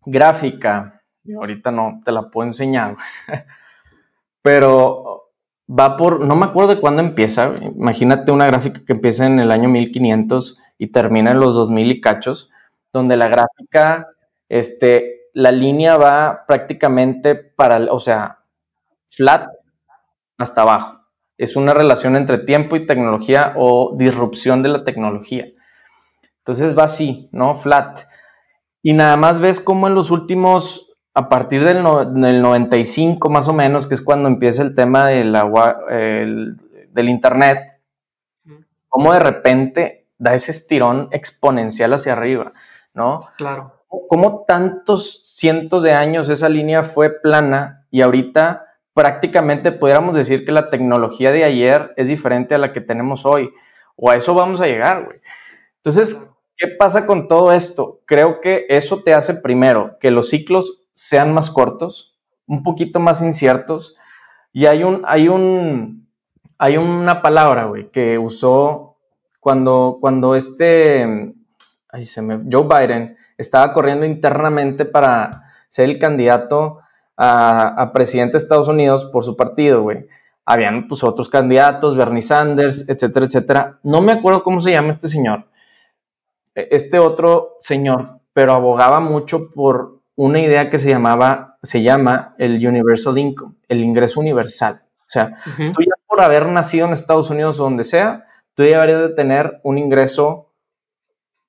gráfica, 0.06 1.02
ahorita 1.34 1.72
no 1.72 2.02
te 2.04 2.12
la 2.12 2.30
puedo 2.30 2.48
enseñar, 2.48 2.98
pero 4.42 5.25
va 5.68 5.98
por, 5.98 6.22
no 6.22 6.36
me 6.36 6.46
acuerdo 6.46 6.76
de 6.76 6.82
cuándo 6.82 7.02
empieza, 7.02 7.56
imagínate 7.76 8.32
una 8.32 8.46
gráfica 8.46 8.84
que 8.86 8.94
empieza 8.94 9.26
en 9.26 9.40
el 9.40 9.52
año 9.52 9.70
1500 9.70 10.60
y 10.78 10.88
termina 10.88 11.32
en 11.32 11.40
los 11.40 11.56
2000 11.56 11.92
y 11.92 12.02
cachos, 12.02 12.52
donde 12.94 13.18
la 13.18 13.28
gráfica, 13.28 14.08
este, 14.50 15.30
la 15.34 15.52
línea 15.52 15.98
va 15.98 16.46
prácticamente 16.48 17.36
para, 17.36 17.92
o 17.92 18.00
sea, 18.00 18.40
flat 19.10 19.50
hasta 20.38 20.62
abajo. 20.62 21.02
Es 21.38 21.56
una 21.56 21.74
relación 21.74 22.16
entre 22.16 22.38
tiempo 22.38 22.76
y 22.76 22.86
tecnología 22.86 23.54
o 23.58 23.96
disrupción 23.98 24.64
de 24.64 24.70
la 24.70 24.84
tecnología. 24.84 25.48
Entonces 26.38 26.78
va 26.78 26.84
así, 26.84 27.28
¿no? 27.32 27.56
Flat. 27.56 28.02
Y 28.82 28.94
nada 28.94 29.18
más 29.18 29.40
ves 29.40 29.60
cómo 29.60 29.88
en 29.88 29.96
los 29.96 30.12
últimos 30.12 30.95
a 31.18 31.30
partir 31.30 31.64
del, 31.64 31.82
95 31.82 33.30
más 33.30 33.48
o 33.48 33.54
menos, 33.54 33.88
que 33.88 33.96
es 33.96 34.02
cuando 34.02 34.28
empieza 34.28 34.62
el 34.62 34.76
tema 34.76 35.08
del, 35.08 35.34
agua, 35.34 35.80
del 35.90 37.10
Internet, 37.10 37.80
cómo 38.90 39.14
de 39.14 39.22
repente 39.22 40.08
da 40.18 40.36
ese 40.36 40.52
estirón 40.52 41.08
exponencial 41.12 41.94
hacia 41.94 42.14
arriba, 42.14 42.52
¿no? 42.94 43.30
Claro. 43.38 43.82
Cómo 43.88 44.44
tantos 44.46 45.22
cientos 45.24 45.84
de 45.84 45.94
años 45.94 46.28
esa 46.28 46.50
línea 46.50 46.84
fue 46.84 47.10
plana 47.10 47.88
y 47.92 48.02
ahorita 48.02 48.66
prácticamente 48.94 49.72
pudiéramos 49.72 50.16
decir 50.16 50.46
que 50.46 50.52
la 50.52 50.70
tecnología 50.70 51.32
de 51.32 51.46
ayer 51.46 51.94
es 51.96 52.10
diferente 52.10 52.56
a 52.56 52.58
la 52.58 52.74
que 52.74 52.82
tenemos 52.82 53.26
hoy, 53.26 53.54
o 53.96 54.10
a 54.10 54.18
eso 54.18 54.34
vamos 54.34 54.60
a 54.60 54.68
llegar, 54.68 55.06
güey. 55.06 55.22
Entonces, 55.78 56.30
¿qué 56.58 56.68
pasa 56.68 57.06
con 57.06 57.30
todo 57.30 57.54
esto? 57.54 58.02
Creo 58.06 58.42
que 58.42 58.66
eso 58.68 59.02
te 59.02 59.14
hace 59.14 59.36
primero 59.36 59.98
que 60.00 60.12
los 60.12 60.30
ciclos 60.30 60.85
sean 60.96 61.32
más 61.34 61.52
cortos, 61.52 62.18
un 62.48 62.64
poquito 62.64 63.00
más 63.00 63.22
inciertos. 63.22 63.96
Y 64.52 64.66
hay 64.66 64.84
un, 64.84 65.04
hay 65.06 65.28
un, 65.28 66.08
hay 66.58 66.78
una 66.78 67.22
palabra, 67.22 67.66
güey, 67.66 67.92
que 67.92 68.18
usó 68.18 68.98
cuando, 69.40 70.00
cuando 70.02 70.34
este, 70.34 71.36
ay, 71.90 72.02
se 72.02 72.22
me, 72.24 72.42
Joe 72.52 72.64
Biden 72.68 73.18
estaba 73.38 73.74
corriendo 73.74 74.06
internamente 74.06 74.86
para 74.86 75.44
ser 75.70 75.90
el 75.90 76.00
candidato 76.00 76.80
a, 77.18 77.92
presidente 77.94 78.34
de 78.34 78.38
Estados 78.40 78.68
Unidos 78.68 79.06
por 79.06 79.24
su 79.24 79.36
partido, 79.36 79.82
güey. 79.84 80.08
Habían 80.46 80.88
pues 80.88 81.04
otros 81.04 81.30
candidatos, 81.30 81.96
Bernie 81.96 82.22
Sanders, 82.22 82.88
etcétera, 82.88 83.26
etcétera. 83.26 83.80
No 83.84 84.02
me 84.02 84.14
acuerdo 84.14 84.44
cómo 84.44 84.60
se 84.60 84.72
llama 84.72 84.90
este 84.90 85.08
señor, 85.08 85.48
e, 86.54 86.68
este 86.72 87.00
otro 87.00 87.56
señor, 87.60 88.20
pero 88.34 88.54
abogaba 88.54 89.00
mucho 89.00 89.52
por 89.52 89.95
una 90.16 90.40
idea 90.40 90.70
que 90.70 90.80
se 90.80 90.90
llamaba, 90.90 91.58
se 91.64 91.82
llama 91.82 92.36
el 92.38 92.66
Universal 92.66 93.18
Income, 93.18 93.56
el 93.68 93.82
ingreso 93.82 94.20
universal. 94.20 94.84
O 95.02 95.10
sea, 95.10 95.38
tú 95.56 95.82
ya 95.82 95.94
por 96.08 96.22
haber 96.22 96.48
nacido 96.48 96.88
en 96.88 96.94
Estados 96.94 97.30
Unidos 97.30 97.60
o 97.60 97.64
donde 97.64 97.84
sea, 97.84 98.26
tú 98.54 98.64
ya 98.64 98.80
deberías 98.80 99.02
de 99.02 99.10
tener 99.10 99.60
un 99.64 99.78
ingreso 99.78 100.52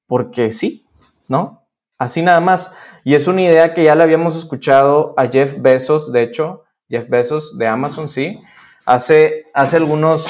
porque 0.07 0.51
sí, 0.51 0.85
¿no? 1.29 1.67
Así 1.99 2.23
nada 2.23 2.41
más. 2.41 2.75
Y 3.05 3.15
es 3.15 3.27
una 3.27 3.43
idea 3.43 3.73
que 3.73 3.85
ya 3.85 3.95
le 3.95 4.03
habíamos 4.03 4.37
escuchado 4.37 5.15
a 5.17 5.29
Jeff 5.29 5.55
Bezos, 5.59 6.13
de 6.13 6.23
hecho, 6.23 6.65
Jeff 6.89 7.09
Bezos 7.09 7.57
de 7.57 7.67
Amazon, 7.67 8.09
sí, 8.09 8.41
hace, 8.85 9.47
hace 9.55 9.77
algunos 9.77 10.27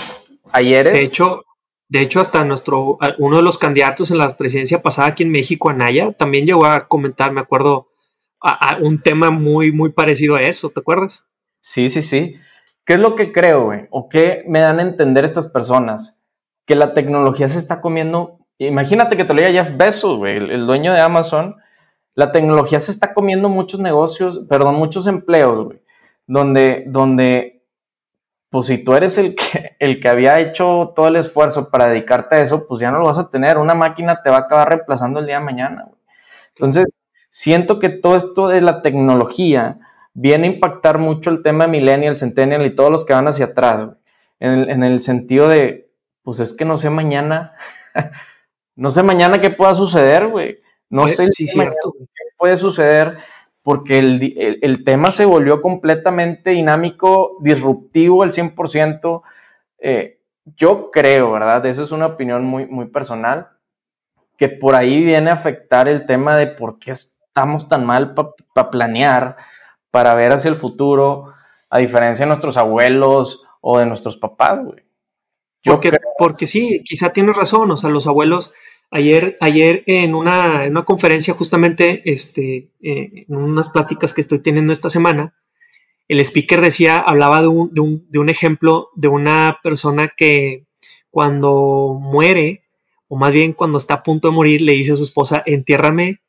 ayeres. 0.52 0.92
De 0.92 1.02
hecho, 1.02 1.42
de 1.88 2.00
hecho, 2.00 2.20
hasta 2.20 2.44
nuestro, 2.44 2.98
uno 3.18 3.36
de 3.36 3.42
los 3.42 3.58
candidatos 3.58 4.10
en 4.10 4.18
la 4.18 4.36
presidencia 4.36 4.82
pasada 4.82 5.08
aquí 5.08 5.22
en 5.22 5.30
México, 5.30 5.70
Anaya, 5.70 6.12
también 6.12 6.44
llegó 6.44 6.66
a 6.66 6.88
comentar, 6.88 7.32
me 7.32 7.40
acuerdo, 7.40 7.88
a, 8.40 8.78
un 8.80 8.98
tema 8.98 9.30
muy, 9.30 9.72
muy 9.72 9.92
parecido 9.92 10.36
a 10.36 10.42
eso, 10.42 10.70
¿te 10.72 10.80
acuerdas? 10.80 11.30
Sí, 11.60 11.88
sí, 11.88 12.02
sí. 12.02 12.36
¿Qué 12.84 12.94
es 12.94 13.00
lo 13.00 13.16
que 13.16 13.32
creo, 13.32 13.64
güey? 13.64 13.88
¿O 13.90 14.08
qué 14.08 14.44
me 14.46 14.60
dan 14.60 14.78
a 14.78 14.82
entender 14.82 15.24
estas 15.24 15.48
personas? 15.48 16.22
Que 16.66 16.76
la 16.76 16.94
tecnología 16.94 17.48
se 17.48 17.58
está 17.58 17.80
comiendo. 17.80 18.38
Imagínate 18.58 19.16
que 19.16 19.24
te 19.24 19.34
lo 19.34 19.40
diga 19.40 19.52
Jeff 19.52 19.76
Bezos, 19.76 20.18
güey, 20.18 20.36
el, 20.36 20.66
dueño 20.66 20.92
de 20.92 21.00
Amazon. 21.00 21.56
La 22.14 22.32
tecnología 22.32 22.80
se 22.80 22.92
está 22.92 23.12
comiendo 23.12 23.48
muchos 23.48 23.80
negocios, 23.80 24.40
perdón, 24.48 24.76
muchos 24.76 25.06
empleos, 25.06 25.60
güey. 25.60 25.82
Donde, 26.26 26.84
donde, 26.86 27.64
pues 28.50 28.66
si 28.66 28.78
tú 28.78 28.94
eres 28.94 29.18
el 29.18 29.34
que, 29.34 29.76
el 29.80 30.00
que 30.00 30.08
había 30.08 30.40
hecho 30.40 30.92
todo 30.94 31.08
el 31.08 31.16
esfuerzo 31.16 31.70
para 31.70 31.88
dedicarte 31.88 32.36
a 32.36 32.40
eso, 32.40 32.66
pues 32.68 32.80
ya 32.80 32.90
no 32.90 33.00
lo 33.00 33.06
vas 33.06 33.18
a 33.18 33.30
tener. 33.30 33.58
Una 33.58 33.74
máquina 33.74 34.22
te 34.22 34.30
va 34.30 34.36
a 34.36 34.40
acabar 34.40 34.68
reemplazando 34.68 35.20
el 35.20 35.26
día 35.26 35.38
de 35.38 35.44
mañana, 35.44 35.84
güey. 35.88 36.00
Entonces, 36.54 36.86
siento 37.30 37.78
que 37.78 37.88
todo 37.88 38.16
esto 38.16 38.48
de 38.48 38.60
la 38.60 38.82
tecnología 38.82 39.78
viene 40.14 40.46
a 40.46 40.52
impactar 40.52 40.98
mucho 40.98 41.30
el 41.30 41.42
tema 41.42 41.66
millennial, 41.66 42.16
centennial 42.16 42.64
y 42.64 42.74
todos 42.74 42.90
los 42.90 43.04
que 43.04 43.12
van 43.12 43.28
hacia 43.28 43.46
atrás, 43.46 43.86
En, 44.40 44.82
el, 44.82 45.00
sentido 45.02 45.48
de, 45.48 45.90
pues 46.22 46.40
es 46.40 46.52
que 46.52 46.64
no 46.64 46.78
sé 46.78 46.90
mañana, 46.90 47.52
no 48.76 48.90
sé 48.90 49.02
mañana 49.02 49.40
qué 49.40 49.50
pueda 49.50 49.74
suceder, 49.74 50.28
güey. 50.28 50.58
No 50.88 51.08
sé 51.08 51.30
si 51.30 51.46
cierto. 51.46 51.94
qué 51.98 52.24
puede 52.38 52.56
suceder 52.56 53.18
porque 53.66 53.98
el, 53.98 54.84
tema 54.84 55.10
se 55.10 55.24
volvió 55.24 55.60
completamente 55.60 56.50
dinámico, 56.50 57.36
disruptivo 57.40 58.22
al 58.22 58.30
100%. 58.30 59.22
Eh, 59.80 60.20
yo 60.44 60.92
creo, 60.92 61.32
¿verdad? 61.32 61.66
Esa 61.66 61.82
es 61.82 61.90
una 61.90 62.06
opinión 62.06 62.44
muy, 62.44 62.66
muy 62.66 62.86
personal, 62.86 63.48
que 64.36 64.48
por 64.48 64.76
ahí 64.76 65.04
viene 65.04 65.30
a 65.30 65.32
afectar 65.32 65.88
el 65.88 66.06
tema 66.06 66.36
de 66.36 66.46
por 66.46 66.78
qué 66.78 66.92
es 66.92 67.15
estamos 67.36 67.68
tan 67.68 67.84
mal 67.84 68.14
para 68.14 68.70
planear, 68.70 69.36
para 69.90 70.14
ver 70.14 70.32
hacia 70.32 70.48
el 70.48 70.56
futuro, 70.56 71.34
a 71.68 71.78
diferencia 71.78 72.24
de 72.24 72.28
nuestros 72.28 72.56
abuelos 72.56 73.42
o 73.60 73.78
de 73.78 73.84
nuestros 73.84 74.16
papás, 74.16 74.64
güey. 74.64 74.86
Porque, 75.62 75.92
porque 76.16 76.46
sí, 76.46 76.82
quizá 76.82 77.12
tienes 77.12 77.36
razón, 77.36 77.70
o 77.70 77.76
sea, 77.76 77.90
los 77.90 78.06
abuelos, 78.06 78.52
ayer, 78.90 79.36
ayer 79.40 79.82
en 79.86 80.14
una, 80.14 80.64
en 80.64 80.70
una 80.70 80.86
conferencia 80.86 81.34
justamente, 81.34 82.10
este, 82.10 82.70
eh, 82.80 83.26
en 83.28 83.36
unas 83.36 83.68
pláticas 83.68 84.14
que 84.14 84.22
estoy 84.22 84.38
teniendo 84.38 84.72
esta 84.72 84.88
semana, 84.88 85.34
el 86.08 86.20
speaker 86.20 86.62
decía, 86.62 87.00
hablaba 87.00 87.42
de 87.42 87.48
un, 87.48 87.74
de 87.74 87.80
un, 87.82 88.06
de 88.08 88.18
un 88.18 88.30
ejemplo 88.30 88.88
de 88.94 89.08
una 89.08 89.58
persona 89.62 90.10
que 90.16 90.64
cuando 91.10 91.98
muere, 92.00 92.62
o 93.08 93.16
más 93.16 93.34
bien 93.34 93.52
cuando 93.52 93.76
está 93.76 93.94
a 93.94 94.02
punto 94.02 94.28
de 94.28 94.34
morir, 94.34 94.62
le 94.62 94.72
dice 94.72 94.92
a 94.92 94.96
su 94.96 95.02
esposa, 95.02 95.42
entiérrame 95.44 96.20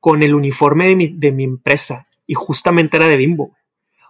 con 0.00 0.22
el 0.22 0.34
uniforme 0.34 0.94
de 1.12 1.32
mi, 1.32 1.44
empresa 1.44 2.06
y 2.26 2.34
justamente 2.34 2.96
era 2.96 3.08
de 3.08 3.16
Bimbo. 3.16 3.56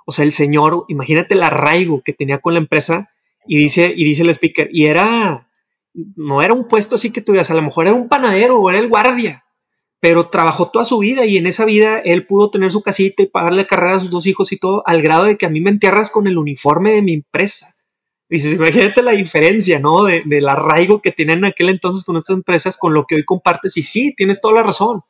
O 0.05 0.13
sea, 0.13 0.25
el 0.25 0.33
señor, 0.33 0.85
imagínate 0.89 1.35
el 1.35 1.43
arraigo 1.43 2.03
que 2.03 2.13
tenía 2.13 2.39
con 2.39 2.55
la 2.55 2.61
empresa 2.61 3.09
y 3.47 3.57
dice, 3.57 3.93
y 3.95 4.05
dice 4.05 4.23
el 4.23 4.31
speaker, 4.31 4.69
y 4.71 4.87
era, 4.87 5.49
no 5.95 6.43
era 6.43 6.55
un 6.55 6.67
puesto 6.67 6.95
así 6.95 7.11
que 7.11 7.21
tuvieras, 7.21 7.51
a 7.51 7.55
lo 7.55 7.63
mejor 7.63 7.87
era 7.87 7.95
un 7.95 8.09
panadero 8.09 8.59
o 8.59 8.71
era 8.71 8.79
el 8.79 8.89
guardia, 8.89 9.45
pero 10.01 10.29
trabajó 10.29 10.71
toda 10.71 10.85
su 10.85 10.99
vida 10.99 11.25
y 11.25 11.37
en 11.37 11.47
esa 11.47 11.65
vida 11.65 11.99
él 11.99 12.27
pudo 12.27 12.51
tener 12.51 12.71
su 12.71 12.83
casita 12.83 13.23
y 13.23 13.27
pagarle 13.27 13.67
carrera 13.67 13.97
a 13.97 14.01
sus 14.01 14.11
dos 14.11 14.27
hijos 14.27 14.53
y 14.53 14.59
todo, 14.59 14.83
al 14.87 15.03
grado 15.03 15.25
de 15.25 15.37
que 15.37 15.47
a 15.47 15.51
mí 15.51 15.61
me 15.61 15.71
entierras 15.71 16.11
con 16.11 16.27
el 16.27 16.39
uniforme 16.39 16.93
de 16.93 17.03
mi 17.03 17.15
empresa. 17.15 17.67
Dices, 18.31 18.55
imagínate 18.55 19.03
la 19.03 19.13
diferencia, 19.13 19.79
¿no? 19.79 20.05
del 20.05 20.49
arraigo 20.49 21.01
que 21.01 21.13
tienen 21.13 21.39
en 21.39 21.45
aquel 21.47 21.71
entonces 21.71 22.05
con 22.05 22.17
estas 22.17 22.37
empresas 22.37 22.77
con 22.77 22.93
lo 22.93 23.07
que 23.07 23.15
hoy 23.15 23.25
compartes. 23.25 23.79
Y 23.79 23.83
sí, 23.83 24.15
tienes 24.15 24.43
toda 24.43 24.55
la 24.55 24.63
razón 24.63 25.03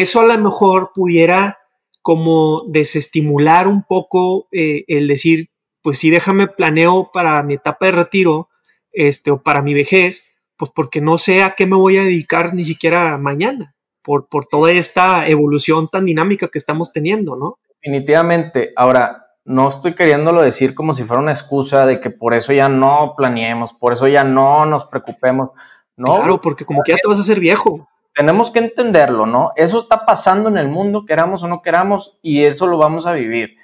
eso 0.00 0.20
a 0.20 0.26
lo 0.26 0.38
mejor 0.38 0.92
pudiera 0.94 1.58
como 2.02 2.64
desestimular 2.68 3.66
un 3.66 3.82
poco 3.82 4.46
eh, 4.52 4.84
el 4.88 5.08
decir, 5.08 5.48
pues 5.82 5.98
sí, 5.98 6.10
déjame 6.10 6.48
planeo 6.48 7.10
para 7.12 7.42
mi 7.42 7.54
etapa 7.54 7.86
de 7.86 7.92
retiro 7.92 8.48
este, 8.92 9.30
o 9.30 9.42
para 9.42 9.62
mi 9.62 9.74
vejez, 9.74 10.38
pues 10.56 10.70
porque 10.74 11.00
no 11.00 11.18
sé 11.18 11.42
a 11.42 11.54
qué 11.54 11.66
me 11.66 11.76
voy 11.76 11.96
a 11.96 12.02
dedicar 12.02 12.54
ni 12.54 12.64
siquiera 12.64 13.16
mañana, 13.18 13.74
por, 14.02 14.28
por 14.28 14.46
toda 14.46 14.70
esta 14.72 15.26
evolución 15.28 15.88
tan 15.88 16.04
dinámica 16.04 16.48
que 16.48 16.58
estamos 16.58 16.92
teniendo, 16.92 17.36
¿no? 17.36 17.58
Definitivamente. 17.82 18.72
Ahora, 18.76 19.24
no 19.44 19.68
estoy 19.68 19.94
queriéndolo 19.94 20.42
decir 20.42 20.74
como 20.74 20.92
si 20.92 21.04
fuera 21.04 21.22
una 21.22 21.32
excusa 21.32 21.86
de 21.86 22.00
que 22.00 22.10
por 22.10 22.34
eso 22.34 22.52
ya 22.52 22.68
no 22.68 23.14
planeemos, 23.16 23.72
por 23.72 23.92
eso 23.92 24.08
ya 24.08 24.24
no 24.24 24.66
nos 24.66 24.86
preocupemos. 24.86 25.50
No, 25.96 26.16
claro, 26.16 26.40
porque 26.40 26.64
como 26.64 26.82
que 26.82 26.92
ya 26.92 26.98
te 27.00 27.08
vas 27.08 27.18
a 27.18 27.22
hacer 27.22 27.40
viejo 27.40 27.88
tenemos 28.14 28.50
que 28.50 28.60
entenderlo, 28.60 29.26
¿no? 29.26 29.52
Eso 29.56 29.78
está 29.78 30.06
pasando 30.06 30.48
en 30.48 30.56
el 30.56 30.68
mundo, 30.68 31.04
queramos 31.04 31.42
o 31.42 31.48
no 31.48 31.62
queramos, 31.62 32.18
y 32.22 32.44
eso 32.44 32.66
lo 32.66 32.78
vamos 32.78 33.06
a 33.06 33.12
vivir. 33.12 33.56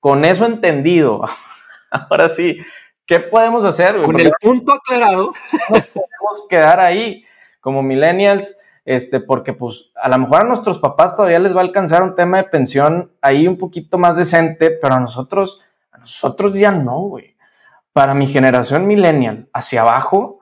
Con 0.00 0.24
eso 0.24 0.44
entendido, 0.44 1.22
ahora 1.90 2.28
sí, 2.28 2.58
¿qué 3.06 3.20
podemos 3.20 3.64
hacer? 3.64 4.02
Con 4.02 4.18
el 4.18 4.32
punto 4.40 4.72
aclarado. 4.74 5.32
Podemos 5.68 6.46
quedar 6.48 6.80
ahí 6.80 7.24
como 7.60 7.82
millennials, 7.82 8.60
este, 8.84 9.20
porque 9.20 9.52
pues 9.52 9.90
a 10.00 10.08
lo 10.08 10.18
mejor 10.18 10.42
a 10.42 10.46
nuestros 10.46 10.78
papás 10.78 11.16
todavía 11.16 11.38
les 11.38 11.54
va 11.54 11.60
a 11.60 11.64
alcanzar 11.64 12.02
un 12.02 12.14
tema 12.14 12.36
de 12.38 12.44
pensión 12.44 13.12
ahí 13.20 13.48
un 13.48 13.56
poquito 13.56 13.98
más 13.98 14.16
decente, 14.16 14.70
pero 14.70 14.94
a 14.94 15.00
nosotros, 15.00 15.62
a 15.90 15.98
nosotros 15.98 16.54
ya 16.54 16.70
no, 16.70 17.00
güey. 17.00 17.36
Para 17.92 18.14
mi 18.14 18.26
generación 18.26 18.86
millennial, 18.86 19.48
hacia 19.52 19.80
abajo, 19.80 20.35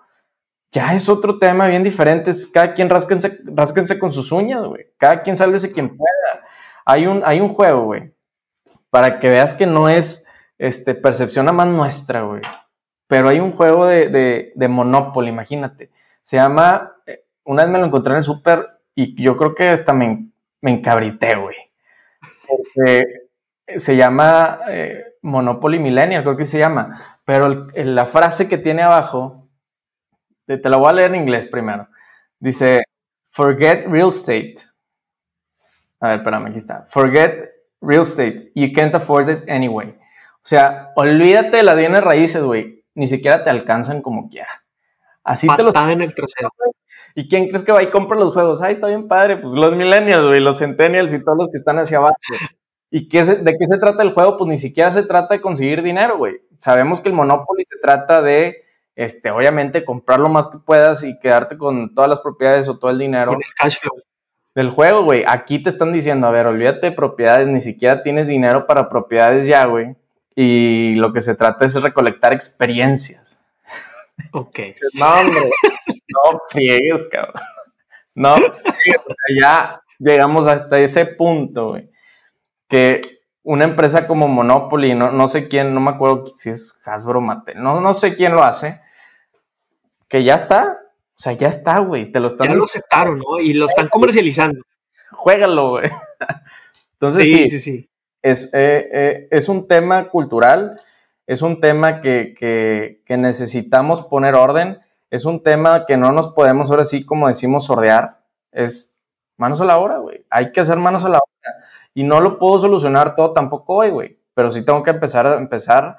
ya 0.74 0.92
es 0.92 1.08
otro 1.08 1.38
tema 1.38 1.68
bien 1.68 1.84
diferente. 1.84 2.30
Es 2.30 2.48
cada 2.48 2.74
quien 2.74 2.90
rásquense, 2.90 3.40
rásquense 3.44 3.96
con 3.96 4.12
sus 4.12 4.32
uñas, 4.32 4.64
güey. 4.64 4.88
Cada 4.98 5.22
quien 5.22 5.36
sálvese 5.36 5.70
quien 5.70 5.96
pueda. 5.96 6.44
Hay 6.84 7.06
un, 7.06 7.22
hay 7.24 7.40
un 7.40 7.54
juego, 7.54 7.84
güey, 7.84 8.12
para 8.90 9.20
que 9.20 9.28
veas 9.28 9.54
que 9.54 9.66
no 9.66 9.88
es, 9.88 10.26
este, 10.58 10.96
percepción 10.96 11.48
a 11.48 11.52
más 11.52 11.68
nuestra, 11.68 12.22
güey. 12.22 12.42
Pero 13.06 13.28
hay 13.28 13.38
un 13.38 13.52
juego 13.52 13.86
de, 13.86 14.08
de, 14.08 14.52
de 14.56 14.68
Monopoly, 14.68 15.28
imagínate. 15.28 15.92
Se 16.22 16.38
llama, 16.38 16.96
eh, 17.06 17.24
una 17.44 17.62
vez 17.62 17.70
me 17.70 17.78
lo 17.78 17.86
encontré 17.86 18.12
en 18.12 18.18
el 18.18 18.24
súper 18.24 18.80
y 18.96 19.22
yo 19.22 19.36
creo 19.36 19.54
que 19.54 19.68
hasta 19.68 19.92
me, 19.92 20.26
me 20.60 20.72
encabrité, 20.72 21.36
güey. 21.36 21.56
Porque 22.48 23.04
se 23.76 23.96
llama 23.96 24.58
eh, 24.68 25.04
Monopoly 25.22 25.78
Millennial, 25.78 26.24
creo 26.24 26.36
que 26.36 26.44
se 26.44 26.58
llama. 26.58 27.18
Pero 27.24 27.68
la 27.74 28.06
frase 28.06 28.48
que 28.48 28.58
tiene 28.58 28.82
abajo, 28.82 29.43
te, 30.46 30.58
te 30.58 30.68
la 30.68 30.76
voy 30.76 30.90
a 30.90 30.92
leer 30.92 31.14
en 31.14 31.22
inglés 31.22 31.46
primero. 31.46 31.88
Dice, 32.38 32.82
forget 33.30 33.86
real 33.86 34.08
estate. 34.08 34.56
A 36.00 36.10
ver, 36.10 36.18
espérame, 36.18 36.46
aquí 36.46 36.58
está. 36.58 36.84
Forget 36.86 37.50
real 37.80 38.02
estate. 38.02 38.52
You 38.54 38.72
can't 38.72 38.94
afford 38.94 39.28
it 39.28 39.48
anyway. 39.48 39.88
O 39.88 40.46
sea, 40.46 40.92
olvídate 40.96 41.56
de 41.56 41.62
las 41.62 41.76
bienes 41.76 42.04
raíces, 42.04 42.42
güey. 42.42 42.84
Ni 42.94 43.06
siquiera 43.06 43.42
te 43.42 43.50
alcanzan 43.50 44.02
como 44.02 44.28
quiera. 44.28 44.64
Así 45.22 45.48
te 45.56 45.62
los. 45.62 45.74
en 45.74 46.02
el 46.02 46.14
trasero. 46.14 46.50
¿Y 47.14 47.28
quién 47.28 47.48
crees 47.48 47.62
que 47.62 47.72
va 47.72 47.82
y 47.82 47.90
compra 47.90 48.18
los 48.18 48.32
juegos? 48.32 48.60
Ay, 48.60 48.74
está 48.74 48.88
bien 48.88 49.08
padre. 49.08 49.38
Pues 49.38 49.54
los 49.54 49.74
millennials, 49.74 50.26
güey, 50.26 50.40
los 50.40 50.58
centennials 50.58 51.12
y 51.12 51.22
todos 51.22 51.38
los 51.38 51.48
que 51.48 51.58
están 51.58 51.78
hacia 51.78 51.98
abajo. 51.98 52.16
¿Y 52.90 53.08
qué 53.08 53.24
de 53.24 53.56
qué 53.56 53.66
se 53.66 53.78
trata 53.78 54.02
el 54.02 54.12
juego? 54.12 54.36
Pues 54.36 54.48
ni 54.48 54.58
siquiera 54.58 54.90
se 54.90 55.04
trata 55.04 55.34
de 55.34 55.40
conseguir 55.40 55.82
dinero, 55.82 56.18
güey. 56.18 56.42
Sabemos 56.58 57.00
que 57.00 57.08
el 57.08 57.14
Monopoly 57.14 57.64
se 57.68 57.78
trata 57.78 58.20
de, 58.20 58.63
este, 58.96 59.30
obviamente, 59.30 59.84
comprar 59.84 60.20
lo 60.20 60.28
más 60.28 60.46
que 60.46 60.58
puedas 60.58 61.02
y 61.02 61.18
quedarte 61.18 61.58
con 61.58 61.94
todas 61.94 62.08
las 62.08 62.20
propiedades 62.20 62.68
o 62.68 62.78
todo 62.78 62.90
el 62.90 62.98
dinero. 62.98 63.32
Con 63.32 63.42
el 63.42 63.54
cash 63.54 63.78
flow. 63.80 63.94
Del 64.54 64.70
juego, 64.70 65.02
güey. 65.02 65.24
Aquí 65.26 65.60
te 65.62 65.68
están 65.68 65.92
diciendo, 65.92 66.26
a 66.28 66.30
ver, 66.30 66.46
olvídate 66.46 66.90
de 66.90 66.92
propiedades, 66.92 67.48
ni 67.48 67.60
siquiera 67.60 68.02
tienes 68.02 68.28
dinero 68.28 68.66
para 68.66 68.88
propiedades 68.88 69.46
ya, 69.46 69.64
güey. 69.64 69.96
Y 70.36 70.94
lo 70.96 71.12
que 71.12 71.20
se 71.20 71.34
trata 71.34 71.64
es 71.64 71.74
recolectar 71.80 72.32
experiencias. 72.32 73.44
Ok. 74.32 74.60
No, 74.94 75.20
hombre, 75.20 75.40
no 75.88 76.40
friegues, 76.48 77.02
cabrón. 77.10 77.42
No, 78.14 78.34
o 78.34 78.38
sea, 78.38 79.40
ya 79.40 79.82
llegamos 79.98 80.46
hasta 80.46 80.78
ese 80.78 81.04
punto, 81.04 81.70
güey. 81.70 81.90
Que 82.68 83.00
una 83.42 83.64
empresa 83.64 84.06
como 84.06 84.28
Monopoly, 84.28 84.94
no, 84.94 85.10
no 85.10 85.28
sé 85.28 85.48
quién, 85.48 85.74
no 85.74 85.80
me 85.80 85.90
acuerdo 85.90 86.24
si 86.26 86.50
es 86.50 86.78
Hasbro 86.84 87.20
Mate, 87.20 87.54
no, 87.54 87.80
no 87.80 87.92
sé 87.92 88.16
quién 88.16 88.32
lo 88.32 88.42
hace, 88.42 88.80
que 90.14 90.22
ya 90.22 90.36
está, 90.36 90.78
o 91.08 91.18
sea, 91.20 91.32
ya 91.32 91.48
está, 91.48 91.80
güey, 91.80 92.12
te 92.12 92.20
lo 92.20 92.28
están... 92.28 92.46
Ya 92.46 92.54
lo 92.54 92.62
aceptaron, 92.62 93.18
¿no? 93.18 93.40
Y 93.40 93.52
lo 93.52 93.66
están 93.66 93.88
comercializando. 93.88 94.62
Juégalo, 95.10 95.70
güey. 95.70 95.90
Entonces, 96.92 97.24
sí, 97.24 97.48
sí, 97.48 97.58
sí. 97.58 97.90
Es, 98.22 98.44
eh, 98.54 98.88
eh, 98.92 99.28
es 99.32 99.48
un 99.48 99.66
tema 99.66 100.08
cultural, 100.10 100.80
es 101.26 101.42
un 101.42 101.58
tema 101.58 102.00
que, 102.00 103.02
necesitamos 103.08 104.02
poner 104.02 104.36
orden, 104.36 104.78
es 105.10 105.24
un 105.24 105.42
tema 105.42 105.84
que 105.84 105.96
no 105.96 106.12
nos 106.12 106.28
podemos 106.28 106.70
ahora 106.70 106.84
sí, 106.84 107.04
como 107.04 107.26
decimos, 107.26 107.64
sordear, 107.64 108.20
es 108.52 108.96
manos 109.36 109.60
a 109.60 109.64
la 109.64 109.78
obra, 109.78 109.98
güey, 109.98 110.24
hay 110.30 110.52
que 110.52 110.60
hacer 110.60 110.76
manos 110.76 111.04
a 111.04 111.08
la 111.08 111.18
obra. 111.18 111.66
Y 111.92 112.04
no 112.04 112.20
lo 112.20 112.38
puedo 112.38 112.60
solucionar 112.60 113.16
todo 113.16 113.32
tampoco 113.32 113.78
hoy, 113.78 113.90
güey, 113.90 114.20
pero 114.32 114.52
sí 114.52 114.64
tengo 114.64 114.84
que 114.84 114.90
empezar 114.90 115.26
a, 115.26 115.34
empezar 115.38 115.96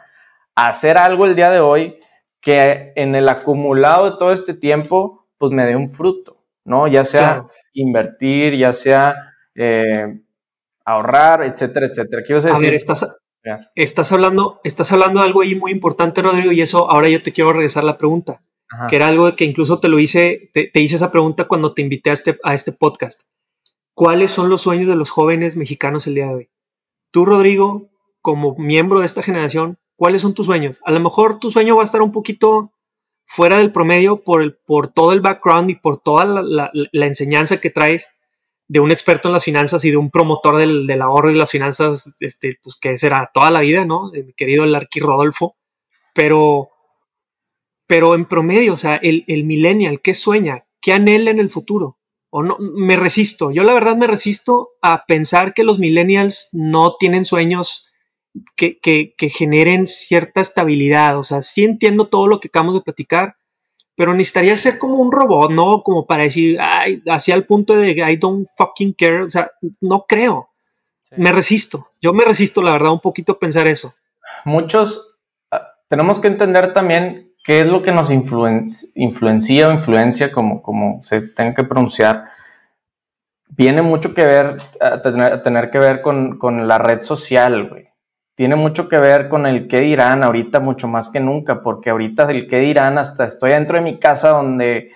a 0.56 0.68
hacer 0.70 0.98
algo 0.98 1.26
el 1.26 1.36
día 1.36 1.52
de 1.52 1.60
hoy 1.60 2.00
que 2.46 2.94
en 2.96 3.16
el 3.16 3.28
acumulado 3.28 4.12
de 4.12 4.18
todo 4.20 4.32
este 4.32 4.54
tiempo, 4.54 5.28
pues 5.40 5.52
me 5.52 5.66
dé 5.66 5.76
un 5.76 5.90
fruto, 5.90 6.46
¿no? 6.64 6.88
Ya 6.88 7.04
sea 7.04 7.42
invertir, 7.74 8.56
ya 8.56 8.72
sea 8.72 9.16
eh, 9.56 10.22
ahorrar, 10.86 11.44
etcétera, 11.44 11.88
etcétera. 11.88 12.22
¿Qué 12.24 12.36
a, 12.36 12.56
a 12.56 12.60
ver, 12.60 12.76
estás, 12.76 13.04
Estás 13.74 14.12
hablando, 14.12 14.60
estás 14.64 14.92
hablando 14.92 15.22
de 15.22 15.26
algo 15.26 15.42
ahí 15.42 15.56
muy 15.56 15.72
importante, 15.72 16.22
Rodrigo, 16.22 16.52
y 16.52 16.62
eso 16.62 16.90
ahora 16.92 17.10
yo 17.10 17.22
te 17.24 17.32
quiero 17.32 17.52
regresar 17.52 17.84
la 17.84 17.98
pregunta, 17.98 18.44
que 18.90 18.96
era 18.96 19.08
algo 19.08 19.36
que 19.36 19.46
incluso 19.46 19.80
te 19.80 19.88
lo 19.88 19.98
hice, 19.98 20.52
te, 20.54 20.70
hice 20.80 20.98
esa 20.98 21.12
pregunta 21.12 21.46
cuando 21.48 21.74
te 21.74 21.82
invité 21.82 22.12
a 22.12 22.14
este, 22.14 22.38
a 22.44 22.54
este 22.54 22.74
podcast. 22.74 23.24
¿Cuáles 23.96 24.30
son 24.30 24.50
los 24.50 24.62
sueños 24.62 24.88
de 24.88 24.96
los 24.96 25.10
jóvenes 25.10 25.58
mexicanos 25.58 26.06
el 26.06 26.14
día 26.14 26.28
de 26.28 26.36
hoy? 26.36 26.50
Tú, 27.10 27.26
Rodrigo, 27.26 27.90
como 28.22 28.56
miembro 28.56 29.00
de 29.00 29.08
esta 29.08 29.24
generación, 29.24 29.80
¿cuáles 29.96 30.22
son 30.22 30.34
tus 30.34 30.46
sueños? 30.46 30.82
A 30.86 30.92
lo 30.92 31.00
mejor 31.00 31.40
tu 31.40 31.50
sueño 31.50 31.76
va 31.76 31.84
a 31.84 31.86
estar 31.86 32.02
un 32.02 32.12
poquito 32.12 32.72
fuera 33.26 33.58
del 33.58 33.72
promedio 33.72 34.24
por, 34.24 34.42
el, 34.42 34.56
por 34.56 34.88
todo 34.88 35.12
el 35.12 35.22
background 35.22 35.70
y 35.70 35.76
por 35.76 36.00
toda 36.02 36.26
la, 36.26 36.72
enseñanza 36.92 37.60
que 37.60 37.70
traes, 37.70 38.16
de 38.68 38.80
un 38.80 38.92
experto 38.92 39.30
en 39.30 39.34
las 39.34 39.44
finanzas 39.44 39.86
y 39.86 39.92
de 39.92 39.98
un 39.98 40.10
promotor 40.10 40.58
del, 40.58 41.02
ahorro 41.02 41.30
y 41.30 41.36
las 41.36 41.52
finanzas, 41.52 42.16
este, 42.20 42.58
pues 42.64 42.76
que 42.76 42.98
será 42.98 43.30
toda 43.32 43.52
la 43.52 43.62
vida, 43.62 43.86
¿no? 43.86 44.10
De 44.10 44.24
mi 44.24 44.34
querido 44.34 44.64
el 44.64 44.74
Arqui 44.74 45.00
Rodolfo. 45.00 45.56
Pero, 46.16 46.70
pero 47.86 48.16
en 48.16 48.26
promedio, 48.26 48.74
o 48.74 48.78
sea, 48.78 48.96
el, 48.96 49.24
el 49.28 49.44
millennial, 49.44 50.02
¿qué 50.02 50.14
sueña? 50.14 50.66
¿Qué 50.82 50.94
anhela 50.94 51.30
en 51.30 51.40
el 51.40 51.50
futuro? 51.50 52.00
O 52.32 52.42
no, 52.42 52.58
me 52.60 52.96
resisto. 52.96 53.52
Yo 53.52 53.64
la 53.64 53.74
verdad 53.74 53.96
me 53.96 54.08
resisto 54.08 54.72
a 54.82 55.06
pensar 55.06 55.54
que 55.54 55.64
los 55.64 55.78
millennials 55.78 56.50
no 56.54 56.96
tienen 56.98 57.24
sueños 57.24 57.92
que, 58.56 58.80
que, 58.80 59.14
que 59.18 59.30
generen 59.30 59.88
cierta 59.88 60.42
estabilidad. 60.42 61.18
O 61.18 61.24
sea, 61.24 61.42
sí 61.42 61.64
entiendo 61.64 62.08
todo 62.08 62.28
lo 62.28 62.40
que 62.40 62.48
acabamos 62.48 62.76
de 62.76 62.82
platicar, 62.82 63.36
pero 63.96 64.14
necesitaría 64.14 64.56
ser 64.56 64.78
como 64.78 64.96
un 64.96 65.12
robot, 65.12 65.52
¿no? 65.52 65.82
Como 65.82 66.06
para 66.06 66.24
decir, 66.24 66.58
ay, 66.60 67.02
hacia 67.08 67.36
el 67.36 67.46
punto 67.46 67.76
de 67.76 67.92
I 67.92 68.18
don't 68.18 68.48
fucking 68.58 68.94
care, 68.94 69.24
o 69.24 69.30
sea, 69.30 69.50
no 69.82 70.06
creo. 70.08 70.50
Me 71.18 71.32
resisto, 71.32 71.86
yo 72.02 72.12
me 72.12 72.26
resisto, 72.26 72.62
la 72.62 72.74
verdad, 72.74 72.92
un 72.92 73.00
poquito 73.00 73.34
a 73.34 73.40
pensar 73.40 73.68
eso. 73.68 73.94
Muchos, 74.44 75.16
ah, 75.50 75.62
tenemos 75.88 76.20
que 76.20 76.28
entender 76.28 76.74
también 76.74 77.32
qué 77.46 77.62
es 77.62 77.68
lo 77.68 77.82
que 77.84 77.94
nos 77.94 78.12
influencia 78.12 79.70
o 79.70 79.72
influencia, 79.72 80.32
como, 80.32 80.62
como 80.62 81.02
se 81.02 81.22
tenga 81.22 81.54
que 81.54 81.64
pronunciar. 81.64 82.26
Viene 83.48 83.82
mucho 83.82 84.14
que 84.14 84.26
ver, 84.26 84.58
a 84.82 85.02
tener, 85.02 85.42
tener 85.42 85.72
que 85.72 85.78
ver 85.78 86.02
con, 86.02 86.38
con 86.38 86.68
la 86.68 86.80
red 86.80 87.02
social, 87.02 87.70
güey 87.70 87.95
tiene 88.36 88.58
mucho 88.58 88.90
que 88.90 89.00
ver 89.00 89.30
con 89.30 89.46
el 89.46 89.68
qué 89.68 89.80
dirán 89.80 90.24
ahorita 90.24 90.60
mucho 90.60 90.88
más 90.88 91.10
que 91.10 91.22
nunca, 91.22 91.62
porque 91.62 91.90
ahorita 91.90 92.30
el 92.30 92.48
qué 92.48 92.60
dirán 92.60 92.98
hasta 92.98 93.24
estoy 93.24 93.52
dentro 93.52 93.78
de 93.78 93.84
mi 93.84 93.98
casa 93.98 94.30
donde 94.30 94.92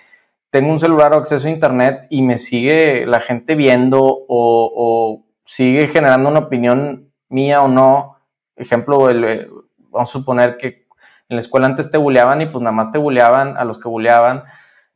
tengo 0.50 0.72
un 0.72 0.80
celular 0.80 1.14
o 1.14 1.18
acceso 1.18 1.48
a 1.48 1.52
internet 1.52 2.08
y 2.10 2.22
me 2.22 2.38
sigue 2.38 3.06
la 3.06 3.22
gente 3.22 3.56
viendo 3.56 4.00
o, 4.02 5.26
sigue 5.46 5.88
generando 5.88 6.30
una 6.30 6.40
opinión 6.40 7.12
mía 7.30 7.64
o 7.64 7.68
no. 7.68 8.18
Ejemplo, 8.56 9.10
el, 9.10 9.50
vamos 9.90 10.10
a 10.10 10.12
suponer 10.12 10.58
que 10.58 10.86
en 11.30 11.36
la 11.36 11.40
escuela 11.40 11.66
antes 11.66 11.90
te 11.90 11.98
buleaban 11.98 12.42
y 12.42 12.46
pues 12.48 12.62
nada 12.62 12.72
más 12.76 12.92
te 12.92 12.98
buleaban 12.98 13.58
a 13.58 13.64
los 13.64 13.80
que 13.80 13.88
buleaban. 13.88 14.44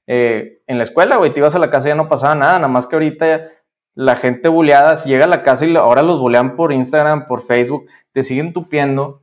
Eh, 0.05 0.61
en 0.67 0.77
la 0.77 0.83
escuela, 0.83 1.15
güey, 1.15 1.31
te 1.31 1.39
ibas 1.39 1.55
a 1.55 1.59
la 1.59 1.69
casa 1.69 1.87
y 1.87 1.91
ya 1.91 1.95
no 1.95 2.09
pasaba 2.09 2.35
nada, 2.35 2.55
nada 2.55 2.67
más 2.67 2.87
que 2.87 2.95
ahorita 2.95 3.49
la 3.95 4.15
gente 4.15 4.47
buleada, 4.49 4.95
llega 4.95 5.25
a 5.25 5.29
la 5.29 5.43
casa 5.43 5.65
y 5.65 5.75
ahora 5.75 6.01
los 6.01 6.19
bulean 6.19 6.55
por 6.55 6.71
Instagram, 6.71 7.25
por 7.25 7.41
Facebook, 7.41 7.85
te 8.11 8.23
siguen 8.23 8.53
tupiendo. 8.53 9.21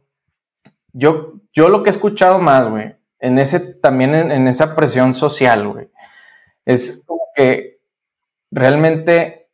Yo, 0.93 1.35
yo 1.53 1.69
lo 1.69 1.83
que 1.83 1.91
he 1.91 1.93
escuchado 1.93 2.39
más, 2.39 2.69
güey, 2.69 2.97
en 3.19 3.39
ese, 3.39 3.61
también 3.61 4.15
en, 4.15 4.49
esa 4.49 4.75
presión 4.75 5.13
social, 5.15 5.69
güey, 5.69 5.91
es 6.65 7.05
como 7.07 7.23
que 7.35 7.81
realmente 8.51 9.49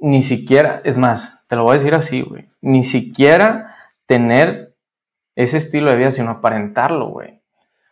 ni 0.00 0.22
siquiera, 0.22 0.80
es 0.84 0.96
más, 0.96 1.46
te 1.48 1.56
lo 1.56 1.64
voy 1.64 1.72
a 1.72 1.78
decir 1.78 1.94
así, 1.94 2.22
güey, 2.22 2.50
ni 2.60 2.82
siquiera 2.82 3.76
tener 4.06 4.74
ese 5.36 5.58
estilo 5.58 5.90
de 5.90 5.96
vida, 5.96 6.10
sino 6.10 6.30
aparentarlo, 6.30 7.08
güey. 7.08 7.41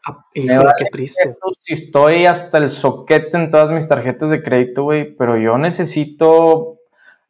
Ah, 0.06 0.24
qué 0.32 0.84
triste. 0.90 1.22
Si 1.60 1.74
estoy 1.74 2.26
hasta 2.26 2.58
el 2.58 2.70
soquete 2.70 3.36
en 3.36 3.50
todas 3.50 3.70
mis 3.72 3.86
tarjetas 3.86 4.30
de 4.30 4.42
crédito, 4.42 4.84
güey, 4.84 5.14
pero 5.14 5.36
yo 5.36 5.58
necesito 5.58 6.78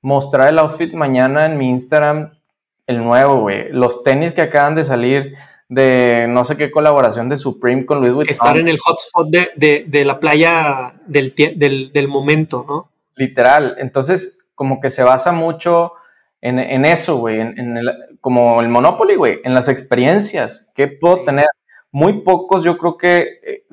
mostrar 0.02 0.48
el 0.48 0.58
outfit 0.58 0.94
mañana 0.94 1.46
en 1.46 1.58
mi 1.58 1.68
Instagram, 1.68 2.38
el 2.86 2.98
nuevo, 2.98 3.40
güey. 3.40 3.72
Los 3.72 4.02
tenis 4.02 4.32
que 4.32 4.42
acaban 4.42 4.74
de 4.74 4.84
salir 4.84 5.34
de 5.68 6.26
no 6.28 6.44
sé 6.44 6.56
qué 6.56 6.70
colaboración 6.70 7.28
de 7.28 7.36
Supreme 7.36 7.86
con 7.86 8.00
Louis 8.00 8.12
Vuitton. 8.12 8.32
Estar 8.32 8.56
en 8.56 8.68
el 8.68 8.78
hotspot 8.78 9.28
de, 9.28 10.04
la 10.04 10.18
playa 10.18 10.94
del, 11.06 11.34
del, 11.34 12.08
momento, 12.08 12.64
¿no? 12.66 12.90
Literal. 13.14 13.76
Entonces, 13.78 14.40
como 14.54 14.80
que 14.80 14.90
se 14.90 15.02
basa 15.02 15.32
mucho 15.32 15.92
en, 16.40 16.84
eso, 16.84 17.18
güey, 17.18 17.40
en, 17.40 17.78
como 18.20 18.60
el 18.60 18.68
Monopoly, 18.68 19.14
güey, 19.14 19.40
en 19.44 19.54
las 19.54 19.68
experiencias. 19.68 20.70
¿Qué 20.74 20.88
puedo 20.88 21.24
tener? 21.24 21.46
Muy 21.92 22.22
pocos, 22.22 22.62
yo 22.62 22.78
creo 22.78 22.96
que, 22.96 23.40
eh, 23.42 23.64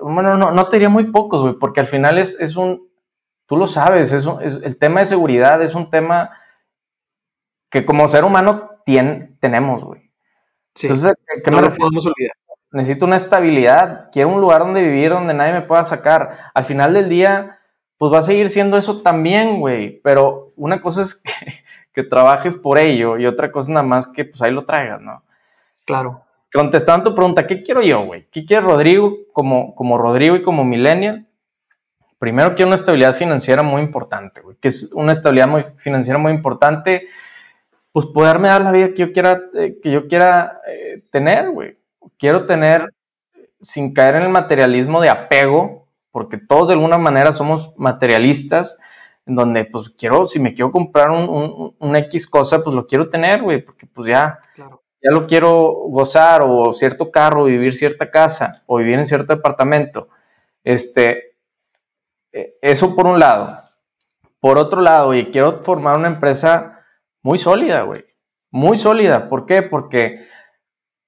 bueno, 0.00 0.36
no, 0.36 0.50
no 0.50 0.68
te 0.68 0.76
diría 0.76 0.88
muy 0.88 1.10
pocos, 1.10 1.42
güey, 1.42 1.54
porque 1.54 1.80
al 1.80 1.86
final 1.86 2.18
es, 2.18 2.38
es 2.38 2.56
un, 2.56 2.88
tú 3.46 3.56
lo 3.56 3.66
sabes, 3.66 4.12
es, 4.12 4.26
es, 4.42 4.60
el 4.62 4.76
tema 4.76 5.00
de 5.00 5.06
seguridad 5.06 5.62
es 5.62 5.74
un 5.74 5.90
tema 5.90 6.30
que 7.70 7.84
como 7.86 8.06
ser 8.08 8.24
humano 8.24 8.72
tenemos, 9.40 9.84
güey. 9.84 10.10
Entonces, 10.82 11.12
¿qué 11.44 11.50
me 11.50 11.70
podemos 11.70 12.06
olvidar. 12.06 12.36
Necesito 12.70 13.04
una 13.04 13.16
estabilidad, 13.16 14.08
quiero 14.10 14.30
un 14.30 14.40
lugar 14.40 14.60
donde 14.60 14.82
vivir, 14.82 15.10
donde 15.10 15.34
nadie 15.34 15.52
me 15.52 15.62
pueda 15.62 15.84
sacar. 15.84 16.50
Al 16.54 16.64
final 16.64 16.94
del 16.94 17.08
día, 17.08 17.58
pues 17.98 18.12
va 18.12 18.18
a 18.18 18.22
seguir 18.22 18.48
siendo 18.48 18.78
eso 18.78 19.02
también, 19.02 19.60
güey, 19.60 20.00
pero 20.00 20.52
una 20.56 20.80
cosa 20.80 21.02
es 21.02 21.14
que, 21.22 21.32
que 21.92 22.02
trabajes 22.02 22.54
por 22.54 22.78
ello 22.78 23.18
y 23.18 23.26
otra 23.26 23.52
cosa 23.52 23.72
nada 23.72 23.86
más 23.86 24.06
que 24.06 24.24
pues 24.24 24.40
ahí 24.42 24.50
lo 24.50 24.64
traigas, 24.64 25.00
¿no? 25.02 25.22
Claro. 25.84 26.21
Contestando 26.52 27.10
tu 27.10 27.14
pregunta, 27.14 27.46
¿qué 27.46 27.62
quiero 27.62 27.80
yo, 27.80 28.04
güey? 28.04 28.28
¿Qué 28.30 28.44
quiere 28.44 28.62
Rodrigo 28.62 29.16
como, 29.32 29.74
como 29.74 29.96
Rodrigo 29.96 30.36
y 30.36 30.42
como 30.42 30.64
millennial? 30.64 31.26
Primero 32.18 32.54
quiero 32.54 32.68
una 32.68 32.76
estabilidad 32.76 33.14
financiera 33.14 33.62
muy 33.62 33.82
importante, 33.82 34.42
güey, 34.42 34.56
que 34.60 34.68
es 34.68 34.92
una 34.92 35.12
estabilidad 35.12 35.48
muy 35.48 35.62
financiera 35.76 36.18
muy 36.18 36.32
importante, 36.32 37.08
pues 37.90 38.06
poderme 38.06 38.48
dar 38.48 38.62
la 38.62 38.70
vida 38.70 38.88
que 38.88 39.06
yo 39.06 39.12
quiera, 39.12 39.40
eh, 39.54 39.78
que 39.82 39.90
yo 39.90 40.06
quiera 40.06 40.60
eh, 40.68 41.02
tener, 41.10 41.50
güey. 41.50 41.78
Quiero 42.18 42.44
tener, 42.44 42.92
sin 43.60 43.94
caer 43.94 44.16
en 44.16 44.22
el 44.22 44.28
materialismo 44.28 45.00
de 45.00 45.08
apego, 45.08 45.88
porque 46.10 46.36
todos 46.36 46.68
de 46.68 46.74
alguna 46.74 46.98
manera 46.98 47.32
somos 47.32 47.72
materialistas, 47.76 48.78
en 49.24 49.36
donde 49.36 49.64
pues 49.64 49.90
quiero, 49.90 50.26
si 50.26 50.38
me 50.38 50.52
quiero 50.52 50.70
comprar 50.70 51.10
un, 51.10 51.74
un, 51.78 51.96
X 51.96 52.26
cosa, 52.26 52.62
pues 52.62 52.76
lo 52.76 52.86
quiero 52.86 53.08
tener, 53.08 53.42
güey, 53.42 53.64
porque 53.64 53.86
pues 53.86 54.08
ya, 54.08 54.38
ya 55.02 55.10
lo 55.12 55.26
quiero 55.26 55.72
gozar, 55.88 56.42
o 56.44 56.72
cierto 56.72 57.10
carro, 57.10 57.44
vivir 57.44 57.74
cierta 57.74 58.10
casa, 58.10 58.62
o 58.66 58.78
vivir 58.78 58.98
en 58.98 59.06
cierto 59.06 59.34
departamento. 59.34 60.08
Este, 60.64 61.36
e, 62.32 62.56
eso 62.62 62.94
por 62.94 63.06
un 63.06 63.18
lado. 63.18 63.58
Por 64.40 64.58
otro 64.58 64.80
lado, 64.80 65.06
güey, 65.08 65.30
quiero 65.30 65.62
formar 65.62 65.96
una 65.96 66.08
empresa 66.08 66.80
muy 67.22 67.38
sólida, 67.38 67.82
güey. 67.82 68.04
Muy 68.50 68.76
sólida. 68.76 69.28
¿Por 69.28 69.46
qué? 69.46 69.62
Porque 69.62 70.26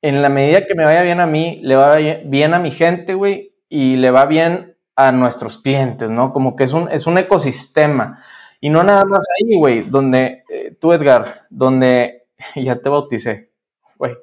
en 0.03 0.23
la 0.23 0.29
medida 0.29 0.67
que 0.67 0.75
me 0.75 0.85
vaya 0.85 1.03
bien 1.03 1.21
a 1.21 1.27
mí, 1.27 1.61
le 1.63 1.77
va 1.77 1.97
bien 1.97 2.55
a 2.55 2.59
mi 2.59 2.71
gente, 2.71 3.15
güey, 3.15 3.55
y 3.69 3.97
le 3.97 4.11
va 4.11 4.27
bien 4.27 4.77
a 4.97 5.13
nuestros 5.13 5.59
clientes, 5.59 6.11
¿no? 6.11 6.33
Como 6.33 6.57
que 6.57 6.65
es 6.65 6.73
un, 6.73 6.91
es 6.91 7.07
un 7.07 7.19
ecosistema. 7.19 8.23
Y 8.61 8.71
no 8.71 8.83
nada 8.83 9.05
más 9.05 9.27
ahí, 9.39 9.59
güey, 9.59 9.83
donde 9.83 10.45
eh, 10.49 10.77
tú, 10.81 10.93
Edgar, 10.93 11.47
donde 11.51 12.27
ya 12.55 12.77
te 12.77 12.89
bauticé, 12.89 13.51
güey. 13.99 14.17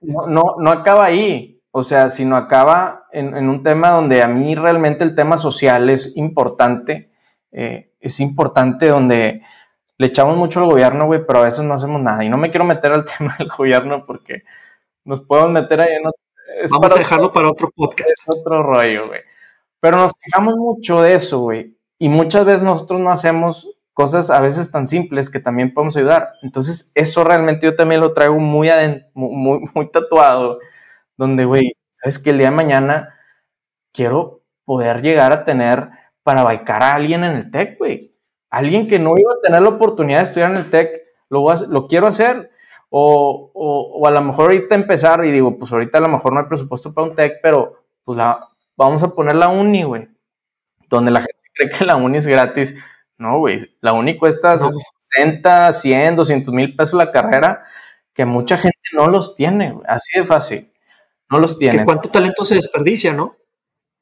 No, 0.00 0.26
no, 0.26 0.54
no, 0.58 0.70
acaba 0.70 1.04
ahí, 1.04 1.60
o 1.72 1.82
sea, 1.82 2.08
sino 2.08 2.36
acaba 2.36 3.06
en, 3.12 3.36
en, 3.36 3.48
un 3.48 3.62
tema 3.62 3.90
donde 3.90 4.22
a 4.22 4.28
mí 4.28 4.54
realmente 4.54 5.02
el 5.02 5.14
tema 5.14 5.36
social 5.36 5.90
es 5.90 6.16
importante, 6.16 7.10
eh, 7.50 7.92
es 8.00 8.20
importante 8.20 8.86
donde 8.86 9.42
le 9.98 10.06
echamos 10.06 10.36
mucho 10.36 10.60
al 10.60 10.66
gobierno, 10.66 11.06
güey, 11.06 11.26
pero 11.26 11.40
a 11.40 11.44
veces 11.44 11.64
no 11.64 11.74
hacemos 11.74 12.00
nada. 12.00 12.24
Y 12.24 12.28
no 12.28 12.38
me 12.38 12.50
quiero 12.50 12.64
meter 12.64 12.92
al 12.92 13.04
tema 13.18 13.34
del 13.38 13.48
gobierno 13.48 14.04
porque 14.06 14.44
nos 15.04 15.20
podemos 15.20 15.50
meter 15.50 15.80
ahí 15.80 15.94
en 15.94 16.06
otro, 16.06 16.22
Vamos 16.70 16.96
a 16.96 16.98
dejarlo 16.98 17.32
para 17.32 17.50
otro 17.50 17.70
podcast. 17.74 18.10
Es 18.10 18.24
otro 18.28 18.62
rollo, 18.62 19.08
güey. 19.08 19.20
Pero 19.80 19.98
nos 19.98 20.14
quejamos 20.16 20.56
mucho 20.56 21.02
de 21.02 21.14
eso, 21.14 21.40
güey. 21.40 21.76
Y 21.98 22.08
muchas 22.08 22.44
veces 22.44 22.62
nosotros 22.62 23.00
no 23.00 23.10
hacemos 23.10 23.77
cosas 23.98 24.30
a 24.30 24.40
veces 24.40 24.70
tan 24.70 24.86
simples 24.86 25.28
que 25.28 25.40
también 25.40 25.74
podemos 25.74 25.96
ayudar. 25.96 26.34
Entonces, 26.42 26.92
eso 26.94 27.24
realmente 27.24 27.66
yo 27.66 27.74
también 27.74 28.00
lo 28.00 28.12
traigo 28.12 28.38
muy, 28.38 28.70
muy, 29.12 29.64
muy 29.74 29.90
tatuado, 29.90 30.60
donde, 31.16 31.44
güey, 31.44 31.72
sabes 31.90 32.20
que 32.20 32.30
el 32.30 32.38
día 32.38 32.50
de 32.50 32.54
mañana 32.54 33.18
quiero 33.92 34.44
poder 34.64 35.02
llegar 35.02 35.32
a 35.32 35.44
tener 35.44 35.88
para 36.22 36.44
baicar 36.44 36.80
a 36.84 36.92
alguien 36.92 37.24
en 37.24 37.38
el 37.38 37.50
TEC, 37.50 37.76
güey. 37.76 38.14
Alguien 38.50 38.88
que 38.88 39.00
no 39.00 39.14
iba 39.18 39.32
a 39.32 39.40
tener 39.42 39.62
la 39.62 39.70
oportunidad 39.70 40.18
de 40.18 40.24
estudiar 40.26 40.52
en 40.52 40.58
el 40.58 40.70
TEC, 40.70 41.02
lo, 41.28 41.44
lo 41.68 41.88
quiero 41.88 42.06
hacer. 42.06 42.52
O, 42.90 43.50
o, 43.52 44.06
a 44.06 44.12
lo 44.12 44.20
mejor 44.20 44.52
ahorita 44.52 44.76
empezar 44.76 45.24
y 45.24 45.32
digo, 45.32 45.58
pues 45.58 45.72
ahorita 45.72 45.98
a 45.98 46.02
lo 46.02 46.08
mejor 46.08 46.32
no 46.32 46.38
hay 46.38 46.46
presupuesto 46.46 46.94
para 46.94 47.08
un 47.08 47.16
TEC, 47.16 47.40
pero 47.42 47.82
pues 48.04 48.16
la, 48.16 48.48
vamos 48.76 49.02
a 49.02 49.12
poner 49.12 49.34
la 49.34 49.48
uni, 49.48 49.82
güey. 49.82 50.08
Donde 50.88 51.10
la 51.10 51.18
gente 51.18 51.36
cree 51.52 51.70
que 51.70 51.84
la 51.84 51.96
uni 51.96 52.18
es 52.18 52.28
gratis. 52.28 52.76
No, 53.18 53.38
güey. 53.40 53.74
La 53.80 53.92
uni 53.92 54.16
cuesta 54.16 54.56
60, 54.56 55.72
100, 55.72 56.16
200 56.16 56.54
mil 56.54 56.76
pesos 56.76 56.94
la 56.94 57.10
carrera, 57.10 57.64
que 58.14 58.24
mucha 58.24 58.56
gente 58.56 58.78
no 58.92 59.08
los 59.08 59.36
tiene, 59.36 59.76
así 59.86 60.18
de 60.18 60.24
fácil. 60.24 60.72
No 61.28 61.38
los 61.38 61.58
tiene. 61.58 61.84
cuánto 61.84 62.08
talento 62.08 62.44
se 62.44 62.54
desperdicia, 62.54 63.12
¿no? 63.12 63.36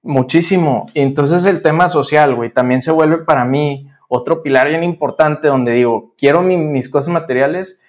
Muchísimo. 0.02 0.88
Y 0.94 1.00
entonces 1.00 1.44
el 1.46 1.62
tema 1.62 1.88
social, 1.88 2.34
güey, 2.34 2.52
también 2.52 2.80
se 2.80 2.92
vuelve 2.92 3.24
para 3.24 3.44
mí 3.44 3.90
otro 4.08 4.42
pilar 4.42 4.68
bien 4.68 4.84
importante 4.84 5.48
donde 5.48 5.72
digo, 5.72 6.14
quiero 6.16 6.42
mis 6.42 6.88
cosas 6.88 7.08
materiales, 7.08 7.80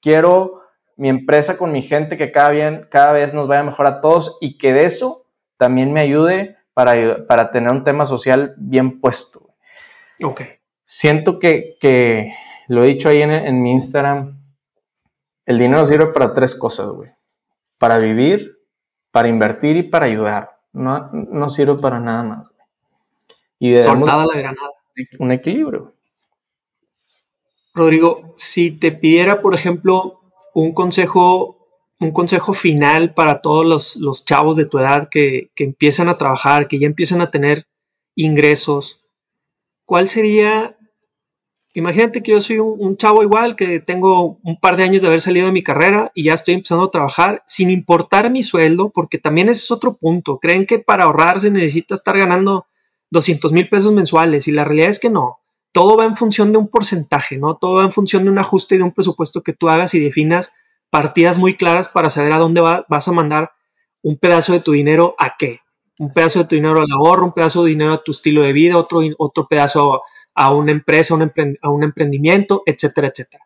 quiero 0.00 0.60
mi 0.96 1.08
empresa 1.08 1.58
con 1.58 1.72
mi 1.72 1.82
gente 1.82 2.16
que 2.16 2.30
cada, 2.30 2.50
bien, 2.50 2.86
cada 2.90 3.12
vez 3.12 3.34
nos 3.34 3.48
vaya 3.48 3.64
mejor 3.64 3.86
a 3.86 4.00
todos 4.00 4.38
y 4.40 4.58
que 4.58 4.72
de 4.72 4.84
eso 4.84 5.26
también 5.56 5.92
me 5.92 6.00
ayude 6.00 6.56
para, 6.74 7.26
para 7.26 7.50
tener 7.50 7.70
un 7.72 7.82
tema 7.82 8.06
social 8.06 8.54
bien 8.58 9.00
puesto. 9.00 9.50
Ok. 10.22 10.42
Siento 10.86 11.38
que, 11.38 11.76
que 11.80 12.32
lo 12.68 12.82
he 12.82 12.88
dicho 12.88 13.10
ahí 13.10 13.20
en, 13.20 13.30
en, 13.30 13.62
mi 13.62 13.72
Instagram, 13.72 14.40
el 15.44 15.58
dinero 15.58 15.84
sirve 15.84 16.06
para 16.06 16.32
tres 16.32 16.54
cosas, 16.54 16.88
güey. 16.88 17.10
Para 17.76 17.98
vivir, 17.98 18.58
para 19.10 19.28
invertir 19.28 19.76
y 19.76 19.82
para 19.82 20.06
ayudar. 20.06 20.58
No, 20.72 21.10
no 21.12 21.48
sirve 21.50 21.74
para 21.74 22.00
nada 22.00 22.22
más. 22.22 22.46
Y 23.58 23.72
de 23.72 23.82
Soltada 23.82 24.24
la 24.24 24.38
granada 24.38 24.70
un 25.18 25.32
equilibrio. 25.32 25.94
Rodrigo, 27.74 28.32
si 28.36 28.78
te 28.78 28.92
pidiera, 28.92 29.42
por 29.42 29.54
ejemplo, 29.54 30.20
un 30.54 30.72
consejo, 30.72 31.68
un 32.00 32.12
consejo 32.12 32.54
final 32.54 33.12
para 33.12 33.42
todos 33.42 33.96
los, 33.96 34.24
chavos 34.24 34.56
de 34.56 34.64
tu 34.64 34.78
edad 34.78 35.08
que, 35.10 35.50
empiezan 35.56 36.08
a 36.08 36.16
trabajar, 36.16 36.68
que 36.68 36.78
ya 36.78 36.86
empiezan 36.86 37.20
a 37.20 37.30
tener 37.30 37.66
ingresos, 38.14 39.08
¿cuál 39.84 40.08
sería? 40.08 40.75
Imagínate 41.76 42.22
que 42.22 42.32
yo 42.32 42.40
soy 42.40 42.58
un, 42.58 42.74
un, 42.78 42.96
chavo 42.96 43.22
igual, 43.22 43.54
que 43.54 43.80
tengo 43.80 44.38
un 44.42 44.58
par 44.58 44.78
de 44.78 44.84
años 44.84 45.02
de 45.02 45.08
haber 45.08 45.20
salido 45.20 45.44
de 45.44 45.52
mi 45.52 45.62
carrera 45.62 46.10
y 46.14 46.22
ya 46.24 46.32
estoy 46.32 46.54
empezando 46.54 46.84
a 46.84 46.90
trabajar 46.90 47.42
sin 47.46 47.68
importar 47.68 48.30
mi 48.30 48.42
sueldo, 48.42 48.88
porque 48.94 49.18
también 49.18 49.50
ese 49.50 49.64
es 49.64 49.70
otro 49.70 49.94
punto. 49.94 50.38
Creen 50.38 50.64
que 50.64 50.78
para 50.78 51.04
ahorrar 51.04 51.38
se 51.38 51.50
necesita 51.50 51.94
estar 51.94 52.16
ganando 52.16 52.64
200 53.10 53.52
mil 53.52 53.68
pesos 53.68 53.92
mensuales 53.92 54.48
y 54.48 54.52
la 54.52 54.64
realidad 54.64 54.88
es 54.88 54.98
que 54.98 55.10
no. 55.10 55.40
Todo 55.70 55.98
va 55.98 56.06
en 56.06 56.16
función 56.16 56.50
de 56.50 56.56
un 56.56 56.68
porcentaje, 56.68 57.36
¿no? 57.36 57.58
Todo 57.58 57.74
va 57.74 57.84
en 57.84 57.92
función 57.92 58.24
de 58.24 58.30
un 58.30 58.38
ajuste 58.38 58.76
y 58.76 58.78
de 58.78 58.84
un 58.84 58.92
presupuesto 58.92 59.42
que 59.42 59.52
tú 59.52 59.68
hagas 59.68 59.92
y 59.92 60.00
definas 60.00 60.54
partidas 60.88 61.36
muy 61.36 61.58
claras 61.58 61.90
para 61.90 62.08
saber 62.08 62.32
a 62.32 62.38
dónde 62.38 62.62
vas 62.62 63.06
a 63.06 63.12
mandar 63.12 63.52
un 64.02 64.16
pedazo 64.16 64.54
de 64.54 64.60
tu 64.60 64.72
dinero 64.72 65.14
a 65.18 65.34
qué. 65.38 65.60
Un 65.98 66.10
pedazo 66.10 66.38
de 66.38 66.46
tu 66.46 66.54
dinero 66.54 66.80
al 66.80 66.90
ahorro, 66.90 67.26
un 67.26 67.34
pedazo 67.34 67.64
de 67.64 67.70
dinero 67.72 67.92
a 67.92 68.02
tu 68.02 68.12
estilo 68.12 68.40
de 68.40 68.54
vida, 68.54 68.78
otro, 68.78 69.02
otro 69.18 69.46
pedazo 69.46 69.96
a 69.96 70.00
una 70.36 70.72
empresa, 70.72 71.14
a 71.62 71.70
un 71.70 71.84
emprendimiento, 71.84 72.62
etcétera, 72.66 73.08
etcétera. 73.08 73.44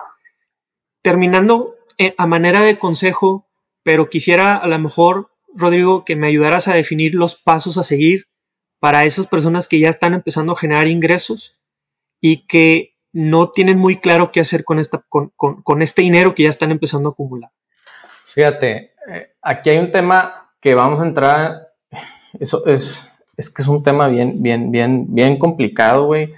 Terminando 1.02 1.76
eh, 1.98 2.14
a 2.18 2.26
manera 2.26 2.62
de 2.62 2.78
consejo, 2.78 3.46
pero 3.82 4.10
quisiera 4.10 4.56
a 4.56 4.66
lo 4.66 4.78
mejor, 4.78 5.30
Rodrigo, 5.54 6.04
que 6.04 6.16
me 6.16 6.26
ayudaras 6.26 6.68
a 6.68 6.74
definir 6.74 7.14
los 7.14 7.36
pasos 7.36 7.78
a 7.78 7.82
seguir 7.82 8.26
para 8.80 9.04
esas 9.04 9.26
personas 9.26 9.68
que 9.68 9.78
ya 9.78 9.88
están 9.88 10.14
empezando 10.14 10.52
a 10.52 10.56
generar 10.56 10.88
ingresos 10.88 11.60
y 12.20 12.46
que 12.46 12.96
no 13.12 13.50
tienen 13.50 13.78
muy 13.78 13.96
claro 13.96 14.30
qué 14.32 14.40
hacer 14.40 14.64
con, 14.64 14.78
esta, 14.78 15.02
con, 15.08 15.82
este 15.82 16.02
dinero 16.02 16.34
que 16.34 16.44
ya 16.44 16.48
están 16.48 16.70
empezando 16.70 17.08
a 17.08 17.12
acumular. 17.12 17.50
Fíjate, 18.26 18.92
eh, 19.08 19.34
aquí 19.42 19.70
hay 19.70 19.78
un 19.78 19.90
tema 19.90 20.52
que 20.60 20.74
vamos 20.74 21.00
a 21.00 21.06
entrar, 21.06 21.72
eso 22.38 22.64
es, 22.66 23.08
es 23.36 23.50
que 23.50 23.62
es 23.62 23.68
un 23.68 23.82
tema 23.82 24.08
bien, 24.08 24.42
bien, 24.42 24.70
bien, 24.70 25.06
bien 25.12 25.38
complicado, 25.38 26.06
güey, 26.06 26.32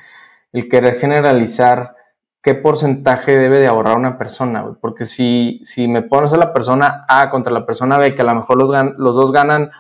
el 0.53 0.69
querer 0.69 0.99
generalizar 0.99 1.97
qué 2.43 2.55
porcentaje 2.55 3.37
debe 3.37 3.61
de 3.61 3.69
ahorrar 3.69 3.97
una 3.97 4.19
persona, 4.19 4.77
porque 4.81 5.05
si, 5.05 5.61
si 5.63 5.87
me 5.89 6.03
pones 6.03 6.33
a 6.33 6.37
la 6.37 6.53
persona 6.53 7.05
A 7.09 7.31
contra 7.31 7.53
la 7.53 7.65
persona 7.65 7.99
B, 7.99 8.15
que 8.15 8.23
a 8.23 8.25
lo 8.25 8.35
mejor 8.35 8.59
los, 8.59 8.71
los 8.99 9.17
dos 9.17 9.33
ganan 9.33 9.71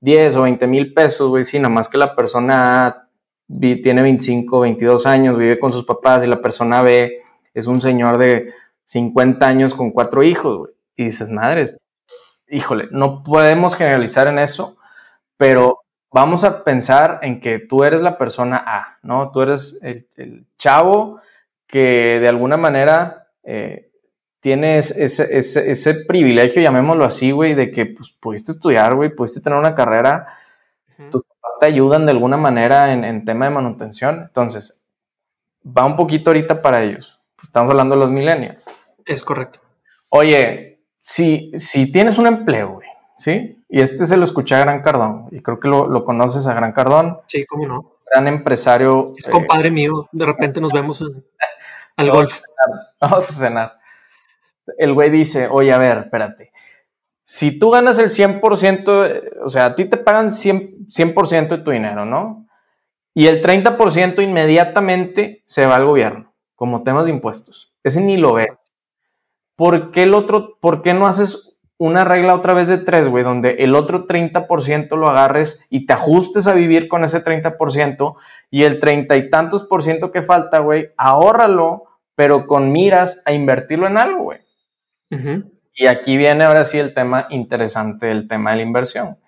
10 0.00 0.36
o 0.36 0.42
20 0.42 0.66
mil 0.68 0.94
pesos, 0.94 1.28
güey, 1.28 1.44
sí, 1.44 1.58
nada 1.58 1.74
más 1.74 1.88
que 1.88 1.98
la 1.98 2.14
persona 2.14 3.08
tiene 3.48 4.02
25, 4.02 4.60
22 4.60 5.06
años, 5.06 5.36
vive 5.36 5.58
con 5.58 5.72
sus 5.72 5.84
papás 5.84 6.24
y 6.24 6.28
la 6.28 6.40
persona 6.40 6.82
B 6.82 7.20
es 7.54 7.66
un 7.66 7.80
señor 7.80 8.18
de 8.18 8.52
50 8.84 9.46
años 9.46 9.74
con 9.74 9.90
cuatro 9.90 10.22
hijos, 10.22 10.58
güey. 10.58 10.72
Y 10.96 11.06
dices, 11.06 11.28
madre, 11.28 11.76
híjole, 12.48 12.88
no 12.90 13.22
podemos 13.22 13.74
generalizar 13.74 14.28
en 14.28 14.38
eso, 14.38 14.76
pero 15.36 15.80
vamos 16.16 16.44
a 16.44 16.64
pensar 16.64 17.18
en 17.20 17.40
que 17.40 17.58
tú 17.58 17.84
eres 17.84 18.00
la 18.00 18.16
persona 18.16 18.64
A, 18.66 18.98
¿no? 19.02 19.30
Tú 19.32 19.42
eres 19.42 19.78
el, 19.82 20.46
chavo 20.56 21.20
que 21.66 22.18
de 22.20 22.26
alguna 22.26 22.56
manera 22.56 23.28
eh, 23.44 23.90
tienes 24.40 24.92
ese, 24.92 25.36
ese, 25.36 25.70
ese, 25.70 25.94
privilegio, 26.06 26.62
llamémoslo 26.62 27.04
así, 27.04 27.32
güey, 27.32 27.52
de 27.52 27.70
que 27.70 27.84
pues, 27.84 28.12
pudiste 28.12 28.52
estudiar, 28.52 28.94
güey, 28.94 29.14
pudiste 29.14 29.42
tener 29.42 29.58
una 29.58 29.74
carrera, 29.74 30.26
tus 31.10 31.22
papás 31.22 31.52
te 31.60 31.66
ayudan 31.66 32.06
de 32.06 32.12
alguna 32.12 32.38
manera 32.38 32.94
en, 32.94 33.04
en, 33.04 33.26
tema 33.26 33.44
de 33.44 33.50
manutención. 33.50 34.22
Entonces, 34.22 34.82
va 35.66 35.84
un 35.84 35.96
poquito 35.96 36.30
ahorita 36.30 36.62
para 36.62 36.82
ellos. 36.82 37.20
Estamos 37.42 37.72
hablando 37.72 37.94
de 37.94 38.00
los 38.00 38.10
millennials. 38.10 38.64
Es 39.04 39.22
correcto. 39.22 39.60
Oye, 40.08 40.80
si, 40.96 41.52
si 41.58 41.92
tienes 41.92 42.16
un 42.16 42.26
empleo, 42.26 42.72
güey, 42.72 42.88
¿sí? 43.18 43.55
Y 43.68 43.80
este 43.80 44.06
se 44.06 44.16
lo 44.16 44.24
escuché 44.24 44.54
a 44.54 44.60
Gran 44.60 44.82
Cardón, 44.82 45.26
y 45.30 45.42
creo 45.42 45.58
que 45.58 45.68
lo, 45.68 45.88
lo 45.88 46.04
conoces 46.04 46.46
a 46.46 46.54
Gran 46.54 46.72
Cardón. 46.72 47.18
Sí, 47.26 47.44
cómo 47.46 47.66
no. 47.66 47.92
Gran 48.10 48.28
empresario. 48.28 49.14
Es 49.16 49.26
compadre 49.26 49.70
mío, 49.70 50.08
de 50.12 50.26
repente 50.26 50.60
nos 50.60 50.72
vemos 50.72 51.00
en, 51.00 51.24
al 51.96 52.10
golf. 52.10 52.40
vamos 53.00 53.30
a 53.30 53.32
cenar. 53.32 53.78
el 54.78 54.92
güey 54.94 55.10
dice, 55.10 55.48
oye, 55.50 55.72
a 55.72 55.78
ver, 55.78 55.98
espérate. 55.98 56.52
Si 57.24 57.58
tú 57.58 57.70
ganas 57.70 57.98
el 57.98 58.10
100%, 58.10 59.40
o 59.42 59.48
sea, 59.48 59.66
a 59.66 59.74
ti 59.74 59.86
te 59.86 59.96
pagan 59.96 60.26
100%, 60.26 60.86
100 61.26 61.48
de 61.48 61.58
tu 61.58 61.72
dinero, 61.72 62.04
¿no? 62.04 62.46
Y 63.14 63.26
el 63.26 63.42
30% 63.42 64.22
inmediatamente 64.22 65.42
se 65.44 65.66
va 65.66 65.76
al 65.76 65.86
gobierno, 65.86 66.34
como 66.54 66.84
temas 66.84 67.06
de 67.06 67.12
impuestos. 67.12 67.74
Ese 67.82 68.00
ni 68.00 68.16
lo 68.16 68.34
ves. 68.34 68.50
¿Por 69.56 69.90
qué 69.90 70.04
el 70.04 70.14
otro, 70.14 70.58
por 70.60 70.82
qué 70.82 70.94
no 70.94 71.06
haces 71.06 71.55
una 71.78 72.04
regla 72.04 72.34
otra 72.34 72.54
vez 72.54 72.68
de 72.68 72.78
tres, 72.78 73.08
güey, 73.08 73.22
donde 73.22 73.56
el 73.58 73.74
otro 73.74 74.06
30% 74.06 74.96
lo 74.96 75.08
agarres 75.08 75.66
y 75.68 75.86
te 75.86 75.92
ajustes 75.92 76.46
a 76.46 76.54
vivir 76.54 76.88
con 76.88 77.04
ese 77.04 77.22
30% 77.22 78.14
y 78.50 78.62
el 78.62 78.80
treinta 78.80 79.16
y 79.16 79.28
tantos 79.28 79.64
por 79.64 79.82
ciento 79.82 80.10
que 80.10 80.22
falta, 80.22 80.60
güey, 80.60 80.90
ahórralo, 80.96 81.84
pero 82.14 82.46
con 82.46 82.72
miras 82.72 83.22
a 83.26 83.32
invertirlo 83.32 83.86
en 83.86 83.98
algo, 83.98 84.22
güey. 84.24 84.38
Y 85.74 85.86
aquí 85.86 86.16
viene 86.16 86.44
ahora 86.44 86.64
sí 86.64 86.78
el 86.78 86.94
tema 86.94 87.26
interesante 87.28 88.06
del 88.06 88.26
tema 88.26 88.50
de 88.50 88.56
la 88.56 88.62
inversión. 88.62 89.18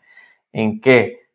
¿En 0.53 0.81
qué? 0.81 1.29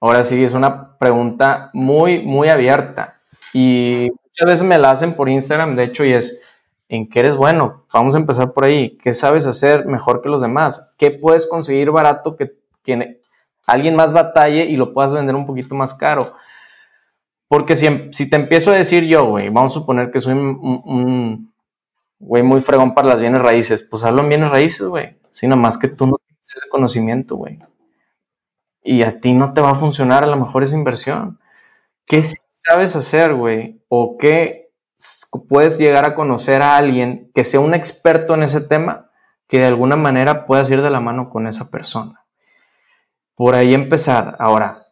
Ahora 0.00 0.24
sí 0.24 0.42
es 0.42 0.52
una 0.52 0.98
pregunta 0.98 1.70
muy, 1.72 2.20
muy 2.20 2.48
abierta. 2.48 3.20
Y 3.52 4.10
muchas 4.24 4.46
veces 4.46 4.64
me 4.64 4.78
la 4.78 4.90
hacen 4.90 5.14
por 5.14 5.28
Instagram, 5.28 5.76
de 5.76 5.84
hecho, 5.84 6.04
y 6.04 6.12
es, 6.12 6.42
¿en 6.94 7.08
qué 7.08 7.20
eres 7.20 7.36
bueno? 7.36 7.84
Vamos 7.92 8.14
a 8.14 8.18
empezar 8.18 8.52
por 8.52 8.64
ahí. 8.64 8.96
¿Qué 9.02 9.12
sabes 9.12 9.46
hacer 9.46 9.86
mejor 9.86 10.22
que 10.22 10.28
los 10.28 10.40
demás? 10.40 10.94
¿Qué 10.96 11.10
puedes 11.10 11.46
conseguir 11.46 11.90
barato 11.90 12.36
que, 12.36 12.52
alguien 13.66 13.96
más 13.96 14.12
batalle 14.12 14.64
y 14.64 14.76
lo 14.76 14.92
puedas 14.92 15.12
vender 15.12 15.34
un 15.34 15.46
poquito 15.46 15.74
más 15.74 15.94
caro? 15.94 16.34
Porque 17.48 17.76
si, 17.76 17.88
si 18.12 18.30
te 18.30 18.36
empiezo 18.36 18.70
a 18.70 18.76
decir 18.76 19.04
yo, 19.04 19.26
güey, 19.26 19.48
vamos 19.50 19.72
a 19.72 19.80
suponer 19.80 20.10
que 20.10 20.20
soy 20.20 20.34
un, 20.34 21.52
güey 22.18 22.42
muy 22.42 22.60
fregón 22.60 22.94
para 22.94 23.08
las 23.08 23.20
bienes 23.20 23.42
raíces, 23.42 23.82
pues 23.82 24.04
hazlo 24.04 24.22
en 24.22 24.28
bienes 24.28 24.50
raíces, 24.50 24.86
güey. 24.86 25.18
Sino 25.32 25.56
más 25.56 25.76
que 25.78 25.88
tú 25.88 26.06
no 26.06 26.16
tienes 26.26 26.56
ese 26.56 26.68
conocimiento, 26.68 27.36
güey. 27.36 27.58
Y 28.82 29.02
a 29.02 29.20
ti 29.20 29.32
no 29.32 29.52
te 29.52 29.60
va 29.60 29.70
a 29.70 29.74
funcionar 29.74 30.24
a 30.24 30.28
lo 30.28 30.36
mejor 30.36 30.62
esa 30.62 30.76
inversión. 30.76 31.40
¿Qué 32.06 32.22
sabes 32.50 32.94
hacer, 32.96 33.34
güey? 33.34 33.80
¿O 33.88 34.16
qué 34.18 34.63
puedes 35.48 35.78
llegar 35.78 36.04
a 36.04 36.14
conocer 36.14 36.62
a 36.62 36.76
alguien 36.76 37.30
que 37.34 37.44
sea 37.44 37.60
un 37.60 37.74
experto 37.74 38.34
en 38.34 38.42
ese 38.42 38.60
tema 38.60 39.10
que 39.48 39.58
de 39.58 39.66
alguna 39.66 39.96
manera 39.96 40.46
puedas 40.46 40.70
ir 40.70 40.82
de 40.82 40.90
la 40.90 41.00
mano 41.00 41.30
con 41.30 41.46
esa 41.46 41.70
persona? 41.70 42.24
Por 43.34 43.54
ahí 43.54 43.74
empezar. 43.74 44.36
Ahora, 44.38 44.86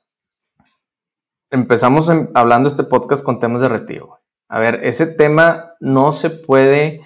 empezamos 1.51 2.11
hablando 2.35 2.69
este 2.69 2.85
podcast 2.85 3.25
con 3.25 3.39
temas 3.39 3.63
de 3.63 3.69
retiro. 3.69 4.21
A 4.49 4.59
ver, 4.59 4.81
ese 4.83 5.07
tema 5.07 5.71
no 5.81 6.13
se 6.13 6.29
puede 6.29 7.01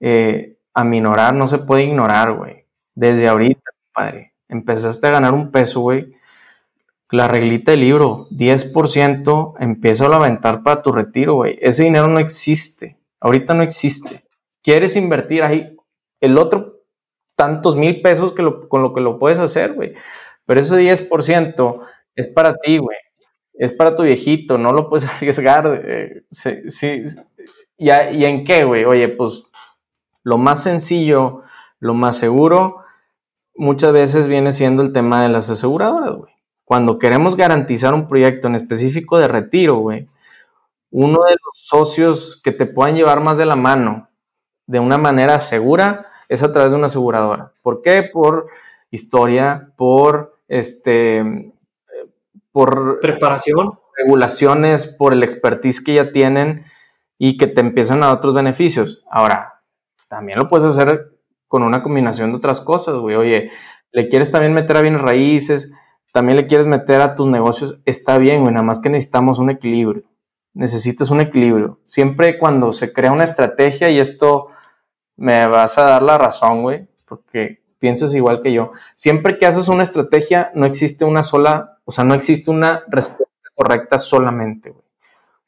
eh, 0.00 0.58
aminorar, 0.72 1.34
no 1.34 1.46
se 1.48 1.58
puede 1.58 1.84
ignorar, 1.84 2.32
güey. 2.32 2.66
Desde 2.94 3.28
ahorita, 3.28 3.70
padre, 3.92 4.34
empezaste 4.48 5.06
a 5.06 5.10
ganar 5.10 5.34
un 5.34 5.50
peso, 5.50 5.80
güey. 5.80 6.15
La 7.10 7.28
reglita 7.28 7.70
del 7.70 7.82
libro, 7.82 8.28
10%, 8.30 9.54
empieza 9.60 10.06
a 10.06 10.16
aventar 10.16 10.62
para 10.62 10.82
tu 10.82 10.92
retiro, 10.92 11.34
güey. 11.34 11.58
Ese 11.60 11.84
dinero 11.84 12.08
no 12.08 12.18
existe. 12.18 12.98
Ahorita 13.20 13.54
no 13.54 13.62
existe. 13.62 14.24
¿Quieres 14.62 14.96
invertir 14.96 15.42
ahí 15.42 15.76
el 16.20 16.38
otro 16.38 16.82
tantos 17.36 17.76
mil 17.76 18.02
pesos 18.02 18.32
que 18.32 18.42
con 18.68 18.82
lo 18.82 18.92
que 18.92 19.00
lo 19.00 19.18
puedes 19.18 19.38
hacer, 19.38 19.74
güey? 19.74 19.94
Pero 20.46 20.60
ese 20.60 20.76
10% 20.76 21.76
es 22.16 22.28
para 22.28 22.56
ti, 22.56 22.78
güey 22.78 22.96
es 23.56 23.72
para 23.72 23.96
tu 23.96 24.02
viejito, 24.02 24.58
no 24.58 24.72
lo 24.72 24.88
puedes 24.88 25.06
arriesgar. 25.10 25.82
Eh, 25.84 26.24
sí, 26.30 27.02
¿Y, 27.78 27.90
en 27.90 28.44
qué, 28.44 28.64
güey? 28.64 28.84
Oye, 28.84 29.08
pues 29.08 29.42
lo 30.22 30.38
más 30.38 30.62
sencillo, 30.62 31.42
lo 31.78 31.94
más 31.94 32.16
seguro, 32.16 32.78
muchas 33.54 33.92
veces 33.92 34.28
viene 34.28 34.52
siendo 34.52 34.82
el 34.82 34.92
tema 34.92 35.22
de 35.22 35.28
las 35.28 35.50
aseguradoras, 35.50 36.16
güey. 36.16 36.32
Cuando 36.66 36.98
queremos 36.98 37.36
garantizar 37.36 37.94
un 37.94 38.08
proyecto 38.08 38.48
en 38.48 38.56
específico 38.56 39.18
de 39.18 39.28
retiro, 39.28 39.76
güey, 39.76 40.08
uno 40.90 41.22
de 41.22 41.32
los 41.32 41.52
socios 41.52 42.40
que 42.42 42.50
te 42.50 42.66
puedan 42.66 42.96
llevar 42.96 43.20
más 43.20 43.38
de 43.38 43.46
la 43.46 43.54
mano 43.54 44.08
de 44.66 44.80
una 44.80 44.98
manera 44.98 45.38
segura 45.38 46.08
es 46.28 46.42
a 46.42 46.50
través 46.50 46.72
de 46.72 46.78
una 46.78 46.86
aseguradora. 46.86 47.52
¿Por 47.62 47.82
qué? 47.82 48.02
Por 48.02 48.48
historia, 48.90 49.72
por 49.76 50.40
este 50.48 51.52
por 52.50 52.98
preparación, 52.98 53.78
regulaciones, 53.96 54.86
por 54.86 55.12
el 55.12 55.22
expertise 55.22 55.80
que 55.80 55.94
ya 55.94 56.10
tienen 56.10 56.64
y 57.16 57.36
que 57.36 57.46
te 57.46 57.60
empiezan 57.60 58.02
a 58.02 58.06
dar 58.06 58.16
otros 58.16 58.34
beneficios. 58.34 59.04
Ahora, 59.08 59.62
también 60.08 60.40
lo 60.40 60.48
puedes 60.48 60.66
hacer 60.66 61.12
con 61.46 61.62
una 61.62 61.84
combinación 61.84 62.32
de 62.32 62.38
otras 62.38 62.60
cosas, 62.60 62.96
güey. 62.96 63.14
Oye, 63.14 63.52
le 63.92 64.08
quieres 64.08 64.32
también 64.32 64.52
meter 64.52 64.76
a 64.76 64.80
bienes 64.80 65.00
raíces, 65.00 65.72
también 66.16 66.38
le 66.38 66.46
quieres 66.46 66.66
meter 66.66 67.02
a 67.02 67.14
tus 67.14 67.28
negocios, 67.28 67.78
está 67.84 68.16
bien, 68.16 68.40
güey, 68.40 68.54
nada 68.54 68.64
más 68.64 68.80
que 68.80 68.88
necesitamos 68.88 69.38
un 69.38 69.50
equilibrio. 69.50 70.04
Necesitas 70.54 71.10
un 71.10 71.20
equilibrio. 71.20 71.78
Siempre 71.84 72.38
cuando 72.38 72.72
se 72.72 72.90
crea 72.94 73.12
una 73.12 73.24
estrategia, 73.24 73.90
y 73.90 73.98
esto 73.98 74.46
me 75.14 75.46
vas 75.46 75.76
a 75.76 75.82
dar 75.82 76.02
la 76.02 76.16
razón, 76.16 76.62
güey, 76.62 76.88
porque 77.06 77.62
piensas 77.78 78.14
igual 78.14 78.40
que 78.40 78.54
yo. 78.54 78.72
Siempre 78.94 79.36
que 79.36 79.44
haces 79.44 79.68
una 79.68 79.82
estrategia, 79.82 80.50
no 80.54 80.64
existe 80.64 81.04
una 81.04 81.22
sola 81.22 81.76
o 81.84 81.92
sea, 81.92 82.02
no 82.02 82.14
existe 82.14 82.50
una 82.50 82.82
respuesta 82.88 83.50
correcta 83.54 83.98
solamente, 83.98 84.70
güey. 84.70 84.84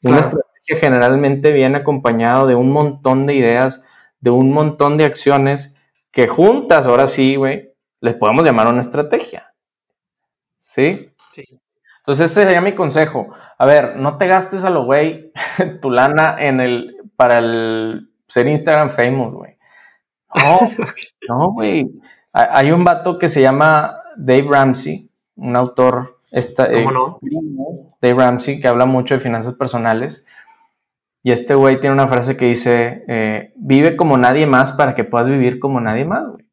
Una 0.02 0.20
estrategia 0.20 0.76
generalmente 0.78 1.50
viene 1.50 1.78
acompañado 1.78 2.46
de 2.46 2.56
un 2.56 2.70
montón 2.70 3.24
de 3.24 3.32
ideas, 3.32 3.86
de 4.20 4.28
un 4.28 4.52
montón 4.52 4.98
de 4.98 5.06
acciones 5.06 5.78
que 6.10 6.28
juntas, 6.28 6.84
ahora 6.84 7.08
sí, 7.08 7.36
güey, 7.36 7.72
les 8.02 8.16
podemos 8.16 8.44
llamar 8.44 8.68
una 8.68 8.82
estrategia. 8.82 9.54
¿Sí? 10.58 11.10
Sí. 11.32 11.44
Entonces 11.98 12.30
ese 12.30 12.44
sería 12.44 12.60
mi 12.60 12.74
consejo. 12.74 13.28
A 13.58 13.66
ver, 13.66 13.96
no 13.96 14.16
te 14.16 14.26
gastes 14.26 14.64
a 14.64 14.70
lo 14.70 14.84
güey 14.84 15.30
tu 15.82 15.90
lana 15.90 16.36
en 16.38 16.60
el 16.60 16.96
para 17.16 17.38
el 17.38 18.10
ser 18.26 18.46
Instagram 18.46 18.90
famous, 18.90 19.32
güey. 19.34 19.56
No, 20.34 20.58
no, 21.28 21.52
güey. 21.52 21.90
Hay 22.32 22.70
un 22.70 22.84
vato 22.84 23.18
que 23.18 23.28
se 23.28 23.40
llama 23.42 24.02
Dave 24.16 24.46
Ramsey, 24.48 25.10
un 25.36 25.56
autor 25.56 26.18
Esta, 26.30 26.72
eh, 26.72 26.86
Dave 28.00 28.14
Ramsey, 28.14 28.60
que 28.60 28.68
habla 28.68 28.86
mucho 28.86 29.14
de 29.14 29.20
finanzas 29.20 29.54
personales. 29.54 30.24
Y 31.22 31.32
este 31.32 31.54
güey 31.54 31.80
tiene 31.80 31.94
una 31.94 32.06
frase 32.06 32.36
que 32.36 32.46
dice, 32.46 33.04
eh, 33.08 33.52
vive 33.56 33.96
como 33.96 34.16
nadie 34.16 34.46
más 34.46 34.72
para 34.72 34.94
que 34.94 35.04
puedas 35.04 35.28
vivir 35.28 35.58
como 35.58 35.80
nadie 35.80 36.04
más, 36.04 36.26
güey. 36.26 36.47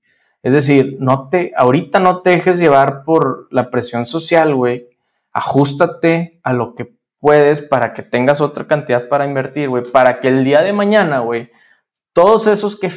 Es 0.46 0.54
decir, 0.54 0.98
no 1.00 1.28
te, 1.28 1.54
ahorita 1.58 2.00
no 2.00 2.22
te 2.22 2.30
dejes 2.30 2.60
llevar 2.60 3.04
por 3.04 3.48
la 3.50 3.72
presión 3.72 4.06
social, 4.06 4.54
güey. 4.54 4.88
Ajustate 5.34 6.39
a 6.43 6.54
lo 6.54 6.76
que 6.76 6.93
puedes 7.20 7.62
para 7.62 7.93
que 7.93 8.04
tengas 8.04 8.41
otra 8.41 8.68
cantidad 8.68 9.10
para 9.10 9.26
invertir, 9.26 9.70
güey. 9.70 9.91
Para 9.91 10.20
que 10.20 10.28
el 10.28 10.43
día 10.43 10.62
de 10.62 10.72
mañana, 10.72 11.22
güey, 11.22 11.50
todos 12.14 12.46
esos 12.46 12.80
que 12.80 12.91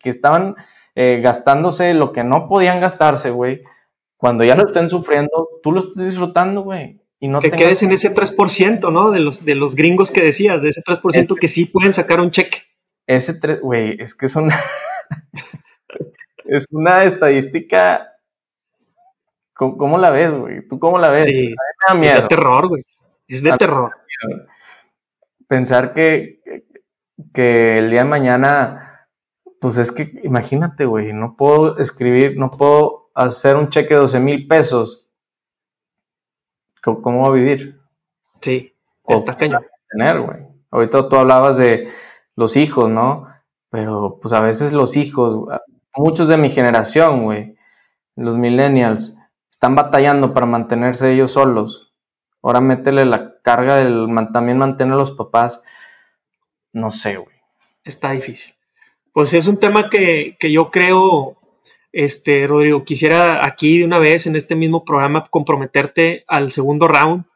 que 0.00 0.10
estaban 0.10 0.56
eh, 0.96 1.20
gastándose 1.22 1.94
lo 1.94 2.12
que 2.12 2.24
no 2.24 2.48
podían 2.48 2.80
gastarse, 2.80 3.30
güey, 3.30 3.62
cuando 4.16 4.42
ya 4.42 4.56
lo 4.56 4.66
estén 4.66 4.90
sufriendo, 4.90 5.50
tú 5.62 5.70
lo 5.70 5.78
estás 5.78 6.04
disfrutando, 6.04 6.62
güey. 6.62 7.00
Y 7.20 7.28
no 7.28 7.38
que 7.38 7.52
quedes 7.52 7.84
en 7.84 7.92
ese 7.92 8.12
3%, 8.12 8.92
¿no? 8.92 9.12
De 9.12 9.20
los, 9.20 9.44
de 9.44 9.54
los 9.54 9.76
gringos 9.76 10.10
que 10.10 10.22
decías, 10.22 10.62
de 10.62 10.70
ese 10.70 10.82
3% 10.82 11.38
que 11.38 11.46
sí 11.46 11.66
pueden 11.66 11.92
sacar 11.92 12.20
un 12.20 12.32
cheque. 12.32 12.58
Ese 13.06 13.34
3, 13.34 13.60
güey, 13.60 13.96
es 14.00 14.16
que 14.16 14.26
es 14.26 14.34
una. 14.34 14.56
Es 16.48 16.66
una 16.72 17.04
estadística. 17.04 18.14
¿Cómo, 19.54 19.98
la 19.98 20.10
ves, 20.10 20.36
güey? 20.36 20.66
¿Tú 20.68 20.78
cómo 20.78 20.98
la 20.98 21.10
ves? 21.10 21.24
Sí, 21.24 21.54
es 22.02 22.14
de 22.14 22.22
terror, 22.28 22.68
güey. 22.68 22.84
Es 23.26 23.42
de 23.42 23.56
terror. 23.56 23.92
Pensar 25.48 25.92
que, 25.92 26.40
que 27.34 27.78
el 27.78 27.90
día 27.90 28.04
de 28.04 28.08
mañana, 28.08 29.08
pues 29.60 29.76
es 29.78 29.90
que 29.90 30.20
imagínate, 30.22 30.84
güey, 30.84 31.12
no 31.12 31.36
puedo 31.36 31.76
escribir, 31.78 32.38
no 32.38 32.50
puedo 32.52 33.10
hacer 33.14 33.56
un 33.56 33.68
cheque 33.68 33.94
de 33.94 34.00
12 34.00 34.20
mil 34.20 34.46
pesos, 34.46 35.08
¿cómo, 36.82 37.22
va 37.22 37.28
a 37.28 37.32
vivir? 37.32 37.80
Sí, 38.40 38.74
está 39.08 39.36
cañón. 39.36 39.66
Tener, 39.90 40.20
güey. 40.20 40.46
Ahorita 40.70 41.08
tú 41.08 41.16
hablabas 41.16 41.56
de 41.56 41.88
los 42.36 42.56
hijos, 42.56 42.88
¿no? 42.88 43.26
Pero 43.70 44.18
pues 44.22 44.32
a 44.34 44.40
veces 44.40 44.72
los 44.72 44.96
hijos, 44.96 45.48
muchos 45.98 46.28
de 46.28 46.36
mi 46.36 46.48
generación, 46.48 47.24
güey, 47.24 47.56
los 48.16 48.36
millennials, 48.36 49.18
están 49.50 49.74
batallando 49.74 50.32
para 50.34 50.46
mantenerse 50.46 51.12
ellos 51.12 51.32
solos. 51.32 51.94
Ahora 52.42 52.60
métele 52.60 53.04
la 53.04 53.40
carga 53.42 53.76
del 53.76 54.08
también 54.32 54.58
mantener 54.58 54.94
a 54.94 54.98
los 54.98 55.10
papás. 55.10 55.64
No 56.72 56.90
sé, 56.90 57.16
güey. 57.16 57.36
Está 57.84 58.12
difícil. 58.12 58.54
Pues 59.12 59.34
es 59.34 59.48
un 59.48 59.58
tema 59.58 59.90
que, 59.90 60.36
que 60.38 60.52
yo 60.52 60.70
creo 60.70 61.38
este, 61.92 62.46
Rodrigo, 62.46 62.84
quisiera 62.84 63.44
aquí 63.44 63.78
de 63.78 63.84
una 63.84 63.98
vez 63.98 64.26
en 64.26 64.36
este 64.36 64.54
mismo 64.54 64.84
programa 64.84 65.24
comprometerte 65.30 66.24
al 66.28 66.50
segundo 66.50 66.86
round, 66.86 67.26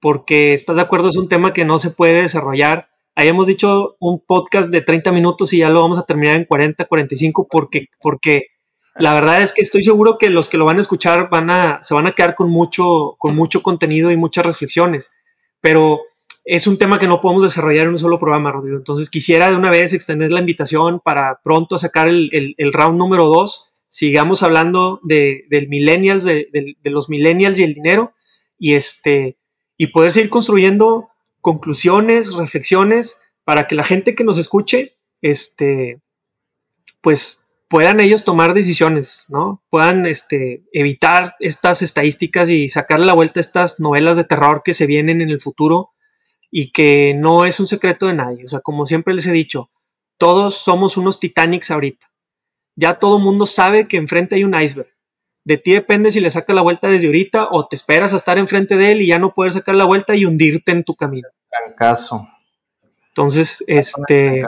porque 0.00 0.54
estás 0.54 0.76
de 0.76 0.82
acuerdo, 0.82 1.08
es 1.08 1.16
un 1.16 1.28
tema 1.28 1.52
que 1.52 1.64
no 1.64 1.78
se 1.78 1.90
puede 1.90 2.22
desarrollar 2.22 2.88
hayamos 3.20 3.46
dicho 3.46 3.96
un 4.00 4.24
podcast 4.26 4.70
de 4.70 4.80
30 4.80 5.12
minutos 5.12 5.52
y 5.52 5.58
ya 5.58 5.68
lo 5.68 5.82
vamos 5.82 5.98
a 5.98 6.06
terminar 6.06 6.36
en 6.36 6.46
40, 6.46 6.86
45, 6.86 7.48
porque, 7.50 7.88
porque 8.00 8.46
la 8.94 9.12
verdad 9.12 9.42
es 9.42 9.52
que 9.52 9.60
estoy 9.60 9.82
seguro 9.82 10.16
que 10.16 10.30
los 10.30 10.48
que 10.48 10.56
lo 10.56 10.64
van 10.64 10.78
a 10.78 10.80
escuchar 10.80 11.28
van 11.28 11.50
a, 11.50 11.82
se 11.82 11.92
van 11.92 12.06
a 12.06 12.12
quedar 12.12 12.34
con 12.34 12.50
mucho, 12.50 13.16
con 13.18 13.36
mucho 13.36 13.62
contenido 13.62 14.10
y 14.10 14.16
muchas 14.16 14.46
reflexiones. 14.46 15.12
Pero 15.60 16.00
es 16.46 16.66
un 16.66 16.78
tema 16.78 16.98
que 16.98 17.06
no 17.06 17.20
podemos 17.20 17.42
desarrollar 17.42 17.84
en 17.84 17.92
un 17.92 17.98
solo 17.98 18.18
programa, 18.18 18.52
Rodrigo. 18.52 18.78
Entonces 18.78 19.10
quisiera 19.10 19.50
de 19.50 19.56
una 19.56 19.70
vez 19.70 19.92
extender 19.92 20.32
la 20.32 20.40
invitación 20.40 21.00
para 21.04 21.40
pronto 21.44 21.76
sacar 21.76 22.08
el, 22.08 22.72
round 22.72 22.98
número 22.98 23.26
dos. 23.26 23.72
Sigamos 23.88 24.42
hablando 24.42 24.98
de, 25.02 25.44
del 25.50 25.68
millennials, 25.68 26.24
de, 26.24 26.48
de, 26.50 26.90
los 26.90 27.10
millennials 27.10 27.58
y 27.58 27.64
el 27.64 27.74
dinero 27.74 28.14
y 28.58 28.74
este 28.74 29.36
y 29.76 29.88
poder 29.88 30.12
seguir 30.12 30.30
construyendo 30.30 31.09
conclusiones, 31.40 32.34
reflexiones 32.34 33.22
para 33.44 33.66
que 33.66 33.74
la 33.74 33.84
gente 33.84 34.14
que 34.14 34.24
nos 34.24 34.38
escuche, 34.38 34.96
este, 35.22 36.00
pues 37.00 37.50
puedan 37.68 38.00
ellos 38.00 38.24
tomar 38.24 38.52
decisiones, 38.52 39.26
¿no? 39.30 39.62
Puedan 39.70 40.04
este, 40.06 40.64
evitar 40.72 41.36
estas 41.38 41.82
estadísticas 41.82 42.50
y 42.50 42.68
sacar 42.68 43.00
la 43.00 43.12
vuelta 43.12 43.40
a 43.40 43.42
estas 43.42 43.78
novelas 43.80 44.16
de 44.16 44.24
terror 44.24 44.62
que 44.64 44.74
se 44.74 44.86
vienen 44.86 45.20
en 45.20 45.30
el 45.30 45.40
futuro 45.40 45.90
y 46.50 46.72
que 46.72 47.14
no 47.14 47.44
es 47.44 47.60
un 47.60 47.68
secreto 47.68 48.06
de 48.06 48.14
nadie. 48.14 48.44
O 48.44 48.48
sea, 48.48 48.60
como 48.60 48.86
siempre 48.86 49.14
les 49.14 49.26
he 49.26 49.32
dicho, 49.32 49.70
todos 50.18 50.56
somos 50.56 50.96
unos 50.96 51.20
Titanics 51.20 51.70
ahorita. 51.70 52.10
Ya 52.74 52.98
todo 52.98 53.18
mundo 53.18 53.46
sabe 53.46 53.86
que 53.86 53.98
enfrente 53.98 54.34
hay 54.34 54.44
un 54.44 54.60
iceberg. 54.60 54.90
De 55.44 55.56
ti 55.56 55.72
depende 55.72 56.10
si 56.10 56.20
le 56.20 56.30
sacas 56.30 56.54
la 56.54 56.62
vuelta 56.62 56.88
desde 56.88 57.06
ahorita 57.06 57.48
o 57.50 57.66
te 57.66 57.76
esperas 57.76 58.12
a 58.12 58.16
estar 58.16 58.38
enfrente 58.38 58.76
de 58.76 58.92
él 58.92 59.02
y 59.02 59.06
ya 59.06 59.18
no 59.18 59.32
poder 59.32 59.52
sacar 59.52 59.74
la 59.74 59.86
vuelta 59.86 60.14
y 60.14 60.24
hundirte 60.24 60.72
en 60.72 60.84
tu 60.84 60.94
camino. 60.94 61.28
Gran 61.50 61.74
caso. 61.74 62.28
Entonces, 63.08 63.64
este. 63.66 64.44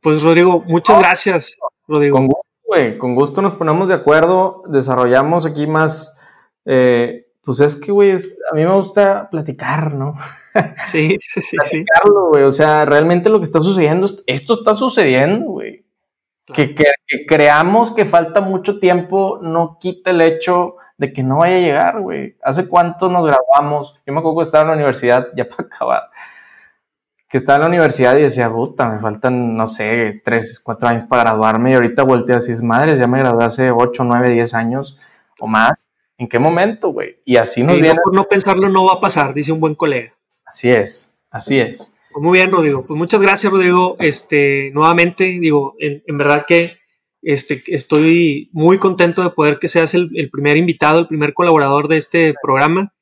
Pues 0.00 0.22
Rodrigo, 0.22 0.62
muchas 0.66 0.98
gracias, 0.98 1.56
Rodrigo. 1.88 2.16
Con 2.16 2.26
gusto, 2.26 2.48
güey. 2.66 2.98
Con 2.98 3.14
gusto 3.14 3.42
nos 3.42 3.54
ponemos 3.54 3.88
de 3.88 3.94
acuerdo, 3.94 4.62
desarrollamos 4.68 5.46
aquí 5.46 5.66
más. 5.66 6.16
Eh, 6.64 7.26
pues 7.42 7.60
es 7.60 7.76
que, 7.76 7.92
güey, 7.92 8.12
a 8.12 8.54
mí 8.54 8.64
me 8.64 8.72
gusta 8.72 9.28
platicar, 9.30 9.94
¿no? 9.94 10.14
Sí, 10.88 11.18
sí, 11.20 11.40
sí. 11.42 11.56
Platicarlo, 11.56 12.28
güey. 12.28 12.44
O 12.44 12.52
sea, 12.52 12.84
realmente 12.84 13.28
lo 13.28 13.38
que 13.38 13.44
está 13.44 13.60
sucediendo, 13.60 14.08
esto 14.26 14.54
está 14.54 14.72
sucediendo, 14.72 15.46
güey. 15.46 15.84
Que, 16.52 16.74
creamos 17.26 17.90
que 17.92 18.04
falta 18.04 18.42
mucho 18.42 18.78
tiempo 18.78 19.38
no 19.40 19.78
quita 19.80 20.10
el 20.10 20.20
hecho 20.20 20.76
de 20.98 21.12
que 21.12 21.22
no 21.22 21.38
vaya 21.38 21.56
a 21.56 21.60
llegar, 21.60 22.00
güey. 22.00 22.36
¿Hace 22.42 22.68
cuánto 22.68 23.08
nos 23.08 23.26
graduamos? 23.26 23.94
Yo 24.06 24.12
me 24.12 24.18
acuerdo 24.18 24.38
que 24.38 24.44
estaba 24.44 24.62
en 24.62 24.68
la 24.68 24.74
universidad, 24.74 25.28
ya 25.36 25.48
para 25.48 25.66
acabar, 25.66 26.10
que 27.28 27.38
estaba 27.38 27.56
en 27.56 27.62
la 27.62 27.68
universidad 27.68 28.16
y 28.16 28.22
decía, 28.22 28.50
puta, 28.50 28.88
me 28.88 28.98
faltan, 28.98 29.56
no 29.56 29.66
sé, 29.66 30.20
tres, 30.24 30.60
cuatro 30.62 30.88
años 30.88 31.04
para 31.04 31.22
graduarme 31.22 31.70
y 31.70 31.74
ahorita 31.74 32.02
volteé 32.02 32.36
así, 32.36 32.52
es 32.52 32.62
madre, 32.62 32.98
ya 32.98 33.06
me 33.06 33.18
gradué 33.18 33.44
hace 33.44 33.70
ocho, 33.70 34.04
nueve, 34.04 34.30
diez 34.30 34.54
años 34.54 34.98
o 35.40 35.46
más. 35.46 35.88
¿En 36.16 36.28
qué 36.28 36.38
momento, 36.38 36.90
güey? 36.90 37.20
Y 37.24 37.36
así 37.36 37.62
nos 37.62 37.74
viene. 37.74 37.94
No, 37.94 38.02
por 38.04 38.14
no 38.14 38.24
pensarlo 38.24 38.68
no 38.68 38.84
va 38.84 38.94
a 38.94 39.00
pasar, 39.00 39.34
dice 39.34 39.50
un 39.50 39.60
buen 39.60 39.74
colega. 39.74 40.12
Así 40.44 40.70
es, 40.70 41.18
así 41.30 41.58
es. 41.58 41.93
Pues 42.14 42.22
muy 42.22 42.38
bien, 42.38 42.52
Rodrigo. 42.52 42.86
Pues 42.86 42.96
muchas 42.96 43.20
gracias, 43.20 43.52
Rodrigo. 43.52 43.96
Este, 43.98 44.70
nuevamente, 44.72 45.24
digo, 45.24 45.74
en, 45.80 46.16
verdad 46.16 46.44
que 46.46 46.76
este, 47.22 47.60
estoy 47.66 48.50
muy 48.52 48.78
contento 48.78 49.24
de 49.24 49.30
poder 49.30 49.58
que 49.58 49.66
seas 49.66 49.94
el, 49.94 50.30
primer 50.30 50.56
invitado, 50.56 51.00
el 51.00 51.08
primer 51.08 51.34
colaborador 51.34 51.88
de 51.88 51.96
este 51.96 52.32
programa. 52.40 52.94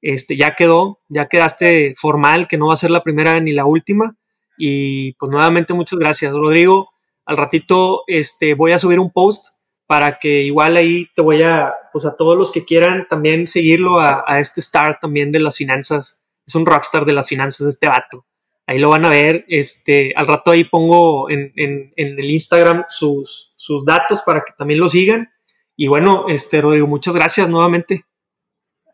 Este, 0.00 0.36
ya 0.36 0.54
quedó, 0.54 1.00
ya 1.08 1.26
quedaste 1.26 1.96
formal, 1.98 2.46
que 2.46 2.58
no 2.58 2.68
va 2.68 2.74
a 2.74 2.76
ser 2.76 2.92
la 2.92 3.02
primera 3.02 3.40
ni 3.40 3.50
la 3.50 3.64
última. 3.64 4.16
Y 4.56 5.14
pues 5.14 5.32
nuevamente 5.32 5.74
muchas 5.74 5.98
gracias, 5.98 6.32
Rodrigo. 6.32 6.90
Al 7.24 7.38
ratito 7.38 8.04
este, 8.06 8.54
voy 8.54 8.70
a 8.70 8.78
subir 8.78 9.00
un 9.00 9.10
post 9.10 9.46
para 9.88 10.20
que 10.20 10.42
igual 10.42 10.76
ahí 10.76 11.08
te 11.16 11.22
voy 11.22 11.42
a, 11.42 11.74
pues 11.92 12.06
a 12.06 12.14
todos 12.14 12.38
los 12.38 12.52
que 12.52 12.64
quieran 12.64 13.08
también 13.08 13.48
seguirlo 13.48 13.98
a, 13.98 14.22
a 14.28 14.38
este 14.38 14.60
star 14.60 15.00
también 15.00 15.32
de 15.32 15.40
las 15.40 15.56
finanzas. 15.56 16.24
Es 16.46 16.54
un 16.54 16.66
rockstar 16.66 17.04
de 17.04 17.14
las 17.14 17.28
finanzas 17.28 17.66
este 17.66 17.88
vato. 17.88 18.26
Ahí 18.70 18.78
lo 18.78 18.90
van 18.90 19.04
a 19.04 19.08
ver. 19.08 19.44
Este, 19.48 20.12
al 20.14 20.28
rato 20.28 20.52
ahí 20.52 20.62
pongo 20.62 21.28
en, 21.28 21.52
el 21.56 22.30
Instagram 22.30 22.84
sus, 22.86 23.52
sus, 23.56 23.84
datos 23.84 24.22
para 24.22 24.42
que 24.42 24.52
también 24.56 24.78
lo 24.78 24.88
sigan. 24.88 25.28
Y 25.74 25.88
bueno, 25.88 26.26
este, 26.28 26.60
Rodrigo, 26.60 26.86
muchas 26.86 27.16
gracias 27.16 27.48
nuevamente. 27.48 28.04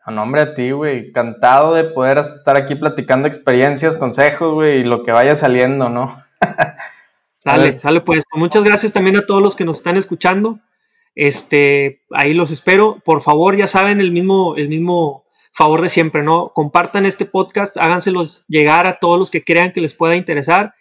A 0.03 0.09
nombre 0.09 0.41
a 0.41 0.55
ti, 0.55 0.71
güey. 0.71 1.09
Encantado 1.09 1.75
de 1.75 1.83
poder 1.83 2.17
estar 2.17 2.57
aquí 2.57 2.73
platicando 2.73 3.27
experiencias, 3.27 3.97
consejos, 3.97 4.51
güey, 4.51 4.79
y 4.79 4.83
lo 4.83 5.03
que 5.03 5.11
vaya 5.11 5.35
saliendo, 5.35 5.89
¿no? 5.89 6.19
sale, 7.37 7.77
sale 7.77 8.01
pues. 8.01 8.23
Muchas 8.33 8.63
gracias 8.63 8.93
también 8.93 9.17
a 9.17 9.27
todos 9.27 9.43
los 9.43 9.55
que 9.55 9.63
nos 9.63 9.77
están 9.77 9.95
escuchando. 9.95 10.59
Este, 11.13 12.01
ahí 12.09 12.33
los 12.33 12.49
espero. 12.49 12.99
Por 13.05 13.21
favor, 13.21 13.55
ya 13.55 13.67
saben, 13.67 14.01
el 14.01 14.11
mismo, 14.11 14.55
el 14.55 14.69
mismo 14.69 15.26
favor 15.57 15.81
de 15.81 15.89
siempre, 15.89 16.21
¿no? 16.21 16.51
Compartan 16.53 17.07
este 17.07 17.25
podcast, 17.25 17.77
háganselos 17.77 18.45
llegar 18.47 18.85
a 18.85 18.99
todos 18.99 19.17
los 19.17 19.31
que 19.31 19.43
crean 19.43 19.71
que 19.71 19.81
les 19.81 19.95
pueda 19.95 20.15
interesar, 20.15 20.75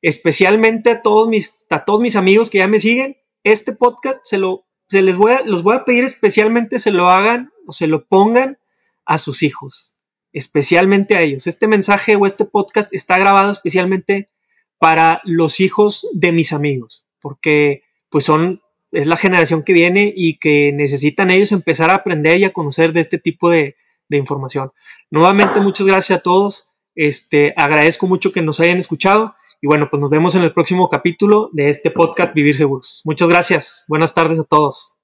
especialmente 0.00 0.90
a 0.90 1.02
todos 1.02 1.28
mis, 1.28 1.66
a 1.68 1.84
todos 1.84 2.00
mis 2.00 2.16
amigos 2.16 2.48
que 2.48 2.58
ya 2.58 2.66
me 2.66 2.78
siguen. 2.78 3.18
Este 3.44 3.72
podcast 3.72 4.20
se 4.24 4.38
lo, 4.38 4.64
se 4.88 5.02
les 5.02 5.18
voy 5.18 5.32
a, 5.32 5.42
los 5.42 5.62
voy 5.62 5.76
a 5.76 5.84
pedir 5.84 6.04
especialmente 6.04 6.78
se 6.78 6.92
lo 6.92 7.10
hagan 7.10 7.50
o 7.66 7.72
se 7.72 7.86
lo 7.86 8.06
pongan 8.06 8.58
a 9.04 9.18
sus 9.18 9.42
hijos, 9.42 9.98
especialmente 10.32 11.14
a 11.14 11.20
ellos. 11.20 11.46
Este 11.46 11.66
mensaje 11.66 12.16
o 12.16 12.24
este 12.24 12.46
podcast 12.46 12.94
está 12.94 13.18
grabado 13.18 13.52
especialmente 13.52 14.30
para 14.78 15.20
los 15.24 15.60
hijos 15.60 16.08
de 16.14 16.32
mis 16.32 16.54
amigos, 16.54 17.06
porque 17.20 17.82
pues 18.08 18.24
son 18.24 18.62
es 18.92 19.06
la 19.06 19.16
generación 19.18 19.62
que 19.62 19.74
viene 19.74 20.12
y 20.14 20.38
que 20.38 20.72
necesitan 20.72 21.30
ellos 21.30 21.52
empezar 21.52 21.90
a 21.90 21.96
aprender 21.96 22.38
y 22.38 22.44
a 22.44 22.52
conocer 22.52 22.92
de 22.92 23.00
este 23.00 23.18
tipo 23.18 23.48
de, 23.50 23.74
de 24.12 24.18
información. 24.18 24.70
Nuevamente, 25.10 25.60
muchas 25.60 25.86
gracias 25.86 26.20
a 26.20 26.22
todos. 26.22 26.68
Este, 26.94 27.52
agradezco 27.56 28.06
mucho 28.06 28.32
que 28.32 28.42
nos 28.42 28.60
hayan 28.60 28.78
escuchado 28.78 29.34
y 29.60 29.66
bueno, 29.66 29.88
pues 29.90 30.00
nos 30.00 30.10
vemos 30.10 30.34
en 30.34 30.42
el 30.42 30.52
próximo 30.52 30.88
capítulo 30.88 31.48
de 31.52 31.68
este 31.68 31.90
podcast 31.90 32.34
Vivir 32.34 32.56
Seguros. 32.56 33.02
Muchas 33.04 33.28
gracias. 33.28 33.84
Buenas 33.88 34.12
tardes 34.14 34.38
a 34.38 34.44
todos. 34.44 35.01